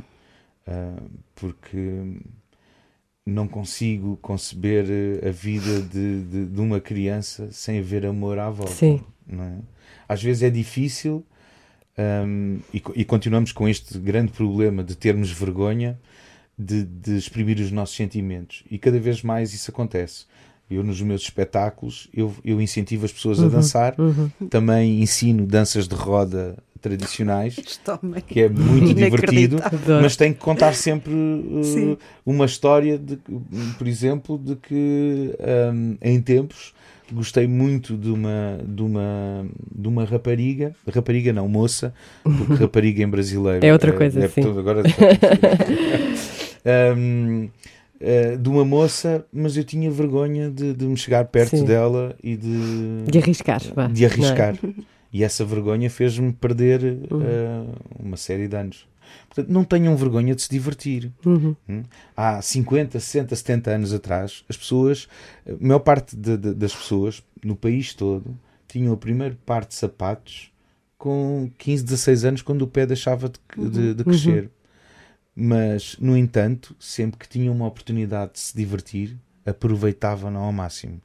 uh, 0.68 1.11
porque 1.35 2.20
não 3.26 3.49
consigo 3.49 4.18
conceber 4.18 4.85
a 5.26 5.30
vida 5.30 5.80
de, 5.80 6.24
de, 6.24 6.47
de, 6.47 6.61
uma 6.61 6.78
criança 6.78 7.51
sem 7.51 7.78
haver 7.78 8.05
amor 8.05 8.39
à 8.39 8.51
volta. 8.51 8.72
Sim. 8.72 9.03
Não 9.27 9.45
é? 9.45 9.59
às 10.09 10.22
vezes 10.22 10.43
é 10.43 10.51
difícil 10.51 11.25
um, 12.27 12.59
e, 12.72 12.83
e, 12.97 13.05
continuamos 13.05 13.53
com 13.53 13.68
este 13.68 13.99
grande 13.99 14.33
problema 14.33 14.83
de 14.83 14.97
termos 14.97 15.31
vergonha 15.31 15.99
de, 16.59 16.85
de, 16.85 17.16
exprimir 17.16 17.59
os 17.59 17.70
nossos 17.70 17.97
sentimentos 17.97 18.64
e 18.70 18.79
cada 18.79 18.99
vez 18.99 19.22
mais 19.22 19.55
isso 19.55 19.70
acontece. 19.70 20.27
Eu 20.70 20.83
nos 20.83 21.01
meus 21.01 21.22
espetáculos 21.22 22.09
eu, 22.12 22.35
eu 22.45 22.61
incentivo 22.61 23.05
as 23.05 23.12
pessoas 23.12 23.39
uhum, 23.39 23.47
a 23.47 23.49
dançar, 23.49 23.95
uhum. 23.99 24.31
também 24.49 25.03
ensino 25.03 25.47
danças 25.47 25.87
de 25.87 25.95
roda 25.95 26.57
tradicionais, 26.81 27.57
que 28.27 28.41
é 28.41 28.49
muito 28.49 28.93
divertido, 28.93 29.57
mas 30.03 30.16
tem 30.16 30.35
que 30.35 30.41
contar 30.41 30.75
sempre 30.75 31.12
uh, 31.14 31.99
uma 32.27 32.45
história, 32.45 32.99
de, 32.99 33.18
por 33.79 33.87
exemplo, 33.87 34.37
de 34.37 34.57
que 34.57 35.35
um, 35.72 35.97
em 36.03 36.20
tempos 36.20 36.75
gostei 37.12 37.46
muito 37.46 37.96
de 37.96 38.11
uma, 38.11 38.59
de 38.66 38.82
uma, 38.82 39.46
de 39.74 39.88
uma 39.88 40.05
rapariga, 40.05 40.74
rapariga 40.92 41.32
não, 41.32 41.48
moça, 41.48 41.94
porque 42.22 42.55
rapariga 42.55 43.02
em 43.02 43.09
brasileiro 43.09 43.64
é 43.64 43.72
outra 43.72 43.92
coisa, 43.92 44.20
é, 44.20 44.24
é 44.24 44.28
sim. 44.28 44.59
agora 44.59 44.82
um, 46.96 47.48
eh, 48.00 48.36
de 48.36 48.48
uma 48.48 48.64
moça, 48.64 49.24
mas 49.32 49.57
eu 49.57 49.64
tinha 49.64 49.90
vergonha 49.90 50.50
de, 50.50 50.74
de 50.74 50.84
me 50.84 50.96
chegar 50.96 51.24
perto 51.26 51.57
sim. 51.57 51.64
dela 51.64 52.16
e 52.22 52.36
de, 52.36 53.05
de 53.11 53.18
arriscar. 53.18 53.61
De 53.92 54.05
arriscar. 54.05 54.57
E 55.12 55.22
essa 55.22 55.44
vergonha 55.44 55.88
fez-me 55.88 56.32
perder 56.32 56.82
uh, 56.82 57.72
uma 57.98 58.16
série 58.16 58.48
de 58.48 58.57
anos. 58.57 58.86
Portanto, 59.35 59.53
não 59.53 59.64
tenham 59.64 59.97
vergonha 59.97 60.35
de 60.35 60.43
se 60.43 60.49
divertir. 60.49 61.11
Uhum. 61.26 61.57
Hum? 61.68 61.82
Há 62.16 62.41
50, 62.41 63.01
60, 63.01 63.35
70 63.35 63.70
anos 63.70 63.93
atrás, 63.93 64.45
as 64.49 64.57
pessoas, 64.57 65.09
a 65.47 65.53
maior 65.59 65.80
parte 65.80 66.14
de, 66.14 66.37
de, 66.37 66.55
das 66.55 66.74
pessoas 66.74 67.22
no 67.43 67.57
país 67.57 67.95
todo 67.95 68.39
tinham 68.68 68.93
o 68.93 68.97
primeiro 68.97 69.37
par 69.45 69.64
de 69.64 69.74
sapatos 69.74 70.53
com 70.97 71.51
15, 71.59 71.85
16 71.85 72.24
anos, 72.24 72.43
quando 72.43 72.62
o 72.62 72.66
pé 72.66 72.87
deixava 72.87 73.28
de, 73.28 73.68
de, 73.68 73.95
de 73.95 74.03
uhum. 74.03 74.05
crescer. 74.05 74.45
Uhum. 74.45 74.51
Mas, 75.37 75.97
no 75.99 76.16
entanto, 76.16 76.74
sempre 76.78 77.18
que 77.18 77.28
tinham 77.28 77.53
uma 77.53 77.66
oportunidade 77.66 78.35
de 78.35 78.41
se 78.41 78.57
divertir, 78.57 79.16
aproveitavam-no 79.45 80.39
ao 80.39 80.53
máximo. 80.53 81.03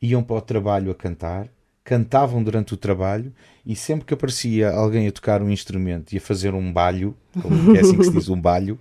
Iam 0.00 0.22
para 0.22 0.36
o 0.36 0.40
trabalho 0.42 0.90
a 0.90 0.94
cantar, 0.94 1.48
cantavam 1.84 2.42
durante 2.42 2.74
o 2.74 2.76
trabalho 2.76 3.32
e 3.66 3.74
sempre 3.74 4.04
que 4.04 4.14
aparecia 4.14 4.70
alguém 4.70 5.06
a 5.08 5.12
tocar 5.12 5.42
um 5.42 5.50
instrumento 5.50 6.12
e 6.12 6.18
a 6.18 6.20
fazer 6.20 6.54
um 6.54 6.72
balho, 6.72 7.16
como 7.40 7.76
é 7.76 7.80
assim 7.80 7.96
que 7.96 8.04
se 8.04 8.12
diz, 8.12 8.28
um 8.28 8.40
balho, 8.40 8.78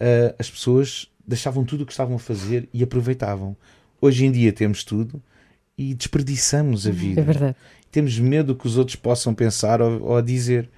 uh, 0.00 0.34
as 0.38 0.50
pessoas 0.50 1.08
deixavam 1.26 1.64
tudo 1.64 1.82
o 1.82 1.86
que 1.86 1.92
estavam 1.92 2.16
a 2.16 2.18
fazer 2.18 2.68
e 2.72 2.82
aproveitavam. 2.82 3.56
Hoje 4.00 4.24
em 4.24 4.32
dia 4.32 4.52
temos 4.52 4.84
tudo 4.84 5.22
e 5.76 5.94
desperdiçamos 5.94 6.86
a 6.86 6.90
vida. 6.90 7.20
É 7.20 7.24
verdade. 7.24 7.56
Temos 7.90 8.18
medo 8.18 8.54
que 8.54 8.66
os 8.66 8.76
outros 8.76 8.96
possam 8.96 9.34
pensar 9.34 9.80
ou, 9.80 10.02
ou 10.02 10.22
dizer. 10.22 10.68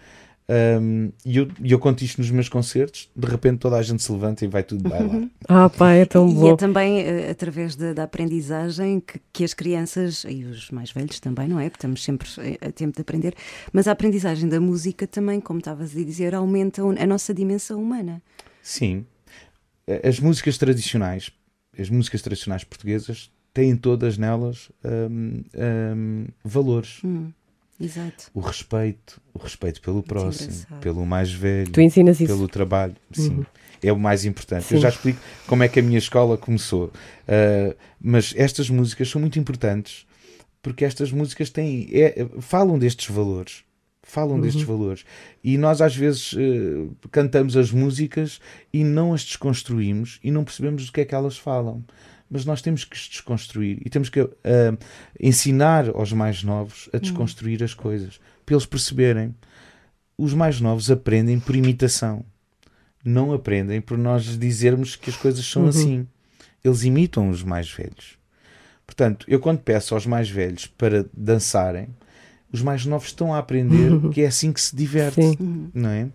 Um, 0.50 1.12
e 1.24 1.36
eu, 1.36 1.48
eu 1.62 1.78
conto 1.78 2.02
isto 2.02 2.18
nos 2.18 2.28
meus 2.28 2.48
concertos, 2.48 3.08
de 3.14 3.26
repente 3.28 3.58
toda 3.58 3.76
a 3.76 3.82
gente 3.82 4.02
se 4.02 4.10
levanta 4.10 4.44
e 4.44 4.48
vai 4.48 4.64
tudo 4.64 4.88
bailar. 4.88 5.28
Ah, 5.48 5.68
pá, 5.68 5.92
é 5.92 6.04
tão 6.04 6.28
E 6.28 6.34
bom. 6.34 6.52
é 6.52 6.56
também 6.56 7.02
uh, 7.02 7.30
através 7.30 7.76
da, 7.76 7.92
da 7.92 8.02
aprendizagem 8.02 8.98
que, 9.00 9.20
que 9.32 9.44
as 9.44 9.54
crianças, 9.54 10.24
e 10.28 10.44
os 10.44 10.70
mais 10.70 10.90
velhos 10.90 11.20
também, 11.20 11.46
não 11.46 11.60
é? 11.60 11.70
Porque 11.70 11.78
estamos 11.78 12.02
sempre 12.02 12.28
a 12.60 12.72
tempo 12.72 12.96
de 12.96 13.02
aprender, 13.02 13.34
mas 13.72 13.86
a 13.86 13.92
aprendizagem 13.92 14.48
da 14.48 14.60
música 14.60 15.06
também, 15.06 15.40
como 15.40 15.60
estavas 15.60 15.96
a 15.96 16.04
dizer, 16.04 16.34
aumenta 16.34 16.82
a 16.82 17.06
nossa 17.06 17.32
dimensão 17.32 17.80
humana. 17.80 18.20
Sim. 18.62 19.06
As 20.02 20.18
músicas 20.18 20.58
tradicionais, 20.58 21.30
as 21.78 21.88
músicas 21.88 22.22
tradicionais 22.22 22.64
portuguesas, 22.64 23.30
têm 23.52 23.76
todas 23.76 24.16
nelas 24.18 24.70
um, 24.84 25.42
um, 25.56 26.26
valores. 26.44 27.00
Hum, 27.04 27.30
exato. 27.80 28.30
O 28.34 28.40
respeito, 28.40 29.20
o 29.34 29.38
respeito 29.38 29.80
pelo 29.80 30.02
próximo, 30.02 30.50
engraçado. 30.50 30.80
pelo 30.80 31.06
mais 31.06 31.32
velho, 31.32 31.70
Tu 31.70 31.80
ensinas 31.80 32.20
isso. 32.20 32.32
pelo 32.34 32.46
trabalho. 32.48 32.94
Sim. 33.12 33.30
Uhum. 33.38 33.44
É 33.82 33.90
o 33.92 33.98
mais 33.98 34.24
importante. 34.26 34.64
Sim. 34.66 34.74
Eu 34.74 34.80
já 34.82 34.90
explico 34.90 35.18
como 35.46 35.62
é 35.62 35.68
que 35.68 35.80
a 35.80 35.82
minha 35.82 35.98
escola 35.98 36.36
começou. 36.36 36.86
Uh, 37.26 37.74
mas 38.00 38.34
estas 38.36 38.68
músicas 38.68 39.08
são 39.08 39.20
muito 39.20 39.38
importantes 39.38 40.06
porque 40.62 40.84
estas 40.84 41.10
músicas 41.10 41.48
têm, 41.48 41.88
é- 41.90 42.26
falam 42.40 42.78
destes 42.78 43.08
valores. 43.08 43.64
Falam 44.02 44.34
Uhum. 44.36 44.40
destes 44.42 44.62
valores. 44.64 45.04
E 45.42 45.56
nós, 45.56 45.80
às 45.80 45.94
vezes, 45.96 46.32
uh, 46.34 46.94
cantamos 47.10 47.56
as 47.56 47.70
músicas 47.70 48.40
e 48.72 48.82
não 48.84 49.14
as 49.14 49.22
desconstruímos 49.24 50.18
e 50.22 50.30
não 50.30 50.44
percebemos 50.44 50.84
do 50.86 50.92
que 50.92 51.00
é 51.00 51.04
que 51.06 51.14
elas 51.14 51.38
falam. 51.38 51.82
Mas 52.30 52.44
nós 52.44 52.62
temos 52.62 52.84
que 52.84 52.96
desconstruir 52.96 53.82
e 53.84 53.90
temos 53.90 54.08
que 54.08 54.20
uh, 54.20 54.30
ensinar 55.18 55.88
aos 55.88 56.12
mais 56.12 56.44
novos 56.44 56.88
a 56.92 56.98
desconstruir 56.98 57.62
as 57.62 57.74
coisas 57.74 58.20
para 58.46 58.54
eles 58.54 58.66
perceberem. 58.66 59.34
Os 60.16 60.32
mais 60.32 60.60
novos 60.60 60.90
aprendem 60.90 61.40
por 61.40 61.56
imitação 61.56 62.24
não 63.04 63.32
aprendem 63.32 63.80
por 63.80 63.96
nós 63.96 64.38
dizermos 64.38 64.96
que 64.96 65.10
as 65.10 65.16
coisas 65.16 65.44
são 65.44 65.66
assim. 65.66 66.06
Eles 66.62 66.82
imitam 66.82 67.30
os 67.30 67.42
mais 67.42 67.70
velhos. 67.70 68.18
Portanto, 68.86 69.24
eu 69.28 69.40
quando 69.40 69.60
peço 69.60 69.94
aos 69.94 70.04
mais 70.04 70.28
velhos 70.28 70.66
para 70.66 71.06
dançarem, 71.16 71.88
os 72.52 72.60
mais 72.60 72.84
novos 72.84 73.08
estão 73.08 73.32
a 73.32 73.38
aprender 73.38 73.90
que 74.10 74.22
é 74.22 74.26
assim 74.26 74.52
que 74.52 74.60
se 74.60 74.74
diverte, 74.74 75.22
Sim. 75.22 75.70
não 75.72 75.88
é? 75.88 76.08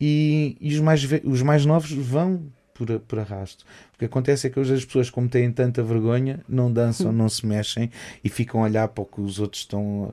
E, 0.00 0.56
e 0.60 0.74
os, 0.74 0.80
mais 0.80 1.02
os 1.22 1.42
mais 1.42 1.64
novos 1.64 1.92
vão 1.92 2.42
por, 2.74 2.98
por 3.00 3.18
arrasto. 3.20 3.64
O 3.94 3.98
que 3.98 4.04
acontece 4.04 4.48
é 4.48 4.50
que 4.50 4.58
hoje 4.58 4.74
as 4.74 4.84
pessoas, 4.84 5.08
como 5.08 5.28
têm 5.28 5.50
tanta 5.52 5.82
vergonha, 5.82 6.40
não 6.48 6.70
dançam, 6.70 7.12
não 7.12 7.28
se 7.28 7.46
mexem 7.46 7.90
e 8.22 8.28
ficam 8.28 8.62
a 8.62 8.64
olhar 8.64 8.88
para 8.88 9.02
o 9.02 9.06
que 9.06 9.20
os 9.20 9.38
outros 9.38 9.62
estão 9.62 10.12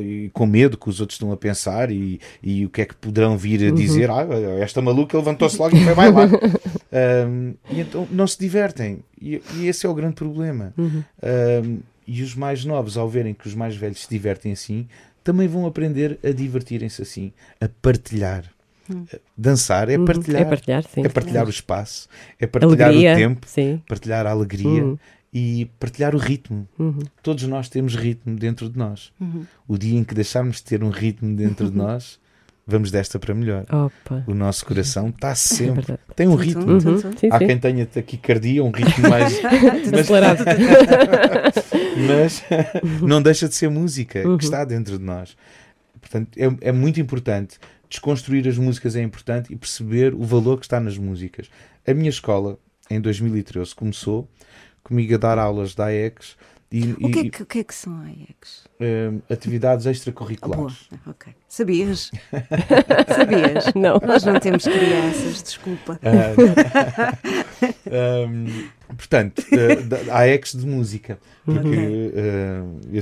e 0.00 0.30
com 0.32 0.46
medo 0.46 0.76
que 0.76 0.88
os 0.88 1.00
outros 1.00 1.16
estão 1.16 1.32
a 1.32 1.36
pensar 1.36 1.90
e, 1.90 2.20
e 2.42 2.66
o 2.66 2.68
que 2.68 2.82
é 2.82 2.84
que 2.84 2.94
poderão 2.94 3.36
vir 3.36 3.66
a 3.66 3.70
dizer. 3.70 4.10
Ah, 4.10 4.26
esta 4.60 4.82
maluca 4.82 5.16
levantou-se 5.16 5.58
logo 5.58 5.74
e 5.74 5.82
foi 5.82 5.94
bailar. 5.94 6.28
Um, 6.94 7.54
e 7.72 7.80
então 7.80 8.06
não 8.08 8.24
se 8.24 8.38
divertem. 8.38 9.02
E, 9.20 9.42
e 9.56 9.66
esse 9.66 9.84
é 9.84 9.88
o 9.88 9.94
grande 9.94 10.14
problema. 10.14 10.72
Um, 10.78 11.80
e 12.06 12.22
os 12.22 12.36
mais 12.36 12.64
novos, 12.64 12.96
ao 12.96 13.08
verem 13.08 13.34
que 13.34 13.48
os 13.48 13.54
mais 13.54 13.74
velhos 13.74 14.02
se 14.02 14.08
divertem 14.08 14.52
assim, 14.52 14.86
também 15.24 15.48
vão 15.48 15.66
aprender 15.66 16.20
a 16.22 16.30
divertirem-se 16.30 17.02
assim, 17.02 17.32
a 17.60 17.68
partilhar. 17.68 18.44
Dançar 19.36 19.88
é 19.88 19.98
partilhar. 19.98 20.42
É 20.42 20.44
partilhar, 20.44 20.82
sim. 20.84 21.04
É 21.04 21.08
partilhar 21.08 21.46
o 21.46 21.50
espaço, 21.50 22.08
é 22.38 22.46
partilhar 22.46 22.88
Alegria. 22.88 23.12
o 23.12 23.16
tempo, 23.16 23.46
Sim. 23.48 23.82
partilhar 23.88 24.26
a 24.26 24.30
alegria 24.30 24.84
Uhum. 24.84 24.98
e 25.32 25.70
partilhar 25.80 26.14
o 26.14 26.18
ritmo. 26.18 26.68
Uhum. 26.78 26.98
Todos 27.22 27.44
nós 27.44 27.68
temos 27.68 27.94
ritmo 27.96 28.36
dentro 28.36 28.68
de 28.68 28.78
nós. 28.78 29.12
O 29.66 29.76
dia 29.78 29.98
em 29.98 30.04
que 30.04 30.14
deixarmos 30.14 30.56
de 30.56 30.64
ter 30.64 30.82
um 30.84 30.90
ritmo 30.90 31.34
dentro 31.34 31.70
de 31.70 31.76
nós, 31.76 32.18
vamos 32.66 32.90
desta 32.90 33.18
para 33.18 33.34
melhor. 33.34 33.64
Opa. 33.70 34.22
O 34.26 34.34
nosso 34.34 34.64
coração 34.64 35.08
está 35.08 35.30
É 35.30 35.34
sempre. 35.34 35.74
verdade. 35.74 36.00
Tem 36.14 36.28
um 36.28 36.34
ritmo. 36.34 36.62
Uhum. 36.72 37.00
Há 37.30 37.38
quem 37.38 37.58
tenha 37.58 37.86
taquicardia, 37.86 38.62
um 38.62 38.70
ritmo 38.70 39.08
mais. 39.08 39.40
mas, 39.90 40.00
Acelerado. 40.00 40.44
mas 42.06 42.44
não 43.02 43.22
deixa 43.22 43.48
de 43.48 43.54
ser 43.54 43.68
música 43.70 44.26
Uhum. 44.26 44.36
que 44.38 44.44
está 44.44 44.64
dentro 44.64 44.98
de 44.98 45.04
nós. 45.04 45.36
Portanto, 46.00 46.28
é, 46.36 46.68
é 46.68 46.72
muito 46.72 47.00
importante. 47.00 47.58
Desconstruir 47.94 48.48
as 48.48 48.58
músicas 48.58 48.96
é 48.96 49.02
importante 49.02 49.52
e 49.52 49.56
perceber 49.56 50.14
o 50.14 50.24
valor 50.24 50.58
que 50.58 50.66
está 50.66 50.80
nas 50.80 50.98
músicas. 50.98 51.48
A 51.86 51.94
minha 51.94 52.10
escola, 52.10 52.58
em 52.90 53.00
2013, 53.00 53.72
começou 53.72 54.28
comigo 54.82 55.14
a 55.14 55.16
dar 55.16 55.38
aulas 55.38 55.76
da 55.76 55.84
AEX 55.86 56.36
e, 56.72 56.92
O 57.00 57.08
que, 57.08 57.18
é 57.20 57.30
que, 57.30 57.42
o 57.44 57.46
que 57.46 57.58
é 57.60 57.62
que 57.64 57.72
são 57.72 57.96
AEX? 58.00 58.64
eh, 58.80 59.12
atividades 59.30 59.86
Ah, 59.86 59.90
boa, 59.90 59.92
extracurriculares. 59.92 60.88
ok. 61.06 61.32
Sabias? 61.48 62.10
Sabias? 63.14 63.72
Não. 63.76 64.00
Nós 64.04 64.24
não 64.24 64.40
temos 64.40 64.64
crianças, 64.64 65.40
desculpa. 65.44 66.00
Ah, 66.02 67.14
Ahm, 68.26 68.70
portanto, 68.88 69.44
da- 69.50 69.98
da- 70.02 70.12
a 70.14 70.18
AEX 70.22 70.52
de 70.56 70.66
música. 70.66 71.16
Porque 71.44 71.70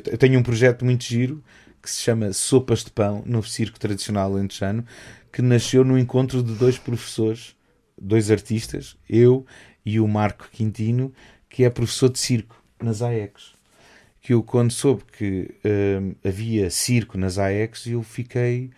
te- 0.02 0.10
eu 0.10 0.18
tenho 0.18 0.38
um 0.38 0.42
projeto 0.42 0.84
muito 0.84 1.02
giro 1.04 1.42
que 1.82 1.90
se 1.90 2.00
chama 2.00 2.32
Sopas 2.32 2.84
de 2.84 2.90
Pão, 2.90 3.24
novo 3.26 3.48
circo 3.48 3.78
tradicional 3.78 4.32
lentejano, 4.32 4.84
que 5.32 5.42
nasceu 5.42 5.84
no 5.84 5.98
encontro 5.98 6.42
de 6.42 6.54
dois 6.54 6.78
professores, 6.78 7.56
dois 8.00 8.30
artistas, 8.30 8.96
eu 9.08 9.44
e 9.84 9.98
o 9.98 10.06
Marco 10.06 10.48
Quintino, 10.52 11.12
que 11.48 11.64
é 11.64 11.70
professor 11.70 12.08
de 12.08 12.18
circo 12.18 12.62
nas 12.80 13.02
AEX. 13.02 13.54
Que 14.20 14.34
eu, 14.34 14.42
quando 14.42 14.70
soube 14.70 15.02
que 15.18 15.50
ahm, 15.64 16.12
havia 16.24 16.70
circo 16.70 17.18
nas 17.18 17.38
AEX, 17.38 17.86
eu 17.88 18.02
fiquei. 18.02 18.70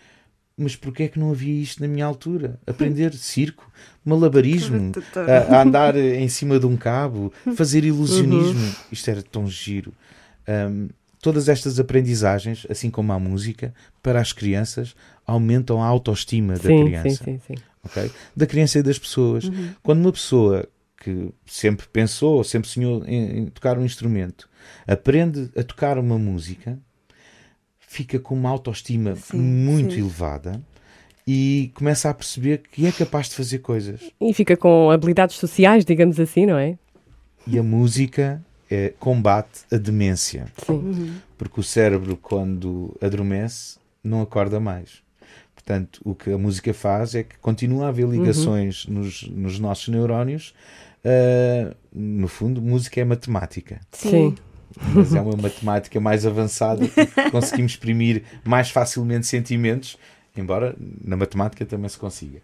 Mas 0.56 0.74
porquê 0.74 1.02
é 1.02 1.08
que 1.08 1.18
não 1.18 1.32
havia 1.32 1.60
isto 1.62 1.82
na 1.82 1.88
minha 1.88 2.06
altura? 2.06 2.58
Aprender 2.66 3.12
circo, 3.14 3.70
malabarismo, 4.02 4.92
a, 5.14 5.56
a 5.56 5.62
andar 5.62 5.96
em 5.96 6.28
cima 6.28 6.58
de 6.58 6.64
um 6.64 6.76
cabo, 6.76 7.30
fazer 7.54 7.84
ilusionismo. 7.84 8.74
Isto 8.90 9.10
era 9.10 9.22
tão 9.22 9.46
giro. 9.46 9.92
Um, 10.48 10.88
todas 11.24 11.48
estas 11.48 11.80
aprendizagens, 11.80 12.66
assim 12.68 12.90
como 12.90 13.10
a 13.10 13.18
música, 13.18 13.72
para 14.02 14.20
as 14.20 14.30
crianças, 14.30 14.94
aumentam 15.26 15.82
a 15.82 15.86
autoestima 15.86 16.52
da 16.52 16.60
Sim, 16.60 16.76
sim, 16.76 16.84
criança. 16.84 17.24
sim, 17.24 17.40
sim. 17.46 17.54
ok? 17.82 18.10
Da 18.36 18.46
criança 18.46 18.78
e 18.78 18.82
das 18.82 18.98
pessoas. 18.98 19.50
Quando 19.82 20.00
uma 20.00 20.12
pessoa 20.12 20.68
que 20.98 21.30
sempre 21.46 21.86
pensou, 21.90 22.44
sempre 22.44 22.68
sonhou 22.68 23.02
em, 23.06 23.38
em 23.38 23.46
tocar 23.46 23.78
um 23.78 23.84
instrumento, 23.86 24.50
aprende 24.86 25.50
a 25.56 25.62
tocar 25.62 25.96
uma 25.98 26.18
música, 26.18 26.78
fica 27.80 28.18
com 28.18 28.34
uma 28.34 28.50
autoestima 28.50 29.16
Sim, 29.16 29.38
muito 29.38 29.94
sim. 29.94 30.00
elevada 30.00 30.60
e 31.26 31.72
começa 31.74 32.10
a 32.10 32.14
perceber 32.14 32.64
que 32.70 32.84
é 32.86 32.92
capaz 32.92 33.30
de 33.30 33.34
fazer 33.36 33.60
coisas. 33.60 34.00
E 34.20 34.34
fica 34.34 34.58
com 34.58 34.90
habilidades 34.90 35.36
sociais, 35.36 35.86
digamos 35.86 36.20
assim, 36.20 36.44
não 36.44 36.58
é? 36.58 36.76
E 37.46 37.58
a 37.58 37.62
música 37.62 38.44
é, 38.70 38.92
combate 38.98 39.62
a 39.72 39.76
demência. 39.76 40.46
Sim. 40.66 41.14
Porque 41.36 41.60
o 41.60 41.62
cérebro, 41.62 42.16
quando 42.16 42.96
adormece, 43.00 43.78
não 44.02 44.22
acorda 44.22 44.58
mais. 44.60 45.02
Portanto, 45.54 46.00
o 46.04 46.14
que 46.14 46.30
a 46.30 46.38
música 46.38 46.74
faz 46.74 47.14
é 47.14 47.22
que 47.22 47.38
continua 47.38 47.86
a 47.86 47.88
haver 47.88 48.06
ligações 48.06 48.86
nos, 48.86 49.22
nos 49.28 49.58
nossos 49.58 49.88
neurónios. 49.88 50.54
Ah, 51.04 51.74
no 51.92 52.26
fundo, 52.28 52.62
música 52.62 53.00
é 53.00 53.04
matemática. 53.04 53.80
Sim. 53.92 54.34
Mas 54.92 55.14
é 55.14 55.20
uma 55.20 55.36
matemática 55.36 56.00
mais 56.00 56.26
avançada 56.26 56.88
porque 56.88 57.30
conseguimos 57.30 57.72
exprimir 57.72 58.24
mais 58.44 58.70
facilmente 58.70 59.26
sentimentos, 59.26 59.96
embora 60.36 60.74
na 61.04 61.16
matemática 61.16 61.64
também 61.64 61.88
se 61.88 61.98
consiga. 61.98 62.40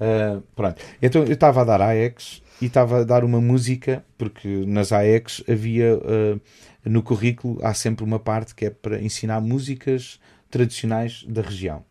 Ah, 0.00 0.40
pronto. 0.54 0.82
Então 1.00 1.22
eu 1.24 1.32
estava 1.32 1.62
a 1.62 1.64
dar 1.64 1.80
AEX 1.80 2.42
e 2.60 2.66
estava 2.66 3.00
a 3.00 3.04
dar 3.04 3.24
uma 3.24 3.40
música, 3.40 4.04
porque 4.16 4.48
nas 4.66 4.92
AEX 4.92 5.42
havia 5.48 5.94
ah, 5.94 6.38
no 6.84 7.02
currículo 7.02 7.58
há 7.62 7.74
sempre 7.74 8.04
uma 8.04 8.18
parte 8.18 8.54
que 8.54 8.66
é 8.66 8.70
para 8.70 9.00
ensinar 9.00 9.40
músicas 9.40 10.20
tradicionais 10.50 11.24
da 11.28 11.42
região. 11.42 11.84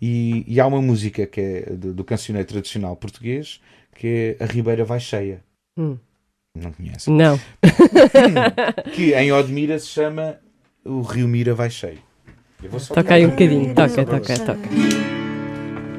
E, 0.00 0.42
e 0.48 0.58
há 0.58 0.66
uma 0.66 0.80
música 0.80 1.26
que 1.26 1.40
é 1.40 1.60
do, 1.76 1.92
do 1.92 2.02
cancioneiro 2.02 2.48
tradicional 2.48 2.96
português 2.96 3.60
que 3.94 4.36
é 4.40 4.44
A 4.44 4.46
Ribeira 4.46 4.82
Vai 4.82 4.98
Cheia. 4.98 5.42
Hum. 5.76 5.98
Não 6.54 6.72
conhece? 6.72 7.10
Não. 7.10 7.38
que 8.94 9.14
em 9.14 9.30
Odmira 9.30 9.78
se 9.78 9.88
chama 9.88 10.38
O 10.84 11.02
Rio 11.02 11.28
Mira 11.28 11.54
Vai 11.54 11.70
Cheio. 11.70 11.98
Eu 12.62 12.70
vou 12.70 12.80
só 12.80 12.94
Toca 12.94 13.14
aí 13.14 13.26
um 13.26 13.30
bocadinho. 13.30 13.74
Toca, 13.74 14.04
toca, 14.04 14.38
toca. 14.38 14.68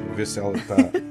Vou 0.08 0.16
ver 0.16 0.26
se 0.26 0.40
ela 0.40 0.58
está. 0.58 1.11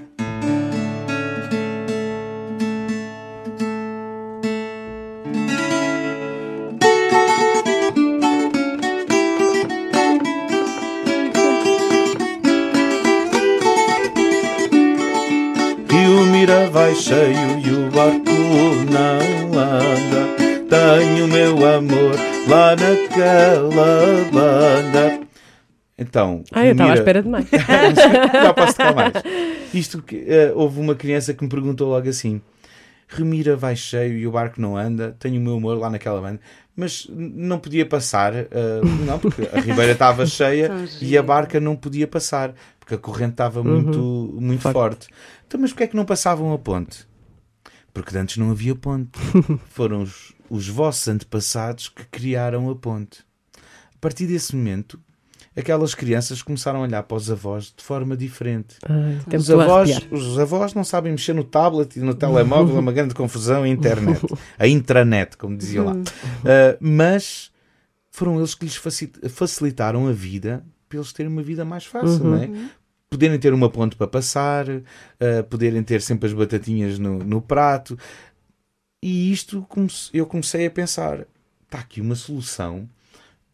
Cheio 17.01 17.59
e 17.65 17.71
o 17.87 17.91
barco 17.91 18.31
não 18.91 19.59
anda. 19.59 20.37
Tenho 20.69 21.27
meu 21.29 21.75
amor 21.75 22.15
lá 22.47 22.77
naquela 22.77 24.31
banda. 24.31 25.21
Então, 25.99 26.43
Ah, 26.53 26.65
eu 26.67 26.73
estava 26.73 26.91
à 26.91 26.93
Mira- 26.93 27.01
espera 27.01 27.23
de 27.23 27.29
mais. 27.29 27.47
já 27.51 28.53
posso 28.55 28.73
tocar 28.75 28.95
mais. 28.95 29.13
Isto 29.75 30.03
que 30.03 30.25
eh, 30.29 30.53
houve 30.55 30.81
uma 30.81 30.95
criança 30.95 31.35
que 31.35 31.43
me 31.43 31.49
perguntou 31.51 31.89
logo 31.91 32.09
assim: 32.09 32.41
Remira 33.09 33.57
vai 33.57 33.77
cheio 33.77 34.17
e 34.19 34.27
o 34.27 34.31
barco 34.33 34.61
não 34.61 34.77
anda, 34.77 35.17
tenho 35.19 35.41
o 35.41 35.45
meu 35.45 35.55
amor 35.57 35.79
lá 35.79 35.91
naquela 35.91 36.21
banda, 36.21 36.41
mas 36.77 37.07
não 37.11 37.59
podia 37.59 37.85
passar, 37.85 38.35
eh, 38.35 38.47
não, 39.07 39.19
porque 39.19 39.49
a 39.53 39.61
ribeira 39.61 39.93
estava 39.93 40.25
cheia 40.27 40.71
e 41.03 41.17
a 41.19 41.23
barca 41.23 41.61
não 41.61 41.77
podia 41.77 42.07
passar, 42.07 42.55
porque 42.79 42.95
a 42.95 42.99
corrente 42.99 43.33
estava 43.33 43.63
muito, 43.63 44.35
muito 44.41 44.63
forte. 44.73 45.09
Então, 45.51 45.61
mas 45.61 45.73
porquê 45.73 45.83
é 45.83 45.87
que 45.89 45.97
não 45.97 46.05
passavam 46.05 46.53
a 46.53 46.59
ponte? 46.59 47.09
Porque 47.93 48.17
antes 48.17 48.37
não 48.37 48.53
havia 48.53 48.73
ponte. 48.77 49.19
Foram 49.71 50.03
os, 50.03 50.33
os 50.49 50.69
vossos 50.69 51.09
antepassados 51.09 51.89
que 51.89 52.05
criaram 52.05 52.71
a 52.71 52.77
ponte. 52.77 53.25
A 53.57 53.99
partir 54.01 54.29
desse 54.29 54.55
momento, 54.55 54.97
aquelas 55.57 55.93
crianças 55.93 56.41
começaram 56.41 56.79
a 56.79 56.83
olhar 56.85 57.03
para 57.03 57.17
os 57.17 57.29
avós 57.29 57.75
de 57.77 57.83
forma 57.83 58.17
diferente. 58.17 58.77
Até 59.27 59.37
me 59.37 59.43
Os 59.43 59.51
avós, 59.51 59.89
os 60.13 60.39
avós 60.39 60.73
não 60.73 60.85
sabem 60.85 61.11
mexer 61.11 61.33
no 61.33 61.43
tablet 61.43 61.97
e 61.97 62.01
no 62.01 62.15
telemóvel, 62.15 62.77
é 62.77 62.79
uma 62.79 62.93
grande 62.95 63.13
confusão, 63.13 63.65
a 63.65 63.69
internet, 63.69 64.21
a 64.57 64.69
intranet, 64.69 65.37
como 65.37 65.57
diziam 65.57 65.85
lá. 65.85 65.95
Uh, 65.95 66.79
mas 66.81 67.51
foram 68.09 68.39
eles 68.39 68.55
que 68.55 68.65
lhes 68.67 68.77
faci- 68.77 69.11
facilitaram 69.29 70.07
a 70.07 70.13
vida 70.13 70.65
para 70.89 70.99
eles 70.99 71.13
terem 71.13 71.31
uma 71.33 71.43
vida 71.43 71.65
mais 71.65 71.85
fácil, 71.85 72.25
não 72.25 72.37
é? 72.37 72.47
Poderem 73.11 73.39
ter 73.41 73.53
uma 73.53 73.69
ponte 73.69 73.97
para 73.97 74.07
passar, 74.07 74.69
uh, 74.69 74.83
poderem 75.51 75.83
ter 75.83 76.01
sempre 76.01 76.29
as 76.29 76.33
batatinhas 76.33 76.97
no, 76.99 77.19
no 77.19 77.43
prato. 77.43 77.99
E 79.03 79.33
isto 79.33 79.63
comece- 79.69 80.11
eu 80.15 80.25
comecei 80.27 80.67
a 80.67 80.71
pensar: 80.71 81.27
está 81.65 81.79
aqui 81.81 82.01
uma 82.01 82.15
solução 82.15 82.89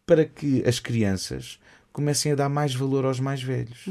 para 0.05 0.23
que 0.25 0.63
as 0.67 0.79
crianças 0.79 1.59
comecem 1.91 2.31
a 2.31 2.35
dar 2.35 2.49
mais 2.49 2.75
valor 2.75 3.03
aos 3.05 3.19
mais 3.19 3.41
velhos 3.41 3.85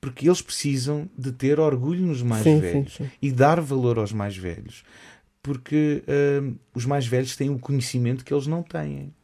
porque 0.00 0.26
eles 0.28 0.42
precisam 0.42 1.08
de 1.16 1.32
ter 1.32 1.58
orgulho 1.58 2.04
nos 2.06 2.20
mais 2.20 2.42
Sim, 2.42 2.56
sim, 2.56 2.60
velhos 2.60 2.94
sim. 2.94 3.10
e 3.22 3.32
dar 3.32 3.58
valor 3.58 3.98
aos 3.98 4.12
mais 4.12 4.36
velhos, 4.36 4.84
porque 5.42 6.02
hum, 6.42 6.56
os 6.74 6.84
mais 6.84 7.06
velhos 7.06 7.34
têm 7.36 7.48
o 7.48 7.58
conhecimento 7.58 8.22
que 8.22 8.32
eles 8.34 8.46
não 8.46 8.62
têm. 8.62 9.14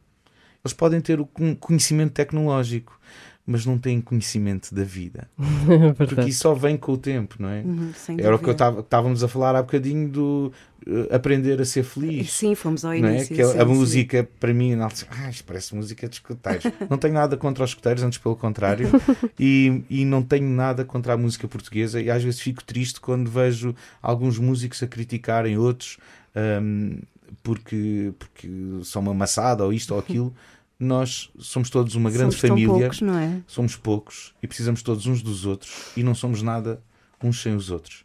Eles 0.65 0.73
podem 0.73 0.99
ter 1.03 1.21
o 1.21 1.27
con- 1.27 1.55
conhecimento 1.55 2.13
tecnológico, 2.13 2.99
mas 3.47 3.67
não 3.67 3.79
têm 3.79 4.01
conhecimento 4.01 4.75
da 4.75 4.85
vida, 4.85 5.29
porque 5.97 6.15
Verdade. 6.15 6.31
isso 6.31 6.41
só 6.41 6.55
vem 6.55 6.77
com 6.77 6.93
o 6.93 6.99
tempo, 6.99 7.37
não 7.39 7.49
é? 7.49 7.63
Uhum, 7.63 7.93
sem 7.95 8.21
Era 8.21 8.37
o 8.37 8.39
que 8.39 8.51
estávamos 8.51 9.25
a 9.25 9.29
falar 9.29 9.57
há 9.57 9.63
bocadinho 9.63 10.09
do 10.09 10.53
eh, 10.87 11.15
aprender 11.15 11.61
a 11.61 11.65
ser 11.65 11.83
feliz. 11.83 12.33
Sim, 12.33 12.55
fomos 12.55 12.85
ao 12.85 12.95
Não 12.95 13.09
é? 13.09 13.17
início. 13.17 13.35
Que 13.35 13.43
a, 13.43 13.47
sim, 13.47 13.59
a 13.59 13.67
sim. 13.67 13.73
música, 13.73 14.29
para 14.39 14.55
mim, 14.55 14.75
não, 14.75 14.87
ah, 14.87 15.31
isto 15.31 15.45
parece 15.45 15.75
música 15.75 16.09
de 16.09 16.17
escuteiros. 16.17 16.65
não 16.89 16.97
tenho 16.97 17.15
nada 17.15 17.37
contra 17.37 17.65
os 17.65 17.71
escuteiros, 17.71 18.03
antes 18.03 18.19
pelo 18.19 18.37
contrário. 18.37 18.89
e, 19.39 19.83
e 19.91 20.05
não 20.05 20.23
tenho 20.23 20.49
nada 20.49 20.85
contra 20.85 21.15
a 21.15 21.17
música 21.17 21.47
portuguesa. 21.47 22.01
E 22.01 22.11
às 22.11 22.23
vezes 22.23 22.41
fico 22.41 22.65
triste 22.65 23.01
quando 23.01 23.31
vejo 23.31 23.75
alguns 24.01 24.39
músicos 24.39 24.83
a 24.83 24.87
criticarem 24.87 25.59
outros 25.59 25.99
hum, 26.63 26.99
porque, 27.43 28.13
porque 28.19 28.49
são 28.85 29.03
uma 29.03 29.15
maçada 29.15 29.65
ou 29.65 29.73
isto 29.73 29.93
ou 29.93 30.01
aquilo. 30.01 30.35
Nós 30.81 31.31
somos 31.39 31.69
todos 31.69 31.95
uma 31.95 32.11
grande 32.11 32.35
Somos 32.35 32.49
família 32.49 32.69
poucos, 32.69 33.01
não 33.03 33.19
é? 33.19 33.43
somos 33.47 33.77
poucos 33.77 34.35
e 34.43 34.47
precisamos 34.47 34.83
todos 34.83 35.07
uns 35.07 35.21
dos 35.21 35.45
outros 35.45 35.93
e 35.95 36.03
não 36.03 36.15
somos 36.15 36.41
nada 36.41 36.83
uns 37.23 37.43
sem 37.43 37.55
os 37.55 37.71
outros. 37.71 38.05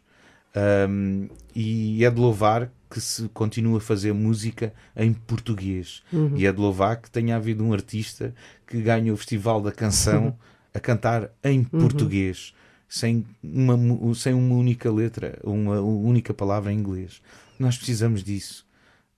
Um, 0.88 1.28
e 1.54 2.04
é 2.04 2.10
de 2.10 2.20
louvar 2.20 2.70
que 2.90 3.00
se 3.00 3.28
continue 3.30 3.78
a 3.78 3.80
fazer 3.80 4.12
música 4.12 4.72
em 4.94 5.12
português. 5.12 6.02
E 6.34 6.46
é 6.46 6.52
de 6.52 6.60
louvar 6.60 6.96
que 6.96 7.10
tenha 7.10 7.36
havido 7.36 7.64
um 7.64 7.72
artista 7.72 8.34
que 8.66 8.80
ganhe 8.80 9.10
o 9.10 9.16
Festival 9.16 9.60
da 9.60 9.72
Canção 9.72 10.36
a 10.72 10.78
cantar 10.78 11.30
em 11.42 11.64
português, 11.64 12.54
sem 12.88 13.24
uma, 13.42 14.14
sem 14.14 14.34
uma 14.34 14.54
única 14.54 14.90
letra, 14.90 15.38
uma 15.42 15.80
única 15.80 16.32
palavra 16.32 16.72
em 16.72 16.78
inglês. 16.78 17.20
Nós 17.58 17.76
precisamos 17.76 18.22
disso. 18.22 18.66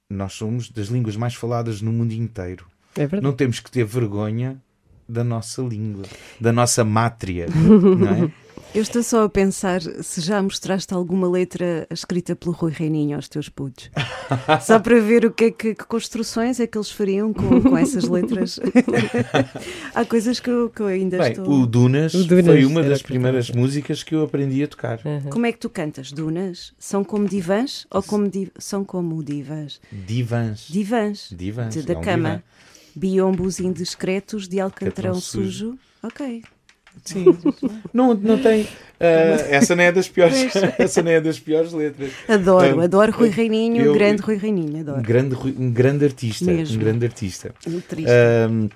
Nós 0.09 0.32
somos 0.32 0.70
das 0.70 0.86
línguas 0.86 1.16
mais 1.16 1.34
faladas 1.34 1.82
no 1.82 1.92
mundo 1.92 2.12
inteiro. 2.12 2.66
É 2.97 3.01
verdade. 3.01 3.22
Não 3.22 3.32
temos 3.32 3.61
que 3.61 3.70
ter 3.70 3.84
vergonha 3.84 4.61
da 5.09 5.24
nossa 5.24 5.62
língua, 5.62 6.05
da 6.41 6.53
nossa 6.53 6.84
mátria, 6.84 7.47
não 7.55 8.26
é? 8.26 8.32
Eu 8.74 8.82
estou 8.82 9.03
só 9.03 9.24
a 9.24 9.28
pensar 9.30 9.80
se 9.80 10.20
já 10.20 10.43
mostraste 10.43 10.93
alguma 10.93 11.26
letra 11.26 11.86
escrita 11.91 12.36
pelo 12.36 12.53
Rui 12.53 12.70
Reininho 12.70 13.16
aos 13.16 13.26
teus 13.26 13.49
putos. 13.49 13.91
Só 14.61 14.78
para 14.78 15.01
ver 15.01 15.24
o 15.24 15.30
que 15.32 15.45
é 15.45 15.51
que, 15.51 15.74
que 15.74 15.84
construções 15.86 16.61
é 16.61 16.66
que 16.66 16.76
eles 16.76 16.91
fariam 16.91 17.32
com, 17.32 17.62
com 17.62 17.78
essas 17.78 18.05
letras. 18.05 18.61
Há 19.95 20.05
coisas 20.05 20.39
que 20.39 20.51
eu, 20.51 20.68
que 20.68 20.82
eu 20.82 20.86
ainda 20.86 21.16
Bem, 21.18 21.30
estou. 21.32 21.49
o 21.62 21.66
Dunas, 21.66 22.12
O 22.12 22.24
Dunas 22.24 22.45
foi 22.45 22.64
uma 22.66 22.82
das 22.82 23.01
primeiras 23.03 23.51
músicas 23.51 24.03
que 24.03 24.14
eu 24.14 24.22
aprendi 24.22 24.62
a 24.62 24.68
tocar. 24.68 25.01
Como 25.30 25.47
é 25.47 25.53
que 25.53 25.59
tu 25.59 25.70
cantas? 25.70 26.12
Dunas? 26.12 26.74
São 26.78 27.03
como 27.03 27.26
divãs 27.26 27.86
ou 27.91 28.03
como 28.03 28.28
di- 28.28 28.53
são 28.59 28.84
como 28.84 29.22
divãs? 29.24 29.80
Divãs. 29.91 30.66
Divãs. 30.68 31.30
Divãs, 31.34 31.72
De- 31.74 31.80
é 31.80 31.82
da 31.84 31.99
um 31.99 32.03
cama. 32.03 32.28
divã. 32.28 32.43
Biombos 32.99 33.61
indiscretos 33.61 34.49
de 34.49 34.59
alcatrão 34.61 35.12
Alcatrão 35.12 35.20
sujo. 35.20 35.78
Ok. 36.03 36.42
Sim. 37.05 37.24
não, 37.94 38.12
não 38.14 38.38
tem. 38.42 38.66
ah, 38.99 39.05
essa 39.51 39.76
não 39.76 39.84
é 39.84 39.92
das 39.92 40.09
piores. 40.09 40.36
essa 40.78 41.01
não 41.03 41.11
é 41.12 41.20
das 41.20 41.38
piores 41.38 41.72
letras. 41.72 42.11
Adoro, 42.28 42.80
Ah, 42.80 42.84
adoro 42.84 43.12
Rui 43.12 43.28
Reininho, 43.28 43.82
eu- 43.84 43.94
grande 43.94 44.20
Rui 44.20 44.36
Reininho, 44.36 44.76
Um 44.76 44.80
adoro. 44.80 45.03
grande, 45.03 45.34
Rui- 45.34 45.55
um 45.57 45.70
grande 45.70 46.05
artista. 46.05 46.44
Mesmo. 46.46 46.74
Um 46.76 46.78
grande 46.80 47.07
artista. 47.07 47.55
Muito 47.68 47.86
triste. 47.86 48.11
Ahm, 48.11 48.68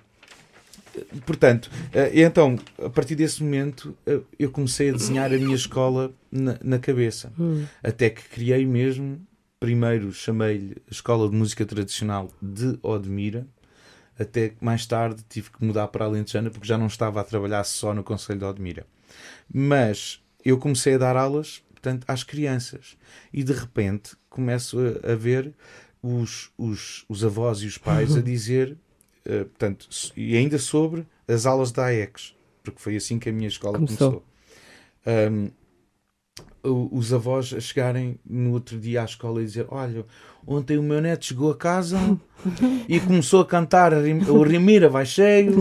portanto, 1.26 1.70
ah, 1.94 2.08
e 2.12 2.22
então, 2.22 2.56
a 2.84 2.88
partir 2.90 3.14
desse 3.16 3.42
momento, 3.42 3.96
eu 4.38 4.50
comecei 4.50 4.90
a 4.90 4.92
desenhar 4.92 5.32
a 5.32 5.36
minha 5.38 5.56
escola 5.56 6.12
na, 6.30 6.56
na 6.62 6.78
cabeça. 6.78 7.32
Até 7.82 8.10
que 8.10 8.22
criei 8.28 8.64
mesmo, 8.66 9.20
primeiro 9.58 10.12
chamei-lhe 10.12 10.76
Escola 10.90 11.28
de 11.28 11.34
Música 11.36 11.64
Tradicional 11.64 12.28
de 12.40 12.78
Odmira, 12.82 13.46
até 14.18 14.50
que 14.50 14.64
mais 14.64 14.86
tarde 14.86 15.22
tive 15.28 15.50
que 15.50 15.64
mudar 15.64 15.88
para 15.88 16.04
a 16.04 16.08
Alentejana 16.08 16.50
porque 16.50 16.66
já 16.66 16.76
não 16.78 16.86
estava 16.86 17.20
a 17.20 17.24
trabalhar 17.24 17.64
só 17.64 17.92
no 17.94 18.02
Conselho 18.04 18.38
de 18.40 18.44
Odmira. 18.44 18.86
Mas 19.52 20.22
eu 20.44 20.58
comecei 20.58 20.94
a 20.94 20.98
dar 20.98 21.16
aulas, 21.16 21.62
portanto, 21.72 22.04
às 22.08 22.22
crianças. 22.24 22.96
E 23.32 23.42
de 23.42 23.52
repente 23.52 24.16
começo 24.28 24.78
a, 25.04 25.12
a 25.12 25.14
ver 25.14 25.52
os, 26.02 26.50
os, 26.58 27.04
os 27.08 27.24
avós 27.24 27.58
e 27.62 27.66
os 27.66 27.78
pais 27.78 28.16
a 28.16 28.20
dizer, 28.22 28.76
eh, 29.24 29.44
portanto, 29.44 29.88
e 30.16 30.36
ainda 30.36 30.58
sobre 30.58 31.06
as 31.28 31.46
aulas 31.46 31.70
da 31.72 31.86
AEX, 31.86 32.34
porque 32.62 32.80
foi 32.80 32.96
assim 32.96 33.18
que 33.18 33.28
a 33.28 33.32
minha 33.32 33.48
escola 33.48 33.78
Começou. 33.78 34.24
começou. 35.06 35.48
O- 35.48 35.61
os 36.64 37.12
avós 37.12 37.52
a 37.56 37.60
chegarem 37.60 38.18
no 38.28 38.52
outro 38.52 38.78
dia 38.78 39.02
à 39.02 39.04
escola 39.04 39.42
e 39.42 39.44
dizer: 39.44 39.66
Olha, 39.68 40.04
ontem 40.46 40.78
o 40.78 40.82
meu 40.82 41.00
neto 41.00 41.26
chegou 41.26 41.50
a 41.50 41.56
casa 41.56 41.98
e 42.88 43.00
começou 43.00 43.40
a 43.40 43.46
cantar 43.46 43.92
o 43.92 44.42
Rimira 44.42 44.88
vai 44.88 45.04
cheio. 45.06 45.52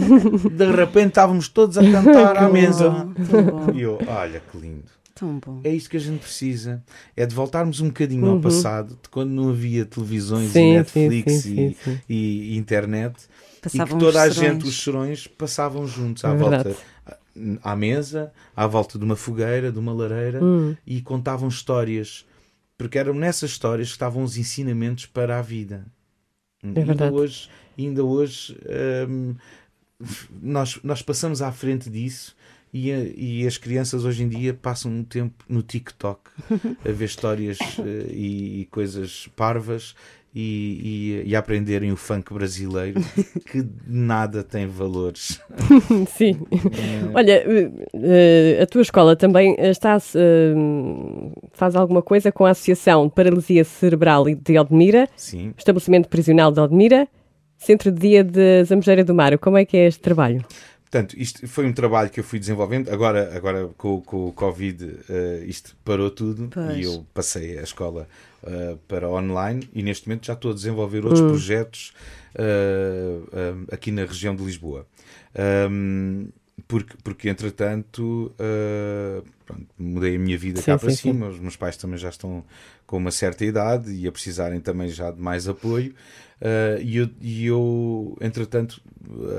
De 0.50 0.72
repente 0.72 1.10
estávamos 1.10 1.48
todos 1.48 1.78
a 1.78 1.82
cantar 1.92 2.38
à 2.38 2.50
mesa. 2.50 2.90
Bom, 2.90 3.72
E 3.74 3.82
eu, 3.82 4.00
olha 4.08 4.42
que 4.52 4.58
lindo. 4.58 4.84
É 5.64 5.70
isto 5.70 5.90
que 5.92 5.98
a 5.98 6.00
gente 6.00 6.20
precisa. 6.20 6.84
É 7.16 7.28
de 7.28 7.36
voltarmos 7.36 7.80
um 7.80 7.88
bocadinho 7.88 8.28
ao 8.28 8.40
passado, 8.40 8.98
de 9.02 9.10
quando 9.10 9.30
não 9.30 9.50
havia 9.50 9.86
televisões 9.86 10.50
e 10.50 10.54
Sim, 10.54 10.74
Netflix 10.74 11.34
sim, 11.34 11.76
sim, 11.84 12.00
e, 12.10 12.54
e 12.54 12.58
internet. 12.58 13.16
e 13.20 13.62
Passavam 13.62 14.00
que 14.00 14.04
toda 14.04 14.22
a 14.22 14.30
gente, 14.30 14.66
os 14.66 14.84
serões, 14.84 15.28
passavam 15.28 15.86
juntos 15.86 16.26
à 16.26 16.30
É 16.30 16.36
volta 16.36 16.64
verdade. 16.64 16.78
À 17.64 17.76
mesa, 17.76 18.32
à 18.56 18.68
volta 18.68 18.98
de 19.00 19.06
uma 19.06 19.16
fogueira, 19.16 19.72
de 19.72 19.80
uma 19.80 19.94
lareira 19.94 20.44
Hum. 20.44 20.76
e 20.86 21.02
contavam 21.02 21.48
histórias, 21.50 22.26
porque 22.78 22.98
eram 22.98 23.14
nessas 23.14 23.52
histórias 23.52 23.90
que 23.90 23.94
estavam 23.94 24.24
os 24.24 24.38
ensinamentos 24.38 25.06
para 25.06 25.38
a 25.40 25.42
vida. 25.42 25.86
ainda 26.64 26.80
É 26.82 26.84
verdade. 26.84 27.16
hoje, 27.16 27.50
ainda 27.78 28.04
hoje 28.04 28.58
hum, 29.10 29.36
nós, 30.42 30.80
nós 30.84 31.02
passamos 31.02 31.42
à 31.42 31.52
frente 31.52 31.90
disso 31.90 32.36
e, 32.74 32.90
e 33.42 33.48
as 33.48 33.58
crianças 33.58 34.04
hoje 34.06 34.24
em 34.24 34.30
dia 34.30 34.54
passam 34.54 34.92
um 34.92 35.04
tempo 35.04 35.44
no 35.48 35.62
TikTok 35.62 36.22
a 36.86 36.92
ver 36.92 37.06
histórias 37.06 37.58
eh, 37.80 38.08
e, 38.12 38.62
e 38.62 38.66
coisas 38.66 39.28
parvas 39.36 39.94
e, 40.34 41.22
e- 41.26 41.30
e 41.30 41.36
aprenderem 41.36 41.92
o 41.92 41.98
funk 41.98 42.34
brasileiro 42.34 43.02
que 43.52 43.66
nada 43.86 44.44
tem 44.44 44.66
valores. 44.68 45.42
Sim. 46.16 46.40
Olha, 47.14 47.34
eh, 47.46 47.72
eh, 47.94 48.60
a 48.64 48.66
tua 48.66 48.82
escola 48.82 49.16
também 49.16 49.56
eh, 49.58 49.70
está 49.72 49.98
faz 51.54 51.76
alguma 51.76 52.02
coisa 52.02 52.32
com 52.32 52.46
a 52.46 52.52
Associação 52.52 53.08
de 53.08 53.14
Paralisia 53.14 53.64
Cerebral 53.64 54.26
de 54.26 54.58
Odmira, 54.58 55.08
Sim. 55.16 55.54
Estabelecimento 55.58 56.08
Prisional 56.08 56.52
de 56.52 56.60
Odmira, 56.60 57.08
Centro 57.58 57.92
de 57.92 58.00
Dia 58.00 58.24
de 58.24 58.64
Zambujeira 58.64 59.04
do 59.04 59.14
Mar. 59.14 59.38
Como 59.38 59.58
é 59.58 59.66
que 59.66 59.78
é 59.78 59.88
este 59.88 60.00
trabalho? 60.02 60.44
Portanto, 60.92 61.16
isto 61.18 61.48
foi 61.48 61.66
um 61.66 61.72
trabalho 61.72 62.10
que 62.10 62.20
eu 62.20 62.24
fui 62.24 62.38
desenvolvendo. 62.38 62.90
Agora, 62.90 63.34
agora 63.36 63.70
com, 63.78 64.02
com 64.02 64.28
o 64.28 64.34
Covid, 64.34 64.84
uh, 64.84 64.98
isto 65.46 65.74
parou 65.86 66.12
tudo 66.12 66.50
Pois. 66.54 66.78
e 66.78 66.84
eu 66.84 67.06
passei 67.14 67.58
a 67.58 67.64
escola 67.64 68.10
uh, 68.44 68.78
para 68.90 69.10
online 69.10 69.70
e 69.74 69.82
neste 69.82 70.08
momento 70.10 70.26
já 70.26 70.34
estou 70.34 70.52
a 70.52 70.54
desenvolver 70.54 71.06
outros 71.06 71.22
projetos 71.22 71.94
uh, 72.36 73.66
aqui 73.72 73.90
na 73.90 74.04
região 74.04 74.36
de 74.36 74.44
Lisboa. 74.44 74.86
Um, 75.72 76.28
porque, 76.68 76.96
porque 77.04 77.30
entretanto 77.30 78.34
uh, 78.34 79.24
pronto, 79.46 79.68
mudei 79.80 80.18
a 80.18 80.20
minha 80.20 80.38
vida 80.38 80.60
Sim, 80.60 80.66
cá 80.66 80.78
sim, 80.78 80.86
para 80.86 80.94
sim. 80.94 80.98
cima, 80.98 81.28
os 81.30 81.40
meus 81.40 81.56
pais 81.56 81.78
também 81.78 81.98
já 81.98 82.10
estão 82.10 82.44
com 82.86 82.98
uma 82.98 83.12
certa 83.12 83.46
idade 83.46 83.92
e 83.92 84.06
a 84.06 84.12
precisarem 84.12 84.60
também 84.60 84.90
já 84.90 85.10
de 85.10 85.22
mais 85.22 85.48
apoio. 85.48 85.96
Uh, 86.42 86.82
e, 86.82 86.98
eu, 86.98 87.10
e 87.22 87.46
eu, 87.46 88.18
entretanto, 88.20 88.82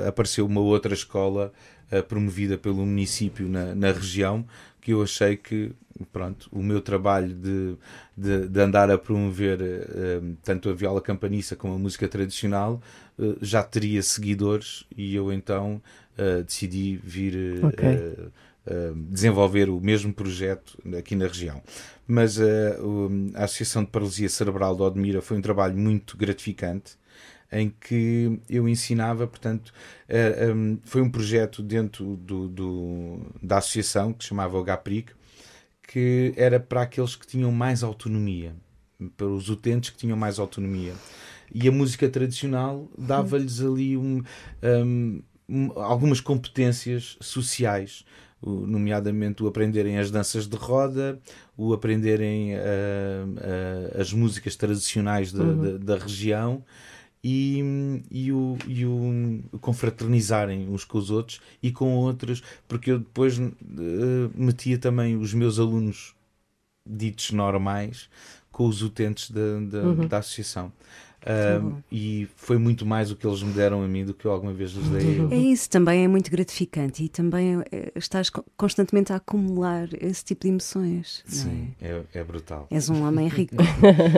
apareceu 0.06 0.46
uma 0.46 0.60
outra 0.60 0.94
escola 0.94 1.52
uh, 1.90 2.02
promovida 2.04 2.56
pelo 2.56 2.86
município 2.86 3.48
na, 3.48 3.74
na 3.74 3.90
região 3.90 4.46
que 4.80 4.92
eu 4.92 5.02
achei 5.02 5.36
que 5.36 5.72
pronto, 6.12 6.48
o 6.52 6.62
meu 6.62 6.80
trabalho 6.80 7.34
de, 7.34 7.76
de, 8.16 8.48
de 8.48 8.60
andar 8.60 8.90
a 8.90 8.98
promover 8.98 9.60
uh, 9.60 10.36
tanto 10.42 10.68
a 10.68 10.72
viola 10.72 11.00
campaniça 11.00 11.54
como 11.54 11.74
a 11.74 11.78
música 11.78 12.08
tradicional 12.08 12.80
uh, 13.18 13.36
já 13.40 13.62
teria 13.62 14.02
seguidores 14.02 14.84
e 14.96 15.14
eu 15.14 15.32
então 15.32 15.80
uh, 16.18 16.42
decidi 16.42 17.00
vir 17.02 17.34
uh, 17.34 17.66
Ok. 17.68 18.32
Uh, 18.66 18.94
desenvolver 19.10 19.68
o 19.68 19.80
mesmo 19.80 20.12
projeto 20.12 20.78
aqui 20.98 21.14
na 21.14 21.26
região. 21.26 21.62
Mas 22.06 22.38
o- 22.38 23.10
a 23.34 23.44
Associação 23.44 23.84
de 23.84 23.90
Paralisia 23.90 24.28
Cerebral 24.28 24.74
de 24.76 24.82
Odmira 24.82 25.22
foi 25.22 25.36
um 25.38 25.42
trabalho 25.42 25.76
muito 25.76 26.16
gratificante 26.16 26.96
em 27.50 27.68
que 27.68 28.40
eu 28.48 28.66
ensinava, 28.66 29.26
portanto, 29.26 29.72
eh, 30.08 30.50
um, 30.54 30.78
foi 30.84 31.02
um 31.02 31.10
projeto 31.10 31.62
dentro 31.62 32.16
do, 32.16 32.48
do- 32.48 33.20
da 33.42 33.58
associação 33.58 34.12
que 34.14 34.24
se 34.24 34.28
chamava 34.30 34.58
o 34.58 34.64
HPRIC, 34.64 35.12
que 35.86 36.32
era 36.36 36.58
para 36.58 36.82
aqueles 36.82 37.14
que 37.14 37.26
tinham 37.26 37.52
mais 37.52 37.82
autonomia, 37.82 38.54
para 39.18 39.26
os 39.26 39.50
utentes 39.50 39.90
que 39.90 39.98
tinham 39.98 40.16
mais 40.16 40.38
autonomia. 40.38 40.94
E 41.54 41.68
a 41.68 41.72
música 41.72 42.08
tradicional 42.08 42.88
dava-lhes 42.96 43.60
ali 43.60 43.96
um, 43.98 44.22
um, 44.62 45.22
um, 45.46 45.72
algumas 45.78 46.20
competências 46.20 47.18
sociais, 47.20 48.04
nomeadamente 48.44 49.42
o 49.42 49.46
aprenderem 49.46 49.98
as 49.98 50.10
danças 50.10 50.46
de 50.46 50.56
roda, 50.56 51.20
o 51.56 51.72
aprenderem 51.72 52.56
ah, 52.56 52.60
ah, 53.38 54.00
as 54.00 54.12
músicas 54.12 54.56
tradicionais 54.56 55.32
da, 55.32 55.44
da, 55.44 55.78
da 55.78 55.96
região 55.96 56.64
e, 57.22 58.02
e, 58.10 58.32
o, 58.32 58.58
e 58.66 58.84
o 58.84 59.58
confraternizarem 59.60 60.68
uns 60.68 60.84
com 60.84 60.98
os 60.98 61.10
outros 61.10 61.40
e 61.62 61.70
com 61.70 61.94
outros, 61.94 62.42
porque 62.66 62.90
eu 62.90 62.98
depois 62.98 63.38
eh, 63.38 64.30
metia 64.34 64.76
também 64.76 65.16
os 65.16 65.32
meus 65.32 65.58
alunos 65.58 66.14
ditos 66.84 67.30
normais 67.30 68.08
com 68.50 68.66
os 68.66 68.82
utentes 68.82 69.30
da, 69.30 69.60
da, 69.60 70.06
da 70.06 70.18
associação. 70.18 70.72
Ah, 71.24 71.60
e 71.90 72.26
foi 72.36 72.58
muito 72.58 72.84
mais 72.84 73.10
o 73.10 73.16
que 73.16 73.26
eles 73.26 73.42
me 73.42 73.52
deram 73.52 73.82
a 73.82 73.86
mim 73.88 74.04
do 74.04 74.12
que 74.12 74.24
eu 74.24 74.32
alguma 74.32 74.52
vez 74.52 74.72
lhes 74.72 74.88
dei 74.88 75.20
É 75.30 75.36
isso, 75.40 75.70
também 75.70 76.04
é 76.04 76.08
muito 76.08 76.30
gratificante 76.30 77.04
e 77.04 77.08
também 77.08 77.62
eh, 77.70 77.92
estás 77.94 78.28
co- 78.28 78.44
constantemente 78.56 79.12
a 79.12 79.16
acumular 79.16 79.88
esse 80.00 80.24
tipo 80.24 80.42
de 80.42 80.48
emoções. 80.48 81.22
é? 81.28 81.30
Sim, 81.30 81.68
é, 81.80 82.00
é 82.14 82.24
brutal. 82.24 82.66
És 82.70 82.88
um 82.90 83.06
homem 83.06 83.28
rico. 83.30 83.54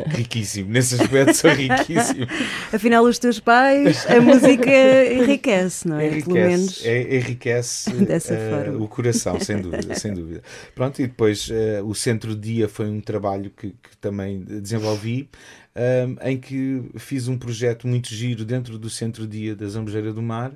Riquíssimo, 0.09 0.71
nesse 0.71 0.95
aspecto 0.95 1.35
sou 1.35 1.51
riquíssimo. 1.51 2.27
Afinal, 2.73 3.05
os 3.05 3.19
teus 3.19 3.39
pais, 3.41 4.07
a 4.07 4.21
música 4.21 4.71
enriquece, 5.13 5.87
não 5.89 5.99
é? 5.99 6.21
Pelo 6.23 6.35
menos. 6.35 6.85
Enriquece, 6.85 6.89
é- 6.89 7.17
enriquece 7.17 7.93
Dessa 8.05 8.37
forma. 8.37 8.83
o 8.83 8.89
coração, 8.89 9.39
sem 9.41 9.61
dúvida, 9.61 9.95
sem 9.95 10.13
dúvida. 10.15 10.43
Pronto, 10.75 11.01
e 11.03 11.07
depois 11.07 11.49
eh, 11.51 11.83
o 11.83 11.95
Centro 11.95 12.35
Dia 12.35 12.69
foi 12.69 12.87
um 12.89 13.01
trabalho 13.01 13.51
que, 13.51 13.69
que 13.71 13.97
também 14.01 14.41
desenvolvi, 14.43 15.29
ehm, 15.75 16.16
em 16.22 16.39
que 16.39 16.83
fiz 16.97 17.29
um 17.29 17.39
projeto 17.39 17.87
muito 17.89 18.09
giro 18.14 18.45
dentro 18.45 18.79
do 18.79 18.89
Centro 18.91 19.27
Dia 19.27 19.55
da 19.57 19.66
Zambujeira 19.68 20.12
do 20.12 20.22
Mar, 20.22 20.53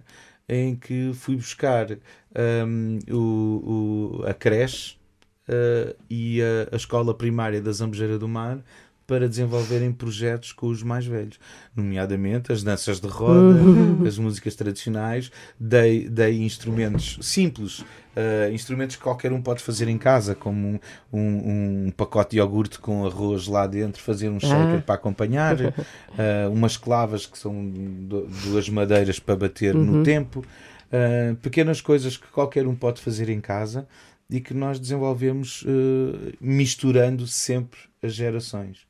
em 0.48 0.74
que 0.76 1.12
fui 1.14 1.36
buscar 1.36 1.90
ehm, 2.34 2.98
o, 3.10 4.20
o- 4.22 4.24
a 4.26 4.32
creche 4.34 4.96
eh, 5.48 5.94
e 6.10 6.40
a, 6.42 6.74
a 6.74 6.76
escola 6.76 7.14
primária 7.14 7.60
da 7.60 7.72
Zambujeira 7.72 8.18
do 8.18 8.28
Mar 8.28 8.58
para 9.06 9.26
desenvolverem 9.26 9.90
projetos 9.90 10.52
com 10.52 10.66
os 10.66 10.82
mais 10.82 11.06
velhos, 11.06 11.40
nomeadamente 11.74 12.52
as 12.52 12.62
danças 12.62 13.00
de 13.00 13.08
roda, 13.08 13.58
as 14.06 14.18
músicas 14.18 14.54
tradicionais, 14.54 15.30
dei, 15.58 16.06
dei 16.10 16.42
instrumentos 16.42 17.18
simples, 17.22 17.82
eh, 18.20 18.50
instrumentos 18.52 18.96
que 18.96 19.02
qualquer 19.02 19.32
um 19.32 19.40
pode 19.40 19.62
fazer 19.62 19.86
em 19.86 19.96
casa, 19.96 20.34
como 20.34 20.66
um, 20.68 21.18
um- 21.20 21.86
um 21.86 21.90
pacote 21.92 22.32
de 22.32 22.38
iogurte 22.38 22.80
com 22.80 23.06
arroz 23.06 23.46
lá 23.46 23.64
dentro, 23.66 24.02
fazer 24.02 24.28
um 24.28 24.40
shaker 24.40 24.78
Ah. 24.78 24.82
para 24.84 24.94
acompanhar, 24.96 25.56
eh, 26.18 26.48
umas 26.50 26.76
clavas 26.76 27.26
que 27.26 27.38
são 27.38 27.64
du- 27.70 28.26
duas 28.44 28.68
madeiras 28.68 29.20
para 29.20 29.36
bater 29.36 29.74
no 29.74 30.02
tempo, 30.02 30.44
eh, 30.90 31.36
pequenas 31.42 31.80
coisas 31.80 32.16
que 32.16 32.26
qualquer 32.28 32.66
um 32.66 32.74
pode 32.74 33.00
fazer 33.00 33.28
em 33.28 33.40
casa 33.40 33.86
e 34.28 34.40
que 34.40 34.52
nós 34.52 34.80
desenvolvemos 34.80 35.64
misturando 36.40 37.26
sempre 37.26 37.78
as 38.02 38.14
gerações. 38.14 38.86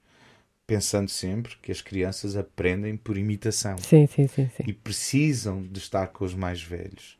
Pensando 0.66 1.08
sempre 1.08 1.54
que 1.62 1.72
as 1.72 1.80
crianças 1.80 2.36
aprendem 2.36 2.94
por 2.96 3.16
imitação 3.16 3.78
Sim, 3.78 4.06
sim, 4.06 4.26
sim, 4.28 4.48
e 4.66 4.72
precisam 4.72 5.62
de 5.62 5.78
estar 5.78 6.08
com 6.08 6.24
os 6.24 6.34
mais 6.34 6.62
velhos. 6.62 7.16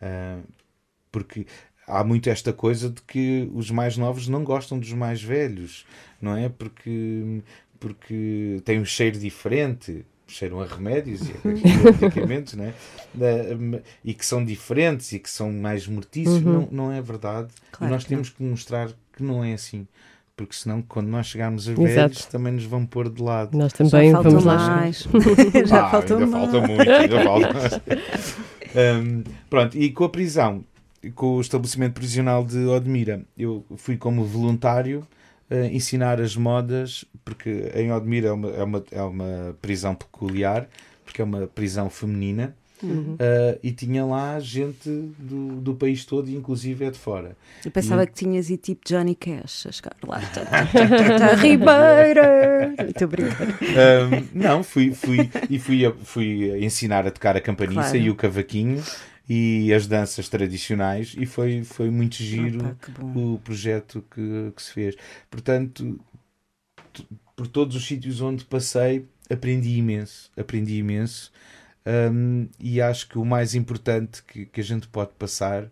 Ah, 0.00 0.38
porque 1.12 1.46
há 1.86 2.02
muito 2.02 2.28
esta 2.30 2.52
coisa 2.52 2.88
de 2.90 3.00
que 3.02 3.48
os 3.54 3.70
mais 3.70 3.96
novos 3.96 4.26
não 4.26 4.42
gostam 4.42 4.78
dos 4.78 4.92
mais 4.92 5.22
velhos, 5.22 5.84
não 6.20 6.36
é? 6.36 6.48
Porque, 6.48 7.42
porque 7.78 8.60
têm 8.64 8.80
um 8.80 8.84
cheiro 8.84 9.18
diferente. 9.18 10.04
Cheiram 10.26 10.62
a 10.62 10.66
remédios 10.66 11.28
e 11.28 11.32
a 11.32 11.48
medicamentos, 12.00 12.54
não 12.54 12.64
é? 12.64 12.72
Da- 13.12 13.80
E 14.02 14.14
que 14.14 14.24
são 14.24 14.42
diferentes 14.42 15.12
e 15.12 15.18
que 15.18 15.28
são 15.28 15.52
mais 15.52 15.86
mortícios. 15.86 16.40
Não, 16.40 16.66
não 16.72 16.90
é 16.92 17.02
verdade. 17.02 17.48
Claro 17.70 17.90
e 17.90 17.94
nós 17.94 18.04
não. 18.04 18.08
temos 18.08 18.30
que 18.30 18.42
mostrar 18.42 18.88
que 19.14 19.22
não 19.22 19.44
é 19.44 19.52
assim. 19.52 19.86
Porque 20.34 20.54
senão, 20.54 20.80
quando 20.80 21.08
nós 21.08 21.26
chegarmos 21.26 21.68
a 21.68 21.72
Exato. 21.72 21.84
velhos, 21.86 22.24
também 22.24 22.54
nos 22.54 22.64
vão 22.64 22.86
pôr 22.86 23.10
de 23.10 23.22
lado. 23.22 23.58
Nós 23.58 23.72
Já 23.72 23.76
também 23.84 24.10
faltam 24.12 24.30
vamos 24.30 24.44
lá. 24.46 24.58
chegar. 24.58 24.76
mais. 24.76 25.08
Já 25.68 25.84
Ah, 25.86 25.90
faltam 25.90 26.18
ainda 26.18 26.30
mais. 26.30 26.50
falta 26.50 26.66
muito, 26.66 26.90
ainda 26.90 27.24
falta. 27.24 27.82
Hum, 29.04 29.24
pronto, 29.50 29.76
e 29.76 29.90
com 29.92 30.04
a 30.04 30.08
prisão, 30.08 30.64
com 31.10 31.36
o 31.36 31.40
estabelecimento 31.40 31.94
prisional 31.94 32.44
de 32.44 32.58
Odmira, 32.66 33.22
eu 33.36 33.64
fui 33.76 33.96
como 33.96 34.24
voluntário 34.24 35.06
a 35.50 35.66
ensinar 35.66 36.20
as 36.20 36.36
modas, 36.36 37.04
porque 37.24 37.70
em 37.74 37.92
Odmira 37.92 38.28
é 38.28 38.32
uma, 38.32 38.48
é 38.50 38.62
uma, 38.62 38.84
é 38.92 39.02
uma 39.02 39.56
prisão 39.60 39.94
peculiar, 39.94 40.68
porque 41.04 41.20
é 41.20 41.24
uma 41.24 41.46
prisão 41.46 41.90
feminina. 41.90 42.54
uh, 42.84 43.58
e 43.62 43.70
tinha 43.70 44.04
lá 44.04 44.40
gente 44.40 44.88
do, 45.18 45.60
do 45.60 45.72
país 45.74 46.04
todo, 46.04 46.28
e 46.28 46.34
inclusive 46.34 46.84
é 46.84 46.90
de 46.90 46.98
fora. 46.98 47.36
Eu 47.64 47.70
pensava 47.70 48.04
que 48.06 48.12
tinhas 48.12 48.50
e 48.50 48.56
tipo 48.56 48.80
Johnny 48.84 49.14
Cash 49.14 49.66
a 49.68 49.72
chegar 49.72 49.94
lá. 50.04 50.20
Ribeira! 51.40 52.74
Estou 52.88 53.04
a 53.04 53.08
brincar. 53.08 53.46
Um, 53.48 54.28
não, 54.34 54.62
fui, 54.62 54.92
fui, 54.94 55.30
e 55.50 55.58
fui 55.58 55.84
a, 55.86 55.92
fui 55.92 56.50
a 56.50 56.58
ensinar 56.58 57.06
a 57.06 57.10
tocar 57.10 57.36
a 57.36 57.40
campaniça 57.40 57.80
Claro. 57.90 57.98
e 57.98 58.10
o 58.10 58.14
cavaquinho 58.14 58.82
e 59.28 59.72
as 59.72 59.86
danças 59.86 60.28
tradicionais 60.28 61.14
e 61.16 61.24
foi, 61.26 61.62
foi 61.64 61.90
muito 61.90 62.16
giro 62.16 62.58
Opa, 62.66 63.04
o 63.18 63.38
projeto 63.42 64.04
que, 64.10 64.52
que 64.54 64.62
se 64.62 64.72
fez. 64.72 64.96
Portanto, 65.30 65.98
por 67.36 67.46
todos 67.46 67.76
os 67.76 67.86
sítios 67.86 68.20
onde 68.20 68.44
passei, 68.44 69.06
aprendi 69.30 69.76
imenso, 69.76 70.30
aprendi 70.36 70.76
imenso. 70.78 71.32
Um, 71.84 72.46
e 72.60 72.80
acho 72.80 73.08
que 73.08 73.18
o 73.18 73.24
mais 73.24 73.54
importante 73.56 74.22
que, 74.22 74.46
que 74.46 74.60
a 74.60 74.64
gente 74.64 74.86
pode 74.86 75.10
passar 75.18 75.68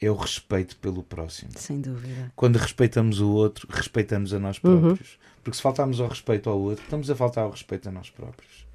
é 0.00 0.10
o 0.10 0.14
respeito 0.14 0.76
pelo 0.76 1.02
próximo 1.02 1.50
Sem 1.56 1.80
dúvida. 1.82 2.32
quando 2.36 2.56
respeitamos 2.56 3.20
o 3.20 3.28
outro, 3.30 3.66
respeitamos 3.70 4.32
a 4.32 4.38
nós 4.38 4.58
próprios. 4.58 5.18
Porque 5.42 5.56
se 5.56 5.62
faltarmos 5.62 6.00
ao 6.00 6.08
respeito 6.08 6.48
ao 6.48 6.58
outro, 6.58 6.84
estamos 6.84 7.10
a 7.10 7.16
faltar 7.16 7.44
ao 7.44 7.50
respeito 7.50 7.88
a 7.88 7.92
nós 7.92 8.08
próprios. 8.08 8.66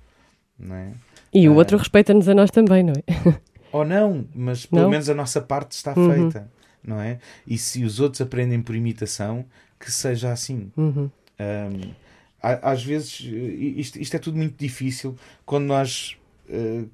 Não 0.60 0.76
é? 0.76 0.92
E 1.34 1.48
o 1.50 1.54
Ah. 1.54 1.56
outro 1.56 1.78
respeita-nos 1.78 2.28
a 2.30 2.36
nós 2.36 2.52
também, 2.52 2.84
não 2.84 2.94
é? 2.94 3.04
Ou 3.74 3.84
não, 3.84 4.26
mas 4.34 4.66
pelo 4.66 4.84
Não? 4.84 4.90
menos 4.92 5.10
a 5.10 5.14
nossa 5.14 5.42
parte 5.42 5.72
está 5.74 5.94
Uhum. 5.98 6.14
feita. 6.14 6.50
Não 6.82 7.02
é? 7.02 7.20
E 7.48 7.58
se 7.58 7.84
os 7.84 8.00
outros 8.00 8.22
aprendem 8.22 8.62
por 8.62 8.76
imitação, 8.76 9.46
que 9.80 9.92
seja 9.92 10.32
assim. 10.32 10.72
Uhum. 10.78 11.10
Um, 11.40 11.94
às 12.42 12.84
vezes, 12.84 13.20
isto, 13.22 14.00
isto 14.00 14.16
é 14.16 14.20
tudo 14.20 14.38
muito 14.38 14.58
difícil 14.58 15.16
quando 15.46 15.66
nós. 15.66 16.18
eh, 16.50 16.86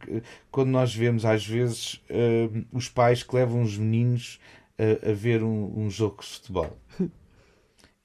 quando 0.51 0.69
nós 0.69 0.93
vemos 0.93 1.25
às 1.25 1.43
vezes 1.45 1.99
eh, 2.07 2.49
os 2.71 2.88
pais 2.88 3.23
que 3.23 3.36
levam 3.36 3.63
os 3.63 3.75
meninos 3.77 4.39
a, 4.77 5.09
a 5.09 5.13
ver 5.13 5.41
um, 5.43 5.73
um 5.75 5.89
jogo 5.89 6.21
de 6.21 6.27
futebol 6.27 6.77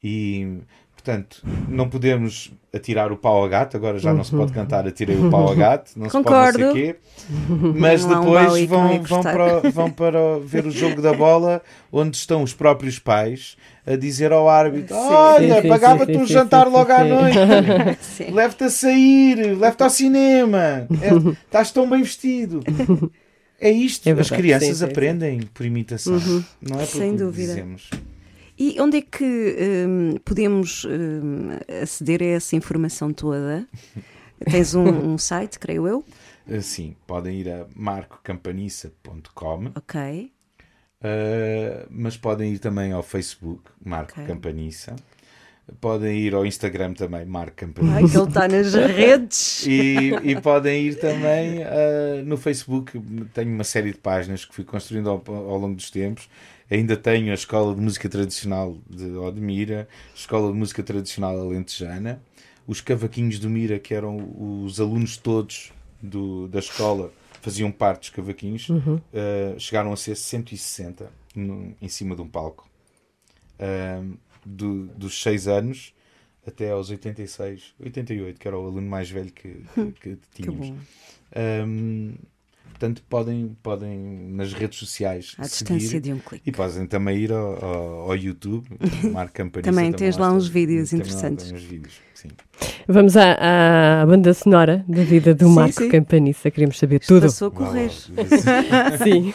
e 0.03 0.59
portanto, 1.05 1.43
não 1.69 1.87
podemos 1.89 2.51
atirar 2.75 3.13
o 3.13 3.17
pau 3.17 3.43
ao 3.43 3.49
gato, 3.49 3.77
agora 3.77 3.99
já 3.99 4.15
não 4.15 4.25
se 4.25 4.31
pode 4.31 4.53
cantar 4.53 4.87
atirei 4.89 5.17
o 5.17 5.31
pau 5.31 5.49
ao 5.49 5.55
gato, 5.55 5.93
não 5.97 6.07
se 6.09 6.13
pode 6.23 6.25
não 6.25 6.53
sei 6.53 6.65
Concordo. 6.65 6.73
quê. 6.75 6.97
Mas 7.77 8.05
Não 8.05 8.23
um 8.23 8.25
depois 8.25 8.53
não 8.63 8.67
vão, 8.67 9.03
vão, 9.03 9.23
para, 9.23 9.71
vão 9.71 9.91
para 9.91 10.39
ver 10.41 10.67
o 10.67 10.71
jogo 10.71 11.03
da 11.03 11.13
bola, 11.13 11.63
onde 11.93 12.17
estão 12.17 12.43
os 12.43 12.55
próprios 12.55 12.99
pais 12.99 13.57
a 13.87 13.97
dizer 13.97 14.33
ao 14.33 14.49
árbitro: 14.49 14.97
Olha, 14.97 15.57
Sim, 15.57 15.63
sim, 15.63 15.69
pagava-te 15.69 16.17
um 16.17 16.27
jantar 16.27 16.67
sim, 16.67 16.73
logo 16.73 16.91
à 16.91 17.05
noite, 17.05 17.39
Sim. 18.01 18.31
leve-te 18.33 18.65
a 18.65 18.71
sair, 18.71 19.57
leve-te 19.59 19.83
ao 19.83 19.91
cinema, 19.91 20.87
É, 21.01 21.11
estás 21.45 21.71
tão 21.71 21.89
bem 21.89 22.03
vestido. 22.03 22.61
É 23.61 23.71
isto, 23.71 24.07
É 24.09 24.13
as 24.13 24.17
verdade, 24.17 24.43
crianças 24.43 24.69
sim, 24.69 24.75
sim, 24.75 24.79
sim. 24.79 24.85
aprendem 24.91 25.41
por 25.53 25.65
imitação, 25.67 26.19
não 26.61 26.81
é 26.81 26.87
por 26.87 26.99
Sem 26.99 27.15
dúvida. 27.15 27.49
dizemos. 27.55 27.91
E 28.59 28.81
onde 28.81 28.99
é 28.99 29.03
que 29.03 29.25
hum, 29.89 30.15
podemos 30.25 30.85
hum, 30.85 31.51
aceder 31.83 32.23
a 32.23 32.27
essa 32.37 32.55
informação 32.57 33.13
toda? 33.13 33.67
Tens 34.51 34.75
um, 34.75 34.85
um 35.13 35.19
site, 35.19 35.59
creio 35.59 35.87
eu. 35.89 36.05
Uh, 36.47 36.61
Sim, 36.61 36.95
podem 37.07 37.39
ir 37.41 37.49
a 37.51 37.67
marcocampaniça.com, 37.75 39.73
Ok. 39.77 40.31
uh, 41.01 41.87
mas 41.91 42.17
podem 42.17 42.53
ir 42.53 42.59
também 42.59 42.93
ao 42.93 43.03
Facebook, 43.03 43.63
Marco 43.85 44.13
Ok. 44.13 44.27
Campaniça. 44.27 44.95
Podem 45.81 46.19
ir 46.19 46.35
ao 46.35 46.45
Instagram 46.45 46.93
também, 46.93 47.25
Marco 47.25 47.53
Ai, 47.53 47.67
Campaniça. 47.67 48.13
que 48.13 48.19
ele 48.19 48.29
está 48.29 48.47
nas 48.49 48.75
redes. 48.95 49.67
E, 49.67 50.11
e 50.23 50.39
podem 50.39 50.89
ir 50.89 50.97
também 51.01 51.61
uh, 51.63 52.23
no 52.27 52.37
Facebook. 52.37 53.01
Tenho 53.33 53.51
uma 53.55 53.65
série 53.65 53.93
de 53.93 53.99
páginas 53.99 54.45
que 54.45 54.55
fui 54.55 54.65
construindo 54.65 55.09
ao, 55.09 55.23
ao 55.27 55.57
longo 55.57 55.75
dos 55.75 55.91
tempos. 55.91 56.29
Ainda 56.75 56.97
tenho 56.97 57.31
a 57.31 57.35
Escola 57.35 57.75
de 57.75 57.81
Música 57.81 58.09
Tradicional 58.09 58.77
de 58.91 59.05
Odmira, 59.17 59.89
a 60.13 60.17
Escola 60.17 60.51
de 60.53 60.59
Música 60.59 60.83
Tradicional 60.83 61.39
Alentejana, 61.39 62.21
os 62.67 62.81
Cavaquinhos 62.81 63.39
do 63.39 63.49
Mira, 63.49 63.79
que 63.79 63.95
eram 63.95 64.17
os 64.65 64.81
alunos 64.81 65.17
todos 65.17 65.73
do, 66.03 66.49
da 66.49 66.59
escola, 66.59 67.13
faziam 67.41 67.71
parte 67.71 68.01
dos 68.01 68.11
cavaquinhos, 68.11 68.69
uh, 68.71 69.59
chegaram 69.59 69.93
a 69.93 69.97
ser 69.97 70.17
160 70.17 71.11
no- 71.37 71.75
em 71.81 71.89
cima 71.89 72.17
de 72.17 72.23
um 72.23 72.29
palco. 72.29 72.69
Um, 73.61 74.17
do- 74.45 74.87
dos 74.97 75.23
6 75.23 75.47
anos 75.47 75.95
até 76.47 76.71
aos 76.71 76.91
86, 76.91 77.73
88, 77.79 78.41
que 78.41 78.49
era 78.49 78.59
o 78.59 78.67
aluno 78.67 78.89
mais 78.89 79.09
velho 79.11 79.31
que, 79.33 79.63
que, 79.75 79.93
que 79.93 80.17
Que 80.33 80.43
tínhamos. 80.43 80.71
bom. 80.71 80.77
Um, 81.37 82.15
portanto, 82.75 83.03
podem, 83.09 83.57
podem 83.63 83.97
nas 84.33 84.53
redes 84.53 84.79
sociais 84.79 85.35
À 85.39 85.45
seguir 85.45 85.75
distância 85.75 86.01
de 86.01 86.13
um 86.13 86.19
clique. 86.19 86.43
e 86.49 86.53
podem 86.53 86.87
também 86.87 87.17
ir 87.19 87.33
ao, 87.33 87.65
ao, 87.65 88.11
ao 88.11 88.17
YouTube, 88.17 88.67
Marco 89.13 89.33
Campanista. 89.33 89.71
Também 89.71 89.93
tens 89.93 90.17
lá 90.17 90.33
uns 90.33 90.49
vídeos 90.49 90.93
lá 90.93 90.99
interessantes. 90.99 91.47
tem 91.47 91.55
uns 91.57 91.63
vídeos, 91.63 91.95
sim. 92.15 92.29
Vamos 92.87 93.17
à, 93.17 94.03
à 94.03 94.07
banda 94.07 94.35
sonora 94.35 94.85
da 94.89 95.03
vida 95.03 95.35
do 95.35 95.47
Sim, 95.49 95.55
Marco 95.55 95.83
sim. 95.83 95.89
Campanissa. 95.89 96.51
Queremos 96.51 96.79
saber 96.79 97.01
Isto 97.01 97.15
tudo. 97.15 97.23
Passou 97.23 97.49
a 97.49 97.51
correr. 97.51 97.91
Sim. 99.03 99.33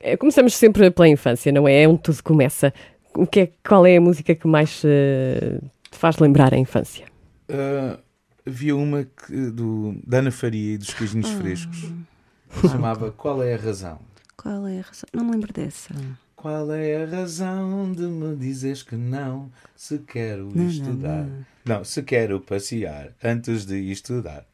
É, 0.00 0.16
Começamos 0.16 0.54
sempre 0.54 0.90
pela 0.90 1.08
infância, 1.08 1.50
não 1.52 1.66
é? 1.66 1.82
É 1.82 1.88
onde 1.88 2.00
tudo 2.02 2.22
começa. 2.22 2.72
O 3.14 3.26
que 3.26 3.40
é, 3.40 3.52
qual 3.66 3.84
é 3.86 3.96
a 3.96 4.00
música 4.00 4.34
que 4.34 4.46
mais 4.46 4.82
eh, 4.84 5.58
te 5.90 5.98
faz 5.98 6.18
lembrar 6.18 6.54
a 6.54 6.58
infância? 6.58 7.06
Ah, 7.48 7.98
havia 8.46 8.76
uma 8.76 9.04
que, 9.04 9.50
do, 9.50 9.96
da 10.06 10.18
Ana 10.18 10.30
Faria 10.30 10.74
e 10.74 10.78
dos 10.78 10.92
queijinhos 10.94 11.30
Ah. 11.30 11.38
frescos 11.40 11.90
chamava 12.70 13.10
Qual 13.12 13.42
é 13.42 13.54
a 13.54 13.58
Razão? 13.58 13.98
Qual 14.36 14.66
é 14.68 14.78
a 14.78 14.82
razão? 14.82 15.08
Não 15.12 15.24
me 15.24 15.32
lembro 15.32 15.52
dessa. 15.52 15.92
Qual 16.36 16.72
é 16.72 17.02
a 17.02 17.06
razão 17.06 17.90
de 17.90 18.02
me 18.02 18.36
dizeres 18.36 18.84
que 18.84 18.94
não 18.94 19.50
se 19.74 19.98
quero 19.98 20.48
Não, 20.54 20.68
estudar? 20.68 21.26
Não, 21.64 21.82
se 21.82 22.00
quero 22.04 22.40
passear 22.40 23.08
antes 23.22 23.66
de 23.66 23.90
estudar. 23.90 24.44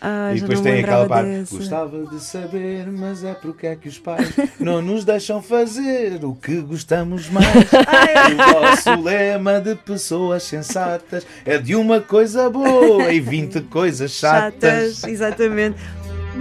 Ah, 0.00 0.32
e 0.34 0.40
depois 0.40 0.58
não 0.58 0.64
tem 0.64 0.80
aquela 0.82 1.06
parte. 1.06 1.28
dessa. 1.28 1.56
Gostava 1.56 2.06
de 2.06 2.20
saber, 2.20 2.90
mas 2.90 3.22
é 3.22 3.34
porque 3.34 3.66
é 3.66 3.76
que 3.76 3.88
os 3.88 3.98
pais 3.98 4.34
não 4.58 4.80
nos 4.80 5.04
deixam 5.04 5.42
fazer 5.42 6.24
o 6.24 6.34
que 6.34 6.62
gostamos 6.62 7.28
mais. 7.28 7.46
o 7.54 8.60
vosso 8.60 9.02
lema 9.02 9.60
de 9.60 9.74
pessoas 9.74 10.42
sensatas 10.44 11.26
é 11.44 11.58
de 11.58 11.76
uma 11.76 12.00
coisa 12.00 12.48
boa 12.48 13.12
e 13.12 13.20
20 13.20 13.60
coisas 13.62 14.10
chatas. 14.12 14.96
Chatas, 14.96 15.04
exatamente. 15.04 15.76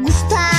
Gostava 0.01 0.52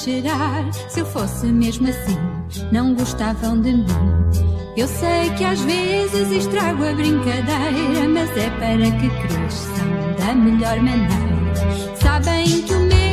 exagerar. 0.00 0.72
Se 0.88 1.00
eu 1.00 1.06
fosse 1.06 1.46
mesmo 1.46 1.88
assim, 1.88 2.16
não 2.72 2.94
gostavam 2.94 3.60
de 3.60 3.72
mim. 3.72 3.86
Eu 4.76 4.86
sei 4.88 5.30
que 5.36 5.44
às 5.44 5.60
vezes 5.60 6.30
estrago 6.30 6.84
a 6.84 6.92
brincadeira, 6.92 8.08
mas 8.08 8.30
é 8.36 8.50
para 8.50 8.90
que 8.98 9.10
cresçam 9.10 10.16
da 10.18 10.34
melhor 10.34 10.76
maneira. 10.80 11.96
Sabem 12.00 12.62
que 12.62 12.72
o 12.72 12.80
meu 12.80 13.09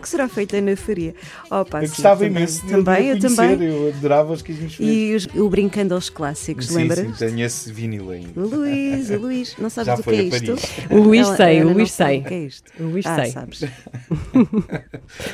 Que 0.00 0.08
será 0.08 0.28
feita 0.28 0.60
na 0.60 0.76
faria? 0.76 1.14
Oh, 1.50 1.64
pá, 1.64 1.78
Eu 1.82 1.88
sim, 1.88 1.94
gostava 1.94 2.20
também. 2.24 2.36
imenso 2.36 2.62
de 2.66 2.72
Também, 2.72 3.02
de 3.18 3.26
eu 3.26 3.34
também. 3.36 3.62
Eu 3.68 3.88
adorava 3.88 4.32
os 4.32 4.42
queijinhos 4.42 4.74
frescos. 4.74 4.96
E 4.96 5.14
os- 5.14 5.26
o 5.34 5.48
Brincando 5.48 5.94
aos 5.94 6.10
Clássicos, 6.10 6.66
sim, 6.66 6.74
lembras? 6.76 6.98
sim, 6.98 7.12
tenho 7.12 7.40
esse 7.44 7.72
vinil 7.72 8.10
ainda. 8.10 8.38
O 8.40 8.46
Luís, 8.48 9.10
o 9.10 9.16
Luís, 9.18 9.56
não 9.58 9.70
sabes 9.70 9.86
Já 9.86 9.94
o 9.94 10.02
que 10.02 10.10
é 10.10 10.22
isto? 10.22 10.56
O 10.90 10.96
Luís 11.00 11.26
Ela- 11.26 11.36
sei, 11.36 11.62
o 11.62 11.72
Luís 11.72 11.92
sei. 11.92 12.18
O 12.18 12.24
que 12.24 12.34
é 12.34 12.38
isto? 12.40 12.72
O 12.78 12.82
Luís 12.84 13.06
ah, 13.06 13.16
sei. 13.16 13.30
sabes. 13.32 13.58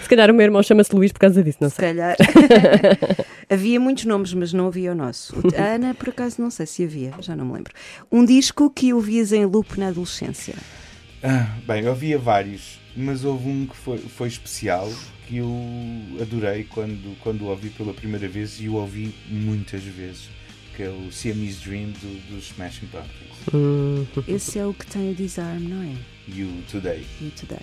Se 0.03 0.09
calhar 0.09 0.31
o 0.31 0.35
meu 0.35 0.45
irmão 0.45 0.63
chama-se 0.63 0.95
Luís 0.95 1.13
por 1.13 1.19
causa 1.21 1.43
disso, 1.43 1.59
não 1.61 1.69
Se 1.71 1.77
sei. 1.77 1.87
calhar. 1.89 2.17
havia 3.49 3.81
muitos 3.81 4.05
nomes, 4.05 4.33
mas 4.35 4.53
não 4.53 4.67
havia 4.69 4.93
o 4.93 4.95
nosso. 4.95 5.35
O- 5.37 5.61
A 5.61 5.75
Ana, 5.75 5.95
por 5.95 6.11
acaso, 6.11 6.41
não 6.41 6.51
sei 6.51 6.67
se 6.67 6.85
havia, 6.85 7.13
já 7.21 7.35
não 7.37 7.45
me 7.47 7.53
lembro. 7.55 7.73
Um 8.11 8.25
disco 8.25 8.71
que 8.71 8.93
ouvias 8.93 9.33
em 9.33 9.45
loop 9.45 9.79
na 9.79 9.89
adolescência. 9.89 10.55
Ah, 11.23 11.47
bem, 11.67 11.85
eu 11.85 11.93
havia 11.93 12.19
vários, 12.19 12.81
mas 12.97 13.25
houve 13.25 13.49
um 13.49 13.67
que 13.67 13.77
foi, 13.77 13.99
foi 13.99 14.29
especial 14.29 14.91
que 15.27 15.39
eu 15.39 15.49
adorei 16.21 16.65
quando, 16.65 17.17
quando 17.21 17.43
o 17.43 17.47
ouvi 17.47 17.71
pela 17.71 17.95
primeira 17.95 18.29
vez 18.29 18.61
e 18.61 18.69
o 18.69 18.75
ouvi 18.75 19.15
muitas 19.29 19.83
vezes, 19.83 20.29
que 20.77 20.83
é 20.83 20.89
o 20.89 21.11
Siamese 21.11 21.61
Dream 21.65 21.91
do, 21.91 22.35
dos 22.35 22.51
Smashing 22.51 22.87
Pumpkins. 22.87 24.29
Esse 24.29 24.59
é 24.59 24.67
o 24.67 24.75
que 24.75 24.87
tem 24.87 25.11
o 25.11 25.15
Disarm, 25.15 25.61
não 25.61 25.83
é? 25.83 25.95
You 26.29 26.51
Today. 26.71 27.05
You 27.21 27.31
Today. 27.31 27.63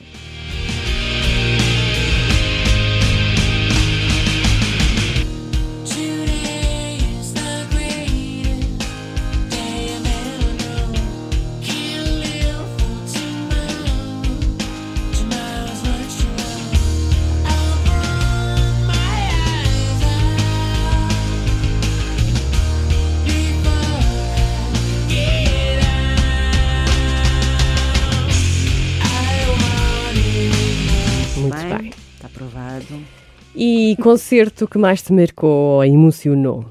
E 33.62 33.98
concerto 34.02 34.66
que 34.70 34.78
mais 34.78 35.02
te 35.02 35.12
marcou 35.12 35.50
ou 35.50 35.84
emocionou? 35.84 36.66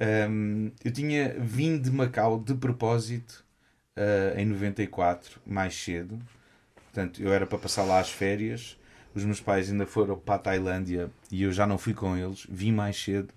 Um, 0.00 0.70
eu 0.82 0.90
tinha 0.90 1.36
vindo 1.38 1.82
de 1.82 1.90
Macau 1.90 2.40
de 2.40 2.54
propósito 2.54 3.44
uh, 3.98 4.38
em 4.38 4.46
94, 4.46 5.38
mais 5.46 5.74
cedo. 5.74 6.18
Portanto, 6.74 7.22
eu 7.22 7.30
era 7.30 7.44
para 7.46 7.58
passar 7.58 7.82
lá 7.84 8.00
as 8.00 8.08
férias. 8.10 8.78
Os 9.14 9.22
meus 9.22 9.38
pais 9.38 9.70
ainda 9.70 9.84
foram 9.84 10.16
para 10.16 10.36
a 10.36 10.38
Tailândia 10.38 11.10
e 11.30 11.42
eu 11.42 11.52
já 11.52 11.66
não 11.66 11.76
fui 11.76 11.92
com 11.92 12.16
eles. 12.16 12.46
Vim 12.48 12.72
mais 12.72 12.96
cedo 12.96 13.28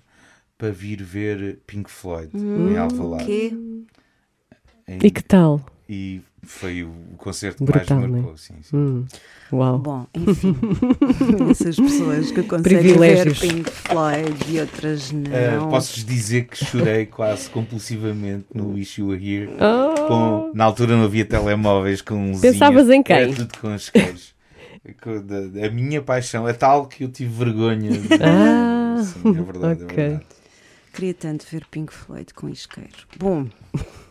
para 0.58 0.72
vir 0.72 1.04
ver 1.04 1.60
Pink 1.68 1.91
Floyd 1.91 2.30
em 2.38 2.78
Alvalade. 2.78 3.26
Que 3.26 3.86
Em- 4.88 4.99
E 5.04 5.12
que 5.12 5.24
tal? 5.24 5.60
e 5.89 6.22
foi 6.46 6.84
o 6.84 6.91
concerto 7.18 7.64
Brutal, 7.64 7.86
que 7.86 7.94
mais 7.94 8.02
me 8.04 8.08
não 8.12 8.18
é? 8.18 8.22
marcou. 8.22 8.38
Sim, 8.38 8.56
sim. 8.62 8.76
Hum, 8.78 9.06
uau. 9.52 9.78
Bom, 9.80 10.08
enfim. 10.16 10.56
Essas 11.50 11.76
pessoas 11.76 12.32
que 12.32 12.44
conseguem 12.44 12.98
ver. 12.98 13.39
Pink 13.39 13.70
Floyd 13.70 14.36
e 14.50 14.60
outras 14.60 15.12
Uh, 15.12 15.16
não. 15.60 15.70
Posso-vos 15.70 16.06
dizer 16.06 16.46
que 16.46 16.58
chorei 16.64 17.06
quase 17.06 17.50
compulsivamente 17.50 18.46
no 18.54 18.74
Wish 18.74 19.00
You 19.02 19.08
Were 19.08 19.26
Here. 19.26 19.50
Oh, 19.60 20.08
Com- 20.08 20.52
na 20.54 20.66
altura 20.66 20.96
não 20.98 21.04
havia 21.06 21.26
telemóveis 21.26 22.02
com 22.02 22.16
um 22.16 22.39
Pensavas 22.39 22.89
em 22.89 23.02
quem? 23.04 23.16
Era 23.16 23.34
tudo 23.34 23.58
com 23.60 23.70
da- 25.22 25.68
a 25.68 25.70
minha 25.72 26.02
paixão 26.02 26.48
é 26.48 26.54
tal 26.54 26.88
que 26.88 27.04
eu 27.04 27.10
tive 27.10 27.32
vergonha. 27.46 27.91
De... 27.91 28.08
Ah, 28.22 29.02
Sim, 29.04 29.30
é 29.38 29.41
verdade, 29.41 29.84
ok. 29.84 29.98
é 29.98 30.08
verdade. 30.08 30.26
Queria 30.94 31.14
tanto 31.16 31.44
ver 31.52 31.66
Pink 31.72 31.91
Floyd 31.91 32.32
com 32.36 32.48
isqueiro. 32.48 32.91
Bom, 33.18 33.48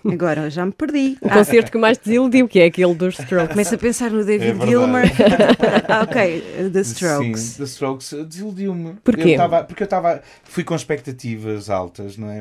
agora 0.05 0.51
já 0.51 0.67
me 0.67 0.73
perdi. 0.73 1.17
O 1.21 1.29
concerto 1.29 1.71
que 1.71 1.79
mais 1.79 1.97
te 1.97 2.07
desiludiu, 2.07 2.49
que 2.49 2.59
é 2.59 2.65
aquele 2.65 2.93
dos 2.93 3.17
Strokes. 3.21 3.51
Começo 3.53 3.75
a 3.77 3.79
pensar 3.79 4.11
no 4.11 4.25
David 4.25 4.61
É. 4.61 4.67
Gilmer. 4.67 5.05
ah, 5.89 6.03
ok, 6.03 6.71
The 6.73 6.81
Strokes. 6.81 7.41
Sim, 7.41 7.59
The 7.59 7.65
Strokes 7.65 8.11
uh, 8.13 8.25
desiludiu-me. 8.25 8.95
Porquê? 9.05 9.31
Eu 9.31 9.37
tava- 9.37 9.63
porque 9.63 9.83
eu 9.83 9.85
estava. 9.85 10.21
Fui 10.43 10.65
com 10.65 10.75
expectativas 10.75 11.71
altas, 11.71 12.17
não 12.17 12.29
é? 12.29 12.41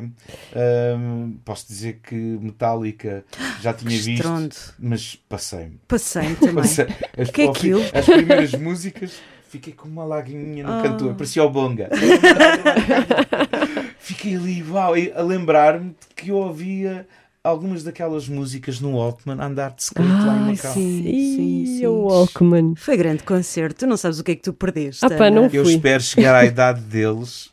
Ahm, 0.56 1.34
posso 1.46 1.68
dizer 1.68 2.00
que 2.02 2.16
Metallica 2.16 3.24
já 3.62 3.74
tinha 3.74 3.92
Que 3.92 3.98
visto, 3.98 4.10
estrondo. 4.24 4.56
mas 4.80 5.16
passei-me. 5.30 5.80
Passei 5.88 6.34
também. 6.42 6.56
Passei. 6.56 6.88
As, 7.16 7.30
Que 7.30 7.44
é 7.44 7.48
aquilo? 7.48 7.82
as 7.94 8.06
primeiras 8.06 8.54
músicas, 8.54 9.14
fiquei 9.50 9.72
com 9.74 9.88
uma 9.88 10.04
lagriminha 10.04 10.64
no 10.64 10.72
Ah. 10.74 10.82
cantor, 10.82 11.14
parecia 11.14 11.44
o 11.44 11.50
Bonga. 11.52 11.89
fiquei 14.02 14.36
ali, 14.36 14.64
uau, 14.70 14.97
e 14.97 15.12
a 15.16 15.22
lembrar-me 15.22 15.89
de 15.91 16.16
que 16.16 16.30
eu 16.32 16.38
ouvia 16.38 17.08
algumas 17.43 17.84
daquelas 17.84 18.28
músicas 18.28 18.80
no 18.80 18.95
Walkman 18.97 19.39
a 19.39 19.45
andar 19.45 19.72
de 19.72 19.82
skate 19.84 20.08
lá 20.08 20.38
em 20.38 20.52
Macau. 20.52 20.74
sim, 20.74 21.04
sim, 21.04 21.66
sim. 21.78 21.86
o 21.88 22.04
Walkman. 22.04 22.76
Foi 22.76 22.97
grande 22.97 23.24
concerto. 23.24 23.80
Tu 23.80 23.88
não 23.88 23.97
sabes 23.97 24.20
o 24.20 24.24
que 24.24 24.32
é 24.32 24.36
que 24.36 24.41
tu 24.43 24.54
perdeste. 24.54 25.04
Ah, 25.06 25.10
pá, 25.10 25.30
não 25.32 25.45
Eu 25.45 25.64
fui. 25.64 25.74
espero 25.74 26.04
chegar 26.04 26.36
à 26.36 26.45
idade 26.45 26.82
deles, 26.82 27.49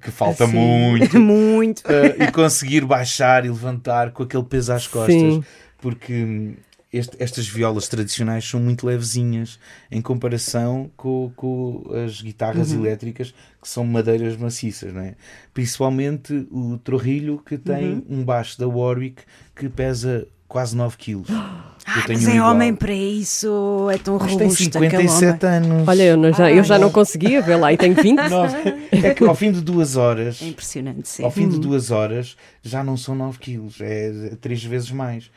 que 0.00 0.10
falta 0.10 0.46
Sim. 0.46 0.52
muito, 0.54 1.18
Muito. 1.20 1.80
uh, 1.80 2.22
e 2.22 2.32
conseguir 2.32 2.84
baixar 2.84 3.44
e 3.44 3.48
levantar 3.48 4.10
com 4.12 4.22
aquele 4.22 4.44
peso 4.44 4.72
às 4.72 4.86
costas. 4.86 5.14
Sim. 5.14 5.44
Porque 5.80 6.12
hum, 6.12 6.54
este- 6.92 7.16
estas 7.18 7.46
violas 7.46 7.86
tradicionais 7.88 8.48
são 8.48 8.60
muito 8.60 8.86
levezinhas 8.86 9.58
em 9.90 10.00
comparação 10.00 10.90
com, 10.96 11.30
com 11.36 11.84
as 12.04 12.20
guitarras 12.22 12.72
Uhum. 12.72 12.84
elétricas 12.86 13.34
que 13.60 13.68
são 13.68 13.84
madeiras 13.84 14.36
maciças, 14.36 14.92
não 14.92 15.02
é? 15.02 15.14
Principalmente 15.52 16.46
o 16.50 16.78
Trorrilho 16.78 17.42
que 17.44 17.58
tem 17.58 17.94
Uhum. 17.94 18.04
um 18.20 18.24
baixo 18.24 18.58
da 18.58 18.66
Warwick 18.66 19.22
que 19.54 19.68
pesa 19.68 20.26
quase 20.46 20.74
9 20.76 20.96
kg. 20.96 21.24
Ah, 21.90 22.04
mas 22.06 22.28
é 22.28 22.42
homem 22.42 22.74
para 22.74 22.92
isso. 22.92 23.88
É 23.90 23.96
tão 23.96 24.18
Mas 24.18 24.26
tem 24.36 24.46
robusto 24.46 24.76
homem. 24.76 24.90
57 24.90 25.46
anos. 25.46 25.88
Olha, 25.88 26.02
eu, 26.02 26.16
não- 26.18 26.32
já, 26.34 26.52
eu 26.52 26.62
já 26.62 26.78
não 26.78 26.90
conseguia 26.90 27.40
ver 27.40 27.56
lá 27.56 27.72
e 27.72 27.78
tenho 27.78 27.94
20. 27.94 28.18
Nove. 28.28 28.56
É 28.92 29.14
que 29.14 29.24
ao 29.24 29.34
fim 29.34 29.50
de 29.50 29.62
duas 29.62 29.96
horas 29.96 30.42
É 30.42 30.48
impressionante, 30.48 31.08
sim. 31.08 31.24
Ao 31.24 31.30
fim 31.30 31.48
de 31.48 31.58
duas 31.58 31.90
horas 31.90 32.36
já 32.62 32.84
não 32.84 32.94
são 32.94 33.14
9 33.14 33.38
quilos, 33.38 33.80
é 33.80 34.32
três 34.38 34.62
vezes 34.62 34.90
mais. 34.90 35.30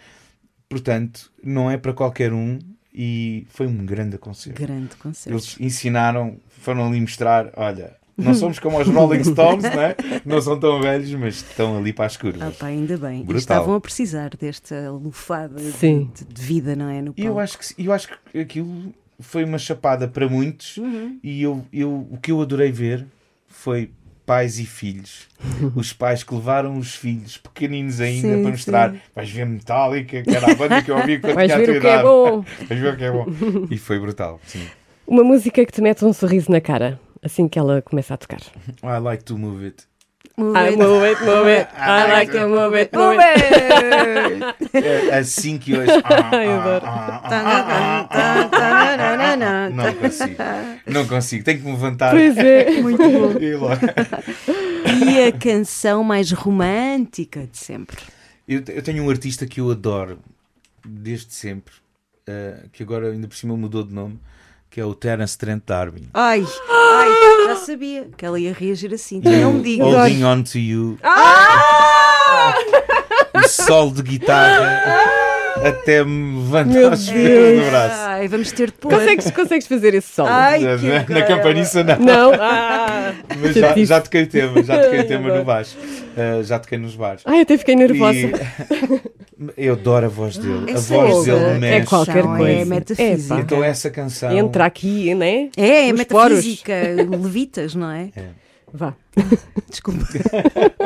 Portanto, 0.71 1.31
não 1.43 1.69
é 1.69 1.77
para 1.77 1.93
qualquer 1.93 2.33
um 2.33 2.57
e 2.93 3.45
foi 3.49 3.67
um 3.67 3.85
grande 3.85 4.17
concerto. 4.17 4.61
Grande 4.61 4.95
concerto. 4.95 5.29
Eles 5.37 5.55
ensinaram, 5.59 6.37
foram 6.49 6.87
ali 6.87 6.99
mostrar: 7.01 7.51
olha, 7.55 7.95
não 8.17 8.33
somos 8.33 8.59
como 8.59 8.79
os 8.79 8.87
Rolling 8.87 9.23
Stones, 9.23 9.63
não 9.63 9.81
é? 9.81 9.95
Não 10.25 10.41
são 10.41 10.59
tão 10.59 10.81
velhos, 10.81 11.11
mas 11.13 11.35
estão 11.35 11.77
ali 11.77 11.91
para 11.93 12.05
as 12.05 12.17
curvas. 12.17 12.41
Ah, 12.41 12.51
pá, 12.51 12.67
ainda 12.67 12.97
bem. 12.97 13.25
E 13.27 13.33
estavam 13.35 13.73
a 13.75 13.81
precisar 13.81 14.29
desta 14.39 14.91
lufada 14.91 15.55
de, 15.61 15.71
de- 15.71 16.25
de 16.25 16.41
vida, 16.41 16.75
não 16.75 16.89
é? 16.89 17.01
No 17.01 17.13
E 17.17 17.25
eu 17.25 17.39
acho 17.39 17.57
que, 17.57 17.65
eu 17.85 17.91
acho 17.93 18.09
que 18.31 18.39
aquilo 18.39 18.93
foi 19.19 19.43
uma 19.43 19.57
chapada 19.57 20.07
para 20.07 20.27
muitos 20.27 20.77
Uhum. 20.77 21.19
e 21.23 21.41
eu, 21.43 21.63
eu, 21.71 22.07
o 22.11 22.17
que 22.17 22.31
eu 22.31 22.41
adorei 22.41 22.71
ver 22.71 23.05
foi 23.47 23.91
pais 24.31 24.59
e 24.59 24.65
filhos. 24.65 25.27
Os 25.75 25.91
pais 25.91 26.23
que 26.23 26.33
levaram 26.33 26.77
os 26.77 26.95
filhos 26.95 27.37
pequeninos 27.37 27.99
ainda 27.99 28.35
Sim, 28.35 28.41
para 28.41 28.51
mostrar 28.51 28.91
sim. 28.91 28.99
vais 29.13 29.29
ver 29.29 29.45
Metallica, 29.45 30.21
que 30.21 30.29
era 30.29 30.49
a 30.51 30.55
banda 30.55 30.81
que 30.81 30.89
eu 30.89 30.95
ouvi 30.95 31.19
quando 31.19 31.33
Vais 31.35 31.51
tinha 31.51 31.61
a 31.61 31.65
tua 31.65 31.73
é 31.73 31.77
idade. 31.77 32.03
bom. 32.03 32.45
Vais 32.69 32.79
ver 32.81 32.93
o 32.93 32.97
que 32.97 33.03
é 33.03 33.11
bom. 33.11 33.25
E 33.69 33.77
foi 33.77 33.99
brutal, 33.99 34.39
sim. 34.45 34.65
Uma 35.05 35.23
música 35.23 35.65
que 35.65 35.71
te 35.73 35.81
mete 35.81 36.05
um 36.05 36.13
sorriso 36.13 36.49
na 36.49 36.61
cara 36.61 36.97
assim 37.21 37.45
que 37.49 37.59
ela 37.59 37.81
começa 37.81 38.13
a 38.13 38.17
tocar. 38.17 38.39
I 38.81 38.99
like 39.03 39.25
to 39.25 39.37
move 39.37 39.65
it. 39.65 39.83
Move 40.41 40.57
I 40.57 40.69
it. 40.69 40.77
move 40.77 41.03
it, 41.03 41.21
move 41.23 41.47
it. 41.47 41.67
I 41.77 42.11
like 42.11 42.31
to 42.31 42.47
move 42.47 42.75
it, 42.75 42.89
move 42.97 43.19
it. 43.19 43.39
it. 44.73 45.11
É 45.11 45.19
assim 45.19 45.59
que 45.59 45.77
hoje. 45.77 45.91
Ai, 46.03 46.47
adoro. 46.49 46.85
Não 49.75 49.93
consigo. 49.93 50.35
Não 50.87 51.07
consigo. 51.07 51.43
Tenho 51.43 51.59
que 51.59 51.65
me 51.65 51.71
levantar. 51.73 52.11
Pois 52.11 52.35
é. 52.37 52.81
Muito 52.81 52.97
bom. 52.97 53.39
E 53.39 53.55
logo. 53.55 53.81
E 55.05 55.23
a 55.27 55.31
canção 55.31 56.03
mais 56.03 56.31
romântica 56.31 57.47
de 57.47 57.57
sempre? 57.57 58.01
Eu, 58.47 58.63
eu 58.67 58.81
tenho 58.81 59.03
um 59.03 59.09
artista 59.09 59.45
que 59.45 59.61
eu 59.61 59.69
adoro 59.69 60.19
desde 60.85 61.33
sempre, 61.33 61.73
eh, 62.27 62.65
que 62.73 62.81
agora 62.83 63.11
ainda 63.11 63.27
por 63.27 63.35
cima 63.35 63.55
mudou 63.55 63.83
de 63.83 63.93
nome, 63.93 64.19
que 64.69 64.81
é 64.81 64.85
o 64.85 64.93
Terence 64.95 65.37
Trent 65.37 65.63
D'Arby. 65.65 66.09
Ai, 66.13 66.43
ai, 66.69 67.09
já 67.47 67.55
sabia 67.55 68.07
que 68.17 68.25
ela 68.25 68.39
ia 68.39 68.53
reagir 68.53 68.93
assim. 68.93 69.17
Então 69.17 69.31
não 69.31 69.53
me 69.53 69.63
digas. 69.63 69.87
Holding 69.87 70.23
On 70.23 70.43
To 70.43 70.57
You. 70.57 70.97
O 73.33 73.47
solo 73.47 73.91
de 73.91 74.01
guitarra 74.03 74.81
até 75.65 76.03
me 76.03 76.39
levanta 76.39 76.73
Meu 76.73 76.89
aos 76.89 77.07
fios 77.07 77.63
do 77.63 77.69
braço. 77.69 77.95
Ai, 77.99 78.27
vamos 78.27 78.51
ter 78.51 78.67
de 78.67 78.73
pôr. 78.73 78.91
Consegues, 78.91 79.31
consegues 79.31 79.67
fazer 79.67 79.93
esse 79.93 80.11
som? 80.13 80.25
Ai, 80.27 80.59
Na- 80.61 80.77
na, 80.77 81.05
na 81.07 81.21
campaniça 81.23 81.83
não. 81.83 81.99
Não? 81.99 82.31
Ah, 82.33 83.13
Mas 83.39 83.55
já, 83.55 83.75
já 83.77 84.01
toquei 84.01 84.23
o 84.23 84.27
tema, 84.27 84.63
já 84.63 84.81
toquei 84.83 85.03
tema 85.03 85.35
no 85.35 85.43
baixo. 85.43 85.77
Eh, 86.17 86.41
já 86.43 86.57
toquei 86.59 86.77
nos 86.77 86.95
bares. 86.95 87.21
Ai, 87.25 87.41
até 87.41 87.57
fiquei 87.57 87.75
nervosa. 87.75 88.17
E 88.19 88.31
eu 89.57 89.73
adoro 89.73 90.05
a 90.05 90.09
voz 90.09 90.37
dele. 90.37 90.71
a 90.71 90.73
Essa 90.73 90.93
voz 90.95 91.27
é- 91.27 91.31
dele 91.31 91.45
é 91.45 91.57
mexe. 91.59 91.87
qualquer 91.87 92.23
Não, 92.23 92.37
coisa. 92.37 92.53
É 92.53 92.65
metafísica. 92.65 93.39
Então 93.39 93.63
essa 93.63 93.89
canção. 93.89 94.31
Entra 94.37 94.65
aqui, 94.65 95.13
né? 95.15 95.49
É, 95.57 95.89
é 95.89 95.93
Os 95.93 96.03
poros. 96.05 96.37
metafísica. 96.45 96.73
Levitas, 97.21 97.75
não 97.75 97.89
é? 97.91 98.09
Vá. 98.73 98.93
Desculpa. 99.69 100.05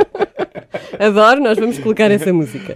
Adoro, 1.00 1.42
nós 1.42 1.58
vamos 1.58 1.78
colocar 1.80 2.10
essa 2.12 2.32
música. 2.32 2.76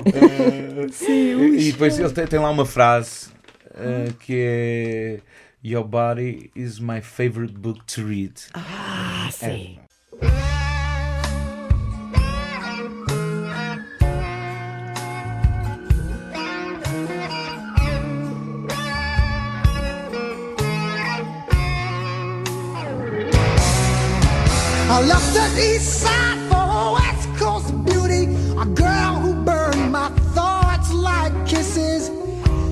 E, 1.07 1.67
e 1.67 1.71
depois 1.71 1.97
ele 1.99 2.09
tem, 2.11 2.27
tem 2.27 2.39
lá 2.39 2.49
uma 2.49 2.65
frase 2.65 3.27
eh, 3.75 4.09
que 4.19 4.33
é 4.35 5.19
Your 5.63 5.83
body 5.83 6.51
is 6.55 6.79
my 6.79 7.01
favorite 7.01 7.53
book 7.53 7.83
to 7.85 8.05
read. 8.05 8.33
Ah, 8.53 9.29
sim. 9.31 9.77
I 24.99 25.03
left 25.03 25.33
the 25.33 25.75
east 25.75 26.01
side 26.01 26.39
for 26.49 26.59
a 26.59 26.91
west 26.91 27.29
coast 27.39 27.71
beauty, 27.85 28.23
a 28.59 28.65
girl 28.65 29.15
who 29.21 29.33
burned 29.45 29.93
my 29.93 30.09
thoughts 30.35 30.91
like 30.91 31.31
kisses. 31.47 32.11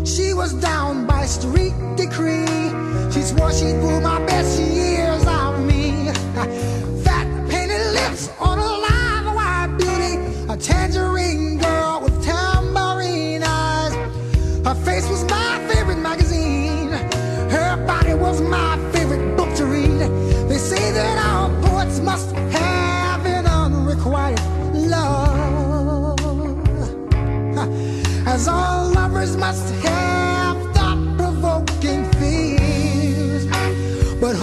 She 0.03 0.33
was 0.33 0.53
down 0.55 1.07
by 1.07 1.25
street 1.25 1.73
decree. 1.95 2.67
She 3.13 3.21
swore 3.21 3.53
she'd 3.53 3.75
rule 3.75 4.01
my 4.01 4.19
best 4.25 4.59
years 4.59 5.25
of 5.25 5.61
me. 5.61 6.11
Fat 7.05 7.27
painted 7.49 7.93
lips 7.93 8.29
on 8.41 8.59
a 8.59 8.71
live 8.87 9.33
wire 9.33 9.69
beauty, 9.77 10.15
a 10.51 10.57
tangerine 10.57 11.59
girl 11.59 12.01
with 12.03 12.21
tambourine 12.25 13.41
eyes. 13.41 13.93
Her 14.65 14.75
face 14.83 15.07
was 15.07 15.23
must 22.07 22.31
have 22.31 23.25
an 23.25 23.45
unrequited 23.45 24.39
love. 24.73 26.17
As 28.25 28.47
all 28.47 28.93
lovers 28.93 29.35
must 29.35 29.67
have 29.83 30.57
thought 30.73 31.01
provoking 31.17 32.05
fears. 32.13 33.45
But 34.21 34.35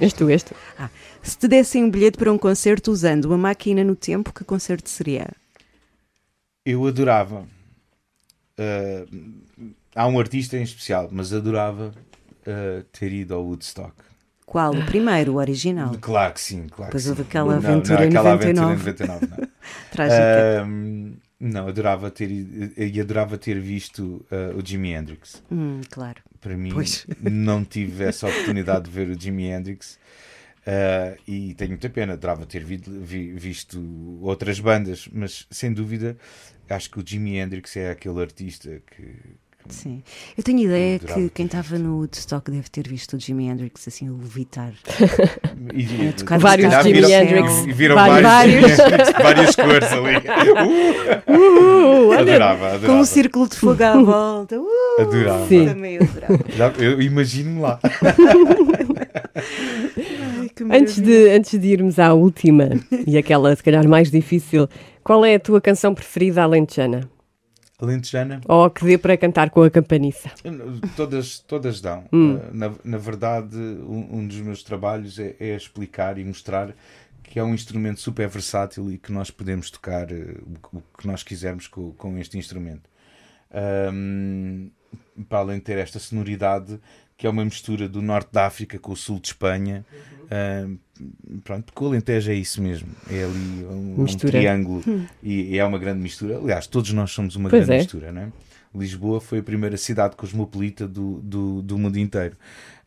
És 0.00 0.12
tu, 0.12 0.28
és 0.30 0.42
tu. 0.42 0.54
Ah, 0.78 0.90
se 1.22 1.36
te 1.38 1.48
dessem 1.48 1.84
um 1.84 1.90
bilhete 1.90 2.18
para 2.18 2.32
um 2.32 2.38
concerto 2.38 2.90
usando 2.90 3.26
uma 3.26 3.38
máquina 3.38 3.82
no 3.84 3.96
tempo, 3.96 4.32
que 4.32 4.44
concerto 4.44 4.88
seria? 4.90 5.28
Eu 6.64 6.86
adorava. 6.86 7.46
eh, 8.58 9.06
há 9.94 10.06
um 10.06 10.18
artista 10.18 10.56
em 10.56 10.62
especial, 10.62 11.08
mas 11.12 11.32
adorava 11.32 11.92
eh, 12.46 12.82
ter 12.92 13.12
ido 13.12 13.34
ao 13.34 13.44
Woodstock. 13.44 13.94
Qual? 14.44 14.72
O 14.74 14.84
primeiro, 14.86 15.32
o 15.34 15.36
original. 15.36 15.96
Claro 16.00 16.34
que 16.34 16.40
sim, 16.40 16.68
claro 16.68 16.90
Depois 16.90 17.02
que 17.02 17.08
houve 17.10 17.22
sim. 17.22 17.28
aquela 17.28 17.60
Não, 17.60 17.70
aventura 17.70 17.98
não, 17.98 18.04
em 18.04 18.08
aquela 18.08 18.30
99. 18.32 18.32
aventura 18.32 18.66
em 18.66 18.68
99 18.68 19.26
não. 19.26 19.48
Trágica. 19.90 20.62
Ahm, 20.62 21.14
Não, 21.38 21.68
adorava 21.68 22.10
ter 22.10 22.30
e 22.30 23.00
adorava 23.00 23.36
ter 23.36 23.60
visto 23.60 24.24
uh, 24.30 24.56
o 24.56 24.64
Jimi 24.64 24.92
Hendrix. 24.94 25.42
Hum, 25.50 25.80
claro. 25.90 26.22
Para 26.46 26.56
mim, 26.56 26.70
Pois. 26.72 27.04
não 27.20 27.64
tive 27.64 28.04
essa 28.04 28.28
oportunidade 28.28 28.84
de 28.84 28.90
ver 28.92 29.08
o 29.08 29.20
Jimi 29.20 29.46
Hendrix. 29.46 29.98
uh, 30.64 31.18
e 31.26 31.54
tenho 31.54 31.70
muita 31.70 31.88
pena, 31.90 32.12
adorava 32.12 32.46
ter 32.46 32.62
vi- 32.64 32.76
vi- 32.86 33.32
visto 33.32 33.80
outras 34.22 34.60
bandas, 34.60 35.08
mas 35.12 35.44
sem 35.50 35.72
dúvida 35.72 36.16
acho 36.70 36.88
que 36.90 37.00
o 37.00 37.04
Jimi 37.04 37.36
Hendrix 37.38 37.76
é 37.76 37.90
aquele 37.90 38.20
artista 38.20 38.80
que. 38.96 39.14
Sim. 39.68 40.02
Eu 40.36 40.42
tenho 40.44 40.60
ideia 40.60 40.98
que 40.98 41.28
quem 41.30 41.46
estava 41.46 41.78
no 41.78 41.98
Woodstock 41.98 42.50
deve 42.50 42.68
ter 42.70 42.86
visto 42.88 43.16
o 43.16 43.20
Jimi 43.20 43.46
Hendrix 43.48 43.86
assim, 43.88 44.08
o 44.08 44.16
levitar. 44.16 44.72
E- 45.74 46.08
A 46.08 46.12
tocar 46.12 46.38
Vários 46.38 46.72
Jimi. 46.82 46.98
Hendrix. 47.12 47.66
E 47.66 47.72
viram 47.72 47.94
Vários. 47.94 48.22
vários, 48.22 48.54
Jimi 48.70 48.72
Hendrix, 48.92 49.12
várias 49.22 49.56
cores 49.56 49.92
ali. 49.92 50.16
Uh! 51.28 52.08
olha. 52.10 52.20
adorava, 52.20 52.66
adorava. 52.74 52.86
Com 52.86 53.00
um 53.00 53.04
círculo 53.04 53.48
de 53.48 53.56
fogo 53.56 53.82
à 53.82 53.92
volta. 54.02 54.58
Uh, 54.60 54.66
Adorava. 55.00 55.46
Sim. 55.48 55.66
Também 55.66 55.96
adorava. 55.98 56.38
Já- 56.56 56.72
Eu 56.78 57.00
imagino-me 57.02 57.60
lá. 57.60 57.78
Ai, 60.68 60.80
Antes 60.80 60.98
de, 61.00 61.28
antes 61.30 61.58
de 61.60 61.66
irmos 61.68 61.98
à 61.98 62.12
última 62.14 62.70
e 63.06 63.18
aquela 63.18 63.54
se 63.54 63.62
calhar 63.62 63.86
mais 63.86 64.10
difícil, 64.10 64.68
qual 65.04 65.24
é 65.24 65.34
a 65.34 65.40
tua 65.40 65.60
canção 65.60 65.94
preferida 65.94 66.42
alentejana? 66.42 67.08
Alentejana, 67.78 68.40
Ou 68.46 68.70
que 68.70 68.84
dê 68.84 68.96
para 68.96 69.16
cantar 69.16 69.50
com 69.50 69.62
a 69.62 69.70
campaniça? 69.70 70.30
todas, 70.96 71.40
todas 71.40 71.80
dão. 71.80 72.04
Hum. 72.12 72.36
Uh, 72.36 72.54
Na, 72.54 72.72
na 72.82 72.98
verdade, 72.98 73.56
um, 73.56 74.18
um 74.18 74.26
dos 74.26 74.38
meus 74.38 74.62
trabalhos 74.62 75.18
é, 75.18 75.36
é 75.38 75.54
explicar 75.54 76.18
e 76.18 76.24
mostrar 76.24 76.74
que 77.22 77.38
é 77.38 77.44
um 77.44 77.52
instrumento 77.52 78.00
super 78.00 78.28
versátil 78.28 78.90
e 78.90 78.96
que 78.96 79.12
nós 79.12 79.30
podemos 79.30 79.70
tocar 79.70 80.10
uh, 80.10 80.42
o, 80.72 80.78
o 80.78 80.82
que 80.98 81.06
nós 81.06 81.22
quisermos 81.22 81.66
com, 81.68 81.92
com 81.92 82.16
este 82.16 82.38
instrumento. 82.38 82.88
Um, 83.92 84.70
para 85.28 85.38
além 85.38 85.58
de 85.58 85.64
ter 85.64 85.78
esta 85.78 85.98
sonoridade 85.98 86.80
que 87.16 87.26
é 87.26 87.30
uma 87.30 87.44
mistura 87.44 87.88
do 87.88 88.02
norte 88.02 88.28
da 88.32 88.46
África 88.46 88.78
com 88.78 88.92
o 88.92 88.96
sul 88.96 89.18
de 89.18 89.28
Espanha. 89.28 89.84
Um, 90.66 90.78
pronto, 91.44 91.64
porque 91.64 91.84
o 91.84 91.86
Alentejo 91.88 92.30
é 92.30 92.34
isso 92.34 92.62
mesmo. 92.62 92.88
É 93.10 93.24
ali 93.24 93.64
um, 93.64 94.02
um 94.02 94.06
triângulo 94.06 94.82
Hum. 94.86 95.04
e, 95.22 95.54
e 95.54 95.58
é 95.58 95.64
uma 95.64 95.78
grande 95.78 96.00
mistura. 96.00 96.38
Aliás, 96.38 96.66
todos 96.66 96.92
nós 96.92 97.10
somos 97.10 97.36
uma 97.36 97.48
Pois 97.50 97.66
grande 97.66 97.80
é. 97.80 97.82
mistura, 97.82 98.12
não 98.12 98.22
é? 98.22 98.28
Lisboa 98.74 99.20
foi 99.20 99.38
a 99.38 99.42
primeira 99.42 99.76
cidade 99.76 100.16
cosmopolita 100.16 100.86
do, 100.86 101.20
do, 101.22 101.62
do 101.62 101.78
mundo 101.78 101.98
inteiro. 101.98 102.36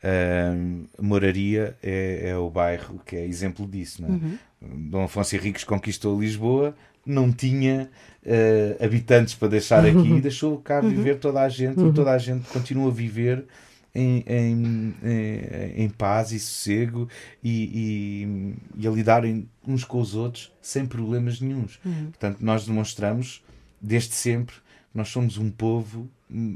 Um, 0.03 0.85
Moraria 1.01 1.75
é, 1.81 2.29
é 2.29 2.37
o 2.37 2.49
bairro 2.49 3.01
que 3.05 3.15
é 3.15 3.25
exemplo 3.25 3.65
disso. 3.67 4.01
Não 4.01 4.15
é? 4.15 4.19
Dom 4.61 5.03
Afonso 5.03 5.35
Henriques 5.35 5.63
conquistou 5.63 6.19
Lisboa, 6.19 6.75
não 7.05 7.31
tinha 7.31 7.89
eh, 8.25 8.75
habitantes 8.79 9.33
para 9.33 9.47
deixar 9.47 9.85
aqui 9.85 9.97
e 10.17 10.21
deixou 10.21 10.57
cá 10.57 10.79
viver 10.81 11.17
toda 11.17 11.41
a 11.41 11.49
gente 11.49 11.79
e 11.79 11.93
toda 11.93 12.11
a 12.11 12.17
gente 12.17 12.47
continua 12.49 12.89
a 12.89 12.93
viver 12.93 13.45
em, 13.93 14.23
em, 14.27 14.95
em, 15.03 15.83
em 15.83 15.89
paz 15.89 16.31
e 16.31 16.39
sossego 16.39 17.07
e, 17.43 18.55
e, 18.77 18.83
e 18.83 18.87
a 18.87 18.91
lidarem 18.91 19.49
uns 19.67 19.83
com 19.83 19.99
os 19.99 20.15
outros 20.15 20.51
sem 20.61 20.85
problemas 20.85 21.41
nenhuns. 21.41 21.79
Portanto, 22.09 22.37
nós 22.41 22.65
demonstramos 22.65 23.43
desde 23.81 24.13
sempre 24.13 24.55
que 24.55 24.61
nós 24.97 25.09
somos 25.09 25.37
um 25.37 25.49
povo 25.49 26.09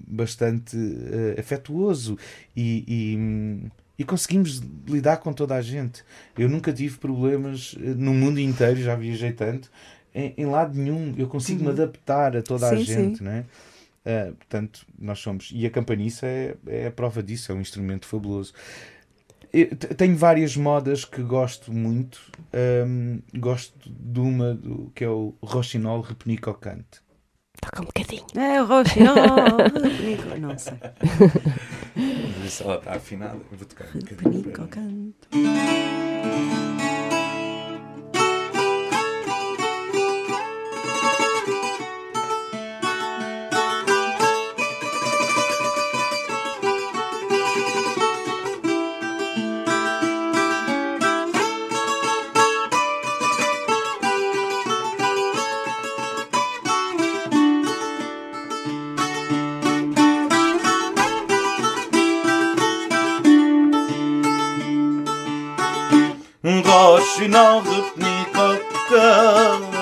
bastante 0.08 0.78
eh, 0.78 1.40
afetuoso 1.40 2.18
e, 2.56 2.84
e, 2.88 3.70
e 3.98 4.04
conseguimos 4.04 4.62
lidar 4.88 5.18
com 5.18 5.34
toda 5.34 5.56
a 5.56 5.62
gente. 5.62 6.04
Eu 6.38 6.48
nunca 6.50 6.72
tive 6.72 6.98
problemas 6.98 7.76
eh, 7.80 7.94
no 7.96 8.14
mundo 8.14 8.40
inteiro, 8.40 8.80
já 8.82 8.96
viajei 8.96 9.32
tanto, 9.32 9.72
em, 10.14 10.34
em 10.38 10.46
lado 10.46 10.78
nenhum. 10.78 11.14
Eu 11.18 11.28
consigo 11.28 11.62
me 11.62 11.68
Uhum. 11.68 11.74
adaptar 11.74 12.38
a 12.38 12.42
toda 12.44 12.70
a 12.70 12.78
Sim, 12.78 12.84
gente, 12.84 13.18
sim. 13.18 13.24
não 13.24 13.32
Ah, 14.06 14.32
portanto, 14.38 14.86
nós 15.00 15.20
somos. 15.20 15.50
E 15.54 15.66
a 15.66 15.70
campaniça 15.70 16.26
é, 16.28 16.56
é 16.68 16.88
a 16.88 16.92
prova 16.92 17.22
disso, 17.24 17.52
é 17.52 17.56
um 17.56 17.62
instrumento 17.62 18.06
fabuloso. 18.06 18.54
Eu 19.52 19.68
te- 19.76 19.94
tenho 19.94 20.16
várias 20.18 20.58
modas 20.58 21.06
que 21.06 21.22
gosto 21.22 21.72
muito. 21.72 22.20
Ahm, 22.54 23.20
gosto 23.38 23.78
de 23.90 24.20
uma 24.20 24.54
do- 24.56 24.92
que 24.96 25.04
é 25.04 25.10
o 25.10 25.36
Rochinol 25.42 26.02
Repenico 26.02 26.50
ao 26.50 26.56
Cante. 26.56 27.02
Toca 27.62 27.82
um 27.82 27.86
bocadinho. 27.86 28.26
É, 28.36 28.62
o 28.62 28.66
Roche, 28.66 29.00
não, 29.00 29.16
Nico, 30.04 30.38
não 30.40 30.58
sei. 30.58 30.74
Vamos 31.96 32.36
ver 32.42 32.50
se 32.50 32.64
ela 32.64 32.76
está 32.76 32.94
afinada. 32.96 33.36
Eu 33.52 33.58
vou 33.58 33.66
tocar 33.68 33.88
um 33.96 34.00
bocadinho. 34.00 35.14
Repenico 67.16 68.40
ao 68.40 68.58
Cante. 68.90 69.74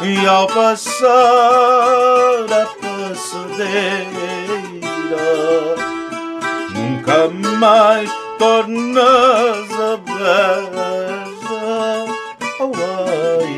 E 0.00 0.26
ao 0.28 0.46
passar 0.46 1.08
a 2.52 2.66
passadeira 2.80 4.06
Nunca 6.72 7.28
mais 7.58 8.08
tornas 8.38 9.68
a 9.72 9.96
beija 10.06 11.64
oh, 12.60 12.72
ai, 13.42 13.56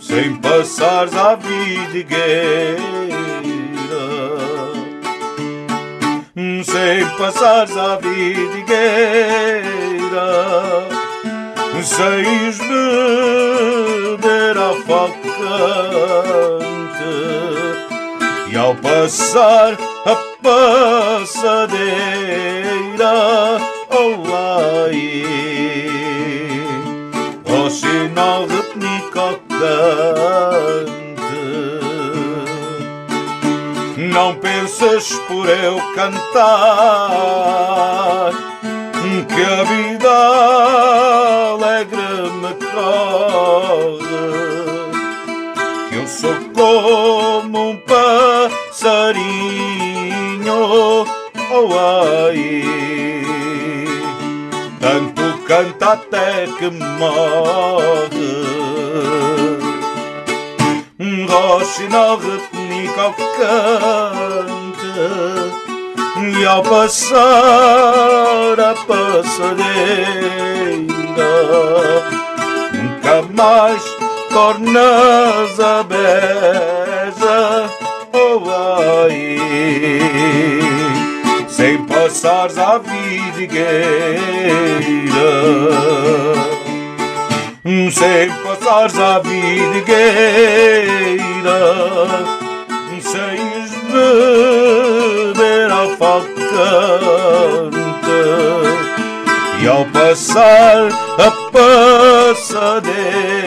Sem 0.00 0.34
passares 0.36 1.14
à 1.14 1.36
vidigueira 1.36 2.97
Sem 6.78 7.04
passares 7.16 7.76
à 7.76 7.96
vidigueira 7.96 8.68
sem 11.82 12.48
os 12.48 12.58
beber 14.18 14.56
ao 14.56 14.76
falcante 14.82 15.18
e 18.52 18.56
ao 18.56 18.76
passar 18.76 19.76
a 20.06 20.14
por 35.26 35.48
eu 35.48 35.76
cantar. 35.94 36.30
Que 39.02 39.42
a 39.44 39.64
vida 39.64 40.10
alegre 41.54 42.30
me 42.40 42.52
corre. 42.70 44.18
Que 45.88 45.96
eu 45.96 46.06
sou 46.06 46.36
como 46.54 47.70
um 47.70 47.76
passarinho 47.78 49.18
oh 51.50 51.68
ai 51.78 52.64
tanto 54.78 55.38
canta 55.46 55.92
até 55.94 56.46
que 56.58 56.70
morre. 56.70 58.38
Roxinol 61.28 62.18
repenica 62.18 63.02
ao 63.02 63.12
cante 63.12 64.67
e 66.20 66.44
ao 66.46 66.62
passar 66.62 67.20
a 68.58 68.74
passadeira 68.86 69.68
nunca 72.72 73.22
mais 73.34 73.82
tornas 74.30 75.60
a 75.60 75.82
beja 75.84 77.70
oh 78.12 78.42
ai 78.86 79.38
sem 81.48 81.84
passares 81.86 82.58
à 82.58 82.78
vidigueira 82.78 83.68
sem 87.92 88.30
passares 88.42 88.98
à 88.98 89.18
vidigueira 89.20 89.98
sem 93.00 93.47
beber 93.92 95.70
ao 95.70 95.90
falcante 95.96 96.38
e 99.62 99.66
ao 99.66 99.84
passar 99.86 100.88
a 101.18 101.30
passadeira 101.50 103.38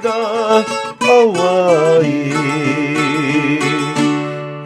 Meira 0.00 0.64
Hawaii 1.02 2.32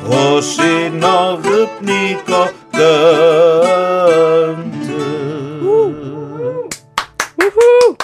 Roxinol 0.05 1.41
Repnico 1.41 2.55
Uhul! 7.39 7.97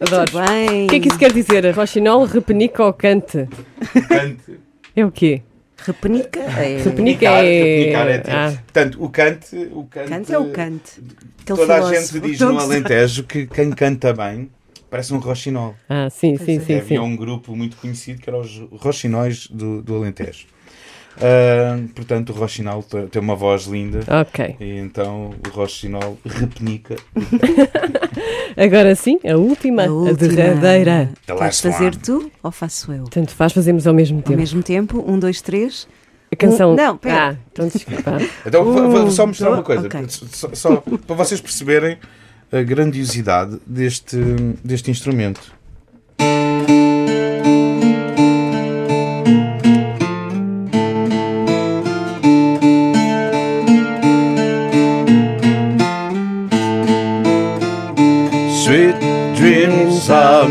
Adoro. 0.00 0.32
Muito 0.32 0.48
bem. 0.48 0.84
O 0.84 0.88
que 0.88 0.96
é 0.96 1.00
que 1.00 1.08
isso 1.08 1.18
quer 1.18 1.32
dizer? 1.32 1.70
Rochinol, 1.74 2.24
repenica 2.24 2.82
ou 2.84 2.92
cante? 2.92 3.48
Cante. 4.08 4.60
É 4.96 5.04
o 5.04 5.10
quê? 5.10 5.42
Repenica 5.84 6.40
é. 6.40 6.78
Repenica 6.78 6.90
Repnicar, 6.90 7.44
é. 7.44 7.62
repnicar 7.62 8.08
é 8.08 8.18
ter. 8.18 8.30
Ah. 8.30 8.50
Portanto, 8.50 9.04
o 9.04 9.10
cante, 9.10 9.56
o 9.72 9.84
cante, 9.84 10.08
Cante 10.08 10.32
é 10.32 10.38
o 10.38 10.50
cante. 10.50 10.92
Aquele 11.42 11.58
Toda 11.58 11.74
a 11.74 11.76
filósofo. 11.76 12.14
gente 12.14 12.20
diz 12.30 12.40
no. 12.40 12.58
Alentejo 12.58 13.24
que 13.24 13.46
quem 13.46 13.70
canta 13.70 14.12
bem 14.14 14.50
parece 14.88 15.12
um 15.12 15.18
roxinol. 15.18 15.74
Ah, 15.88 16.08
sim, 16.08 16.36
sim, 16.38 16.60
sim, 16.60 16.76
Havia 16.76 16.98
sim. 16.98 16.98
um 16.98 17.14
grupo 17.14 17.54
muito 17.54 17.76
conhecido 17.76 18.22
que 18.22 18.30
era 18.30 18.38
os 18.38 18.62
roxinóis 18.72 19.46
do, 19.48 19.82
do 19.82 19.96
Alentejo. 19.96 20.46
Ah, 21.20 21.78
portanto, 21.94 22.30
o 22.30 22.32
roxinol 22.32 22.82
te- 22.82 23.06
tem 23.06 23.22
uma 23.22 23.36
voz 23.36 23.64
linda. 23.66 24.00
Ok. 24.20 24.56
E 24.60 24.78
então 24.78 25.30
o 25.46 25.50
roxinol 25.50 26.18
repenica. 26.24 26.96
Agora 28.56 28.94
sim, 28.94 29.18
a 29.28 29.36
última, 29.36 29.82
A 29.82 29.86
a, 29.86 29.90
última. 29.92 30.28
derradeira. 30.28 31.10
The 31.26 31.32
Queres 31.34 31.40
last 31.40 31.62
fazer 31.70 31.84
one. 31.86 31.96
tu 31.96 32.30
ou 32.42 32.50
faço 32.50 32.92
eu? 32.92 33.04
Tanto 33.04 33.32
faz, 33.34 33.52
fazemos 33.52 33.86
ao 33.86 33.94
mesmo 33.94 34.18
Ao 34.18 34.22
tempo. 34.22 34.38
mesmo 34.38 34.62
tempo, 34.62 35.04
um, 35.06 35.18
dois, 35.18 35.40
três. 35.40 35.86
A 36.32 36.36
canção. 36.36 36.72
Um- 36.72 36.76
não, 36.76 36.96
pera. 36.96 37.30
Ah, 37.30 37.36
então 37.52 37.68
desculpa. 37.68 38.18
Então 38.46 38.64
vou- 38.64 38.90
vou 38.90 39.10
só 39.10 39.26
mostrar 39.26 39.50
Um, 39.50 39.54
uma 39.54 39.62
coisa, 39.62 39.86
ok. 39.86 40.04
só, 40.08 40.48
só 40.52 40.76
para 40.76 41.16
vocês 41.16 41.40
perceberem 41.40 41.98
a 42.52 42.62
grandiosidade 42.62 43.58
deste, 43.66 44.16
deste 44.64 44.90
instrumento. 44.90 45.52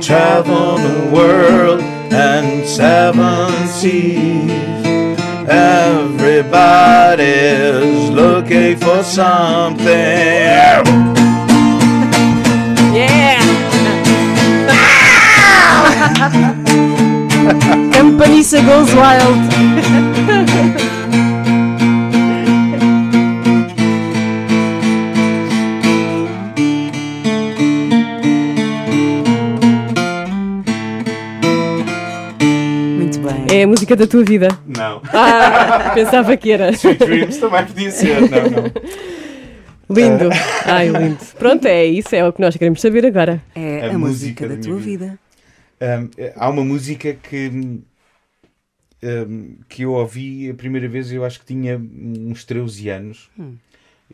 Travel 0.01 0.77
the 0.77 1.09
world 1.13 1.81
and 1.81 2.67
seven 2.67 3.67
seas. 3.67 4.51
Everybody's 5.47 6.49
looking 8.09 8.77
for 8.77 9.03
something. 9.03 9.87
Yeah! 12.93 13.39
Campaniça 17.93 18.61
goes 18.61 18.93
wild. 18.93 19.35
É 33.59 33.63
a 33.63 33.67
música 33.67 33.95
da 33.95 34.07
tua 34.07 34.23
vida. 34.23 34.47
Não. 34.65 35.01
Ah, 35.13 35.91
pensava 35.93 36.35
que 36.37 36.51
era. 36.51 36.71
Sweet 36.71 36.99
Dreams 37.05 37.37
também 37.37 37.65
podia 37.65 37.91
ser. 37.91 38.21
Não, 38.21 38.49
não. 38.49 38.71
Lindo. 39.89 40.29
Ai, 40.65 40.89
lindo. 40.89 41.17
Pronto, 41.37 41.65
é 41.67 41.85
isso, 41.85 42.15
é 42.15 42.25
o 42.27 42.31
que 42.31 42.41
nós 42.41 42.55
queremos 42.55 42.79
saber 42.79 43.05
agora. 43.05 43.41
É 43.55 43.89
A 43.89 43.95
a, 43.95 43.97
música 43.97 44.45
música, 44.45 44.47
da 44.47 44.55
da, 44.55 44.61
tua 44.61 44.77
vida. 44.77 45.05
vida. 45.07 45.19
Um, 45.81 46.09
há 46.35 46.49
uma 46.49 46.63
música 46.63 47.13
que, 47.13 47.49
um, 49.03 49.57
que 49.67 49.83
eu 49.83 49.93
ouvi 49.93 50.49
a 50.49 50.53
primeira 50.53 50.87
vez, 50.87 51.11
eu 51.11 51.25
acho 51.25 51.39
que 51.39 51.45
tinha 51.45 51.77
uns 51.77 52.43
13 52.43 52.89
anos 52.89 53.29
Hum. 53.37 53.55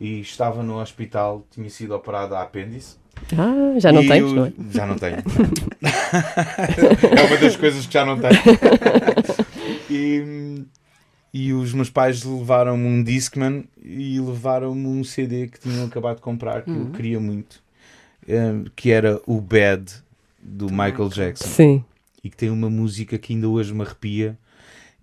e 0.00 0.20
estava 0.20 0.62
no 0.62 0.80
hospital, 0.80 1.46
tinha 1.50 1.68
sido 1.70 1.94
operado 1.94 2.34
a 2.34 2.42
apêndice. 2.42 2.96
Ah, 3.36 3.78
já 3.78 3.92
não 3.92 4.02
E 4.02 4.08
tens, 4.08 4.20
eu- 4.20 4.34
não 4.34 4.44
é? 4.46 4.52
Já 4.70 4.86
não 4.86 4.96
tenho. 4.96 5.16
é 7.16 7.22
uma 7.26 7.36
das 7.38 7.56
coisas 7.56 7.86
que 7.86 7.92
já 7.92 8.04
não 8.04 8.18
tenho. 8.18 8.32
E, 9.90 10.64
e 11.32 11.52
os 11.52 11.72
meus 11.72 11.90
pais 11.90 12.22
levaram-me 12.24 12.84
um 12.86 13.02
Discman 13.02 13.64
e 13.82 14.20
levaram-me 14.20 14.86
um 14.86 15.02
CD 15.04 15.48
que 15.48 15.58
tinham 15.60 15.86
acabado 15.86 16.16
de 16.16 16.22
comprar, 16.22 16.62
que 16.62 16.70
eu 16.70 16.76
Uhum. 16.76 16.92
queria 16.92 17.18
muito, 17.20 17.60
um, 18.28 18.64
que 18.76 18.90
era 18.90 19.20
o 19.26 19.40
Bad 19.40 19.92
do 20.42 20.66
Michael 20.70 21.08
Jackson 21.08 21.48
Sim. 21.48 21.84
e 22.22 22.30
que 22.30 22.36
tem 22.36 22.50
uma 22.50 22.70
música 22.70 23.18
que 23.18 23.32
ainda 23.32 23.48
hoje 23.48 23.74
me 23.74 23.82
arrepia 23.82 24.38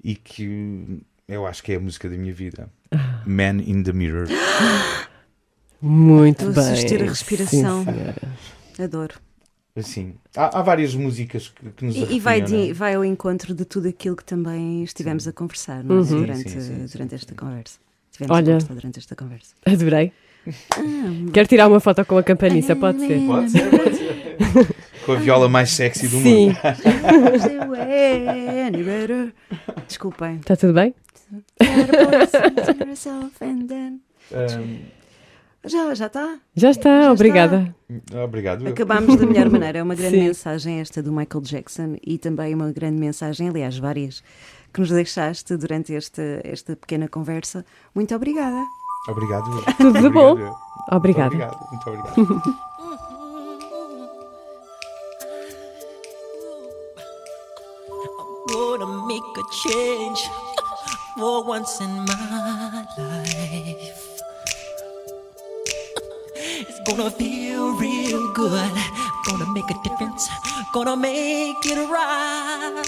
e 0.03 0.15
que 0.15 1.01
eu 1.27 1.45
acho 1.45 1.61
que 1.63 1.71
é 1.73 1.75
a 1.75 1.79
música 1.79 2.09
da 2.09 2.15
minha 2.17 2.33
vida. 2.33 2.69
Man 3.25 3.57
in 3.65 3.83
the 3.83 3.91
Mirror. 3.93 4.27
Muito 5.85 6.47
Estou 6.49 6.63
bem. 6.63 6.75
suster 6.75 7.01
a 7.01 7.05
respiração. 7.05 7.83
Sim. 7.85 8.83
Adoro. 8.83 9.15
Assim, 9.75 10.13
há, 10.37 10.59
há 10.59 10.61
várias 10.61 10.93
músicas 10.95 11.49
que, 11.49 11.69
que 11.71 11.85
nos 11.85 11.95
E, 11.95 12.15
e 12.15 12.19
vai, 12.19 12.39
não 12.39 12.47
é? 12.47 12.49
de- 12.67 12.73
vai 12.73 12.93
ao 12.93 13.03
encontro 13.03 13.53
de 13.53 13.65
tudo 13.65 13.87
aquilo 13.89 14.15
que 14.15 14.23
também 14.23 14.83
estivemos 14.83 15.27
a 15.27 15.33
conversar 15.33 15.83
não 15.83 15.97
é? 15.97 15.99
Uhum. 15.99 16.05
durante, 16.05 16.49
Sim, 16.49 16.61
sim, 16.61 16.87
sim, 16.87 16.93
durante 16.93 17.15
esta 17.15 17.33
conversa. 17.35 17.79
Tivemos 18.11 18.35
Olha. 18.35 18.43
a 18.43 18.45
conversar 18.53 18.73
durante 18.75 18.99
esta 18.99 19.15
conversa. 19.15 19.55
Adorei. 19.65 20.11
Ah, 20.47 20.51
Quero 21.33 21.47
tirar 21.47 21.67
uma 21.67 21.79
foto 21.79 22.05
com 22.05 22.17
a 22.17 22.23
campaniça, 22.23 22.75
pode 22.75 22.99
ser? 22.99 23.19
Pode 23.25 23.49
ser, 23.49 23.69
pode 23.71 23.95
ser. 23.97 24.75
Com 25.05 25.11
a 25.13 25.15
viola 25.15 25.49
mais 25.49 25.71
sexy 25.71 26.07
do 26.07 26.21
Sim. 26.21 26.47
mundo. 26.49 26.57
Desculpem. 29.87 30.35
Está 30.35 30.55
tudo 30.55 30.73
bem? 30.73 30.93
Um, 34.31 34.79
Já, 35.65 35.93
já 35.93 36.07
está? 36.07 36.39
Já 36.55 36.69
está, 36.71 37.11
obrigada. 37.11 37.73
obrigado. 38.23 38.67
Acabámos 38.67 39.15
da 39.15 39.25
melhor 39.25 39.49
maneira. 39.51 39.79
É 39.79 39.83
uma 39.83 39.95
grande 39.95 40.17
Sim. 40.17 40.23
mensagem 40.23 40.79
esta 40.79 41.01
do 41.01 41.11
Michael 41.11 41.41
Jackson 41.41 41.95
e 42.05 42.17
também 42.17 42.53
uma 42.53 42.71
grande 42.71 42.99
mensagem, 42.99 43.49
aliás, 43.49 43.77
várias, 43.77 44.23
que 44.73 44.81
nos 44.81 44.89
deixaste 44.89 45.55
durante 45.55 45.95
esta, 45.95 46.41
esta 46.43 46.75
pequena 46.75 47.07
conversa. 47.07 47.65
Muito 47.95 48.13
obrigada. 48.13 48.63
Obrigado. 49.07 49.45
Tudo 49.77 50.01
de 50.01 50.09
bom. 50.09 50.37
Obrigado. 50.91 51.27
Obrigada. 51.33 51.57
Muito 51.71 51.89
obrigado. 51.89 52.17
Muito 52.17 52.31
obrigado. 52.31 52.73
gonna 58.53 59.07
make 59.07 59.23
a 59.37 59.43
change 59.51 60.29
for 61.17 61.43
once 61.45 61.81
in 61.81 62.05
my 62.05 62.85
life. 62.97 64.12
It's 66.55 66.79
gonna 66.81 67.09
feel 67.09 67.73
real 67.77 68.31
good. 68.33 68.71
Gonna 69.25 69.51
make 69.53 69.69
a 69.71 69.73
difference. 69.83 70.29
Gonna 70.71 70.95
make 70.95 71.65
it 71.65 71.89
right. 71.89 72.83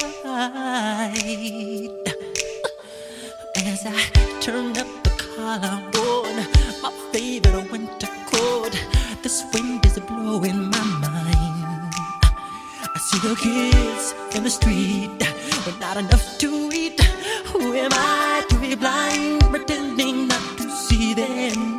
As 3.55 3.85
I 3.85 3.99
turn 4.39 4.77
up 4.77 4.87
the 5.03 5.09
collar 5.17 5.81
on 5.97 6.35
my 6.83 6.91
favorite 7.11 7.71
winter 7.71 8.07
coat, 8.31 8.73
this 9.23 9.43
wind 9.53 9.83
is 9.85 9.97
blowing 9.99 10.69
my 10.69 10.83
mind. 11.01 11.93
I 12.95 12.99
see 12.99 13.19
the 13.27 13.35
kids 13.35 14.13
in 14.35 14.43
the 14.43 14.49
street, 14.51 15.17
but 15.65 15.79
not 15.79 15.97
enough 15.97 16.37
to 16.37 16.69
eat. 16.71 17.01
Who 17.51 17.73
am 17.73 17.91
I 17.93 18.45
to 18.49 18.59
be 18.59 18.75
blind, 18.75 19.41
pretending 19.49 20.27
not 20.27 20.57
to 20.57 20.69
see 20.69 21.15
their 21.15 21.74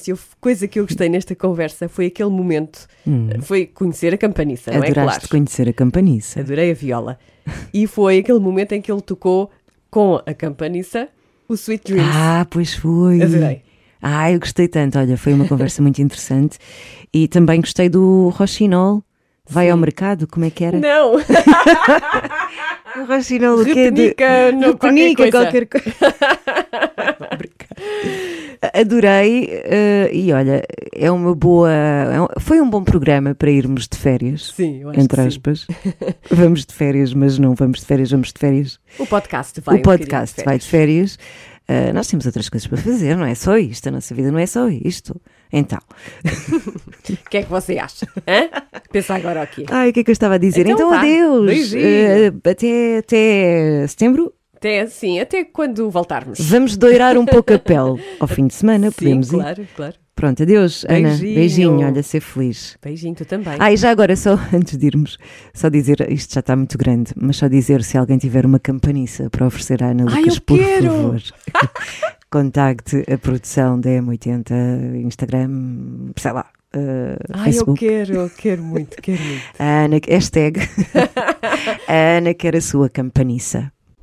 se 0.00 0.10
houve 0.12 0.22
coisa 0.40 0.66
que 0.68 0.78
eu 0.80 0.84
gostei 0.86 1.08
nesta 1.08 1.34
conversa 1.34 1.88
foi 1.88 2.06
aquele 2.06 2.30
momento, 2.30 2.86
Hum. 3.06 3.28
foi 3.42 3.66
conhecer 3.66 4.12
a 4.14 4.18
campaniça, 4.18 4.70
não 4.70 4.82
é? 4.82 4.86
Adoraste 4.90 5.20
Claro. 5.20 5.28
conhecer 5.30 5.68
a 5.68 5.72
campaniça. 5.72 6.40
Adorei 6.40 6.70
a 6.70 6.74
viola. 6.74 7.18
E 7.72 7.86
foi 7.86 8.18
aquele 8.18 8.38
momento 8.38 8.72
em 8.72 8.80
que 8.80 8.90
ele 8.92 9.00
tocou 9.02 9.50
com 9.90 10.20
a 10.24 10.34
campaniça 10.34 11.08
o 11.48 11.54
Sweet 11.54 11.92
Dreams. 11.92 12.10
Ah, 12.14 12.46
pois 12.48 12.74
foi. 12.74 13.22
Adorei. 13.22 13.62
Ah, 14.02 14.30
eu 14.32 14.38
gostei 14.40 14.66
tanto. 14.68 14.98
Olha, 14.98 15.16
foi 15.16 15.32
uma 15.34 15.46
conversa 15.46 15.82
muito 15.82 16.00
interessante. 16.00 16.58
E 17.12 17.26
também 17.28 17.60
gostei 17.60 17.88
do 17.88 18.28
Rochinol. 18.30 19.02
Vai 19.52 19.68
ao 19.68 19.76
mercado, 19.76 20.28
como 20.28 20.44
é 20.46 20.50
que 20.50 20.62
era? 20.64 20.78
Não! 20.78 21.16
o 22.96 23.04
Rochinol, 23.08 23.58
o 23.60 23.64
quê? 23.64 23.90
De- 23.90 24.14
Repenica 24.16 24.50
Repenica 24.66 25.30
qualquer 25.32 25.66
qualquer 25.66 25.82
coisa. 25.82 26.14
Adorei 28.74 29.44
uh, 29.44 30.14
e 30.14 30.32
olha, 30.32 30.62
é 30.94 31.10
uma 31.10 31.34
boa. 31.34 31.70
é 31.70 32.20
um- 32.20 32.26
foi 32.40 32.60
um 32.60 32.68
bom 32.68 32.82
programa 32.84 33.34
para 33.34 33.50
irmos 33.50 33.88
de 33.88 33.96
férias. 33.98 34.52
Sim, 34.56 34.82
eu 34.82 34.90
acho 34.90 35.00
entre 35.00 35.16
que 35.16 35.22
sim. 35.22 35.28
aspas. 35.28 35.66
vamos 36.30 36.64
de 36.64 36.74
férias, 36.74 37.12
mas 37.14 37.38
não 37.38 37.54
vamos 37.54 37.80
de 37.80 37.86
férias, 37.86 38.10
vamos 38.10 38.32
de 38.32 38.38
férias. 38.38 38.78
O 38.98 39.06
podcast 39.06 39.60
vai 39.60 39.76
o 39.78 39.82
podcast 39.82 40.44
vai 40.44 40.58
de 40.58 40.66
férias. 40.66 41.18
Uh, 41.68 41.94
nós 41.94 42.08
temos 42.08 42.26
outras 42.26 42.48
coisas 42.48 42.66
para 42.66 42.78
fazer, 42.78 43.16
não 43.16 43.24
é 43.24 43.34
só 43.34 43.56
isto. 43.56 43.86
A 43.88 43.92
nossa 43.92 44.12
vida 44.12 44.32
não 44.32 44.38
é 44.40 44.46
só 44.46 44.68
isto. 44.68 45.20
Então. 45.52 45.78
O 47.10 47.30
que 47.30 47.38
é 47.38 47.42
que 47.42 47.48
você 47.50 47.78
acha? 47.78 48.06
Hã? 48.26 48.48
Pensa 48.92 49.14
agora 49.14 49.42
aqui. 49.42 49.64
Ai, 49.70 49.90
o 49.90 49.92
que 49.92 50.00
é 50.00 50.04
que 50.04 50.10
eu 50.10 50.12
estava 50.12 50.34
a 50.34 50.38
dizer? 50.38 50.66
Então 50.66 50.88
Então, 50.88 50.92
adeus. 50.92 51.72
Uh, 51.72 52.48
até, 52.48 52.98
até 52.98 53.86
setembro. 53.88 54.32
Até, 54.60 54.86
sim, 54.88 55.18
até 55.18 55.42
quando 55.42 55.88
voltarmos. 55.90 56.38
Vamos 56.38 56.76
doirar 56.76 57.16
um 57.16 57.24
pouco 57.24 57.50
a 57.54 57.58
pele 57.58 57.98
ao 58.20 58.28
fim 58.28 58.46
de 58.46 58.52
semana. 58.52 58.90
Sim, 58.90 58.96
podemos 58.98 59.30
claro, 59.30 59.62
ir. 59.62 59.68
claro. 59.74 59.94
Pronto, 60.14 60.42
adeus, 60.42 60.84
Ana. 60.84 61.08
Beijinho. 61.08 61.34
Beijinho, 61.34 61.86
olha, 61.86 62.02
ser 62.02 62.20
feliz. 62.20 62.76
Beijinho, 62.84 63.14
tu 63.14 63.24
também. 63.24 63.54
Ah, 63.58 63.72
e 63.72 63.76
já 63.78 63.90
agora, 63.90 64.14
só 64.14 64.38
antes 64.52 64.76
de 64.76 64.86
irmos, 64.86 65.16
só 65.54 65.70
dizer, 65.70 66.06
isto 66.12 66.34
já 66.34 66.40
está 66.40 66.54
muito 66.54 66.76
grande, 66.76 67.14
mas 67.16 67.38
só 67.38 67.48
dizer 67.48 67.82
se 67.82 67.96
alguém 67.96 68.18
tiver 68.18 68.44
uma 68.44 68.58
campaniça 68.58 69.30
para 69.30 69.46
oferecer 69.46 69.82
à 69.82 69.92
Ana 69.92 70.04
Ai, 70.10 70.24
Lucas, 70.24 70.36
eu 70.36 70.42
por 70.42 70.58
quero! 70.58 70.86
favor. 70.90 71.22
Contacte 72.30 73.02
a 73.10 73.16
produção 73.16 73.80
da 73.80 73.88
M80, 73.88 74.94
Instagram, 75.06 76.10
sei 76.18 76.32
lá, 76.32 76.46
uh, 76.76 77.16
Ai, 77.32 77.40
eu 77.40 77.44
Facebook. 77.44 77.78
quero, 77.80 78.14
eu 78.14 78.30
quero 78.36 78.62
muito, 78.62 79.00
quero 79.00 79.22
muito. 79.22 79.42
A 79.58 79.84
Ana, 79.84 79.98
hashtag, 80.06 80.60
a 81.88 82.18
Ana 82.18 82.34
quer 82.34 82.56
a 82.56 82.60
sua 82.60 82.90
campaniça. 82.90 83.72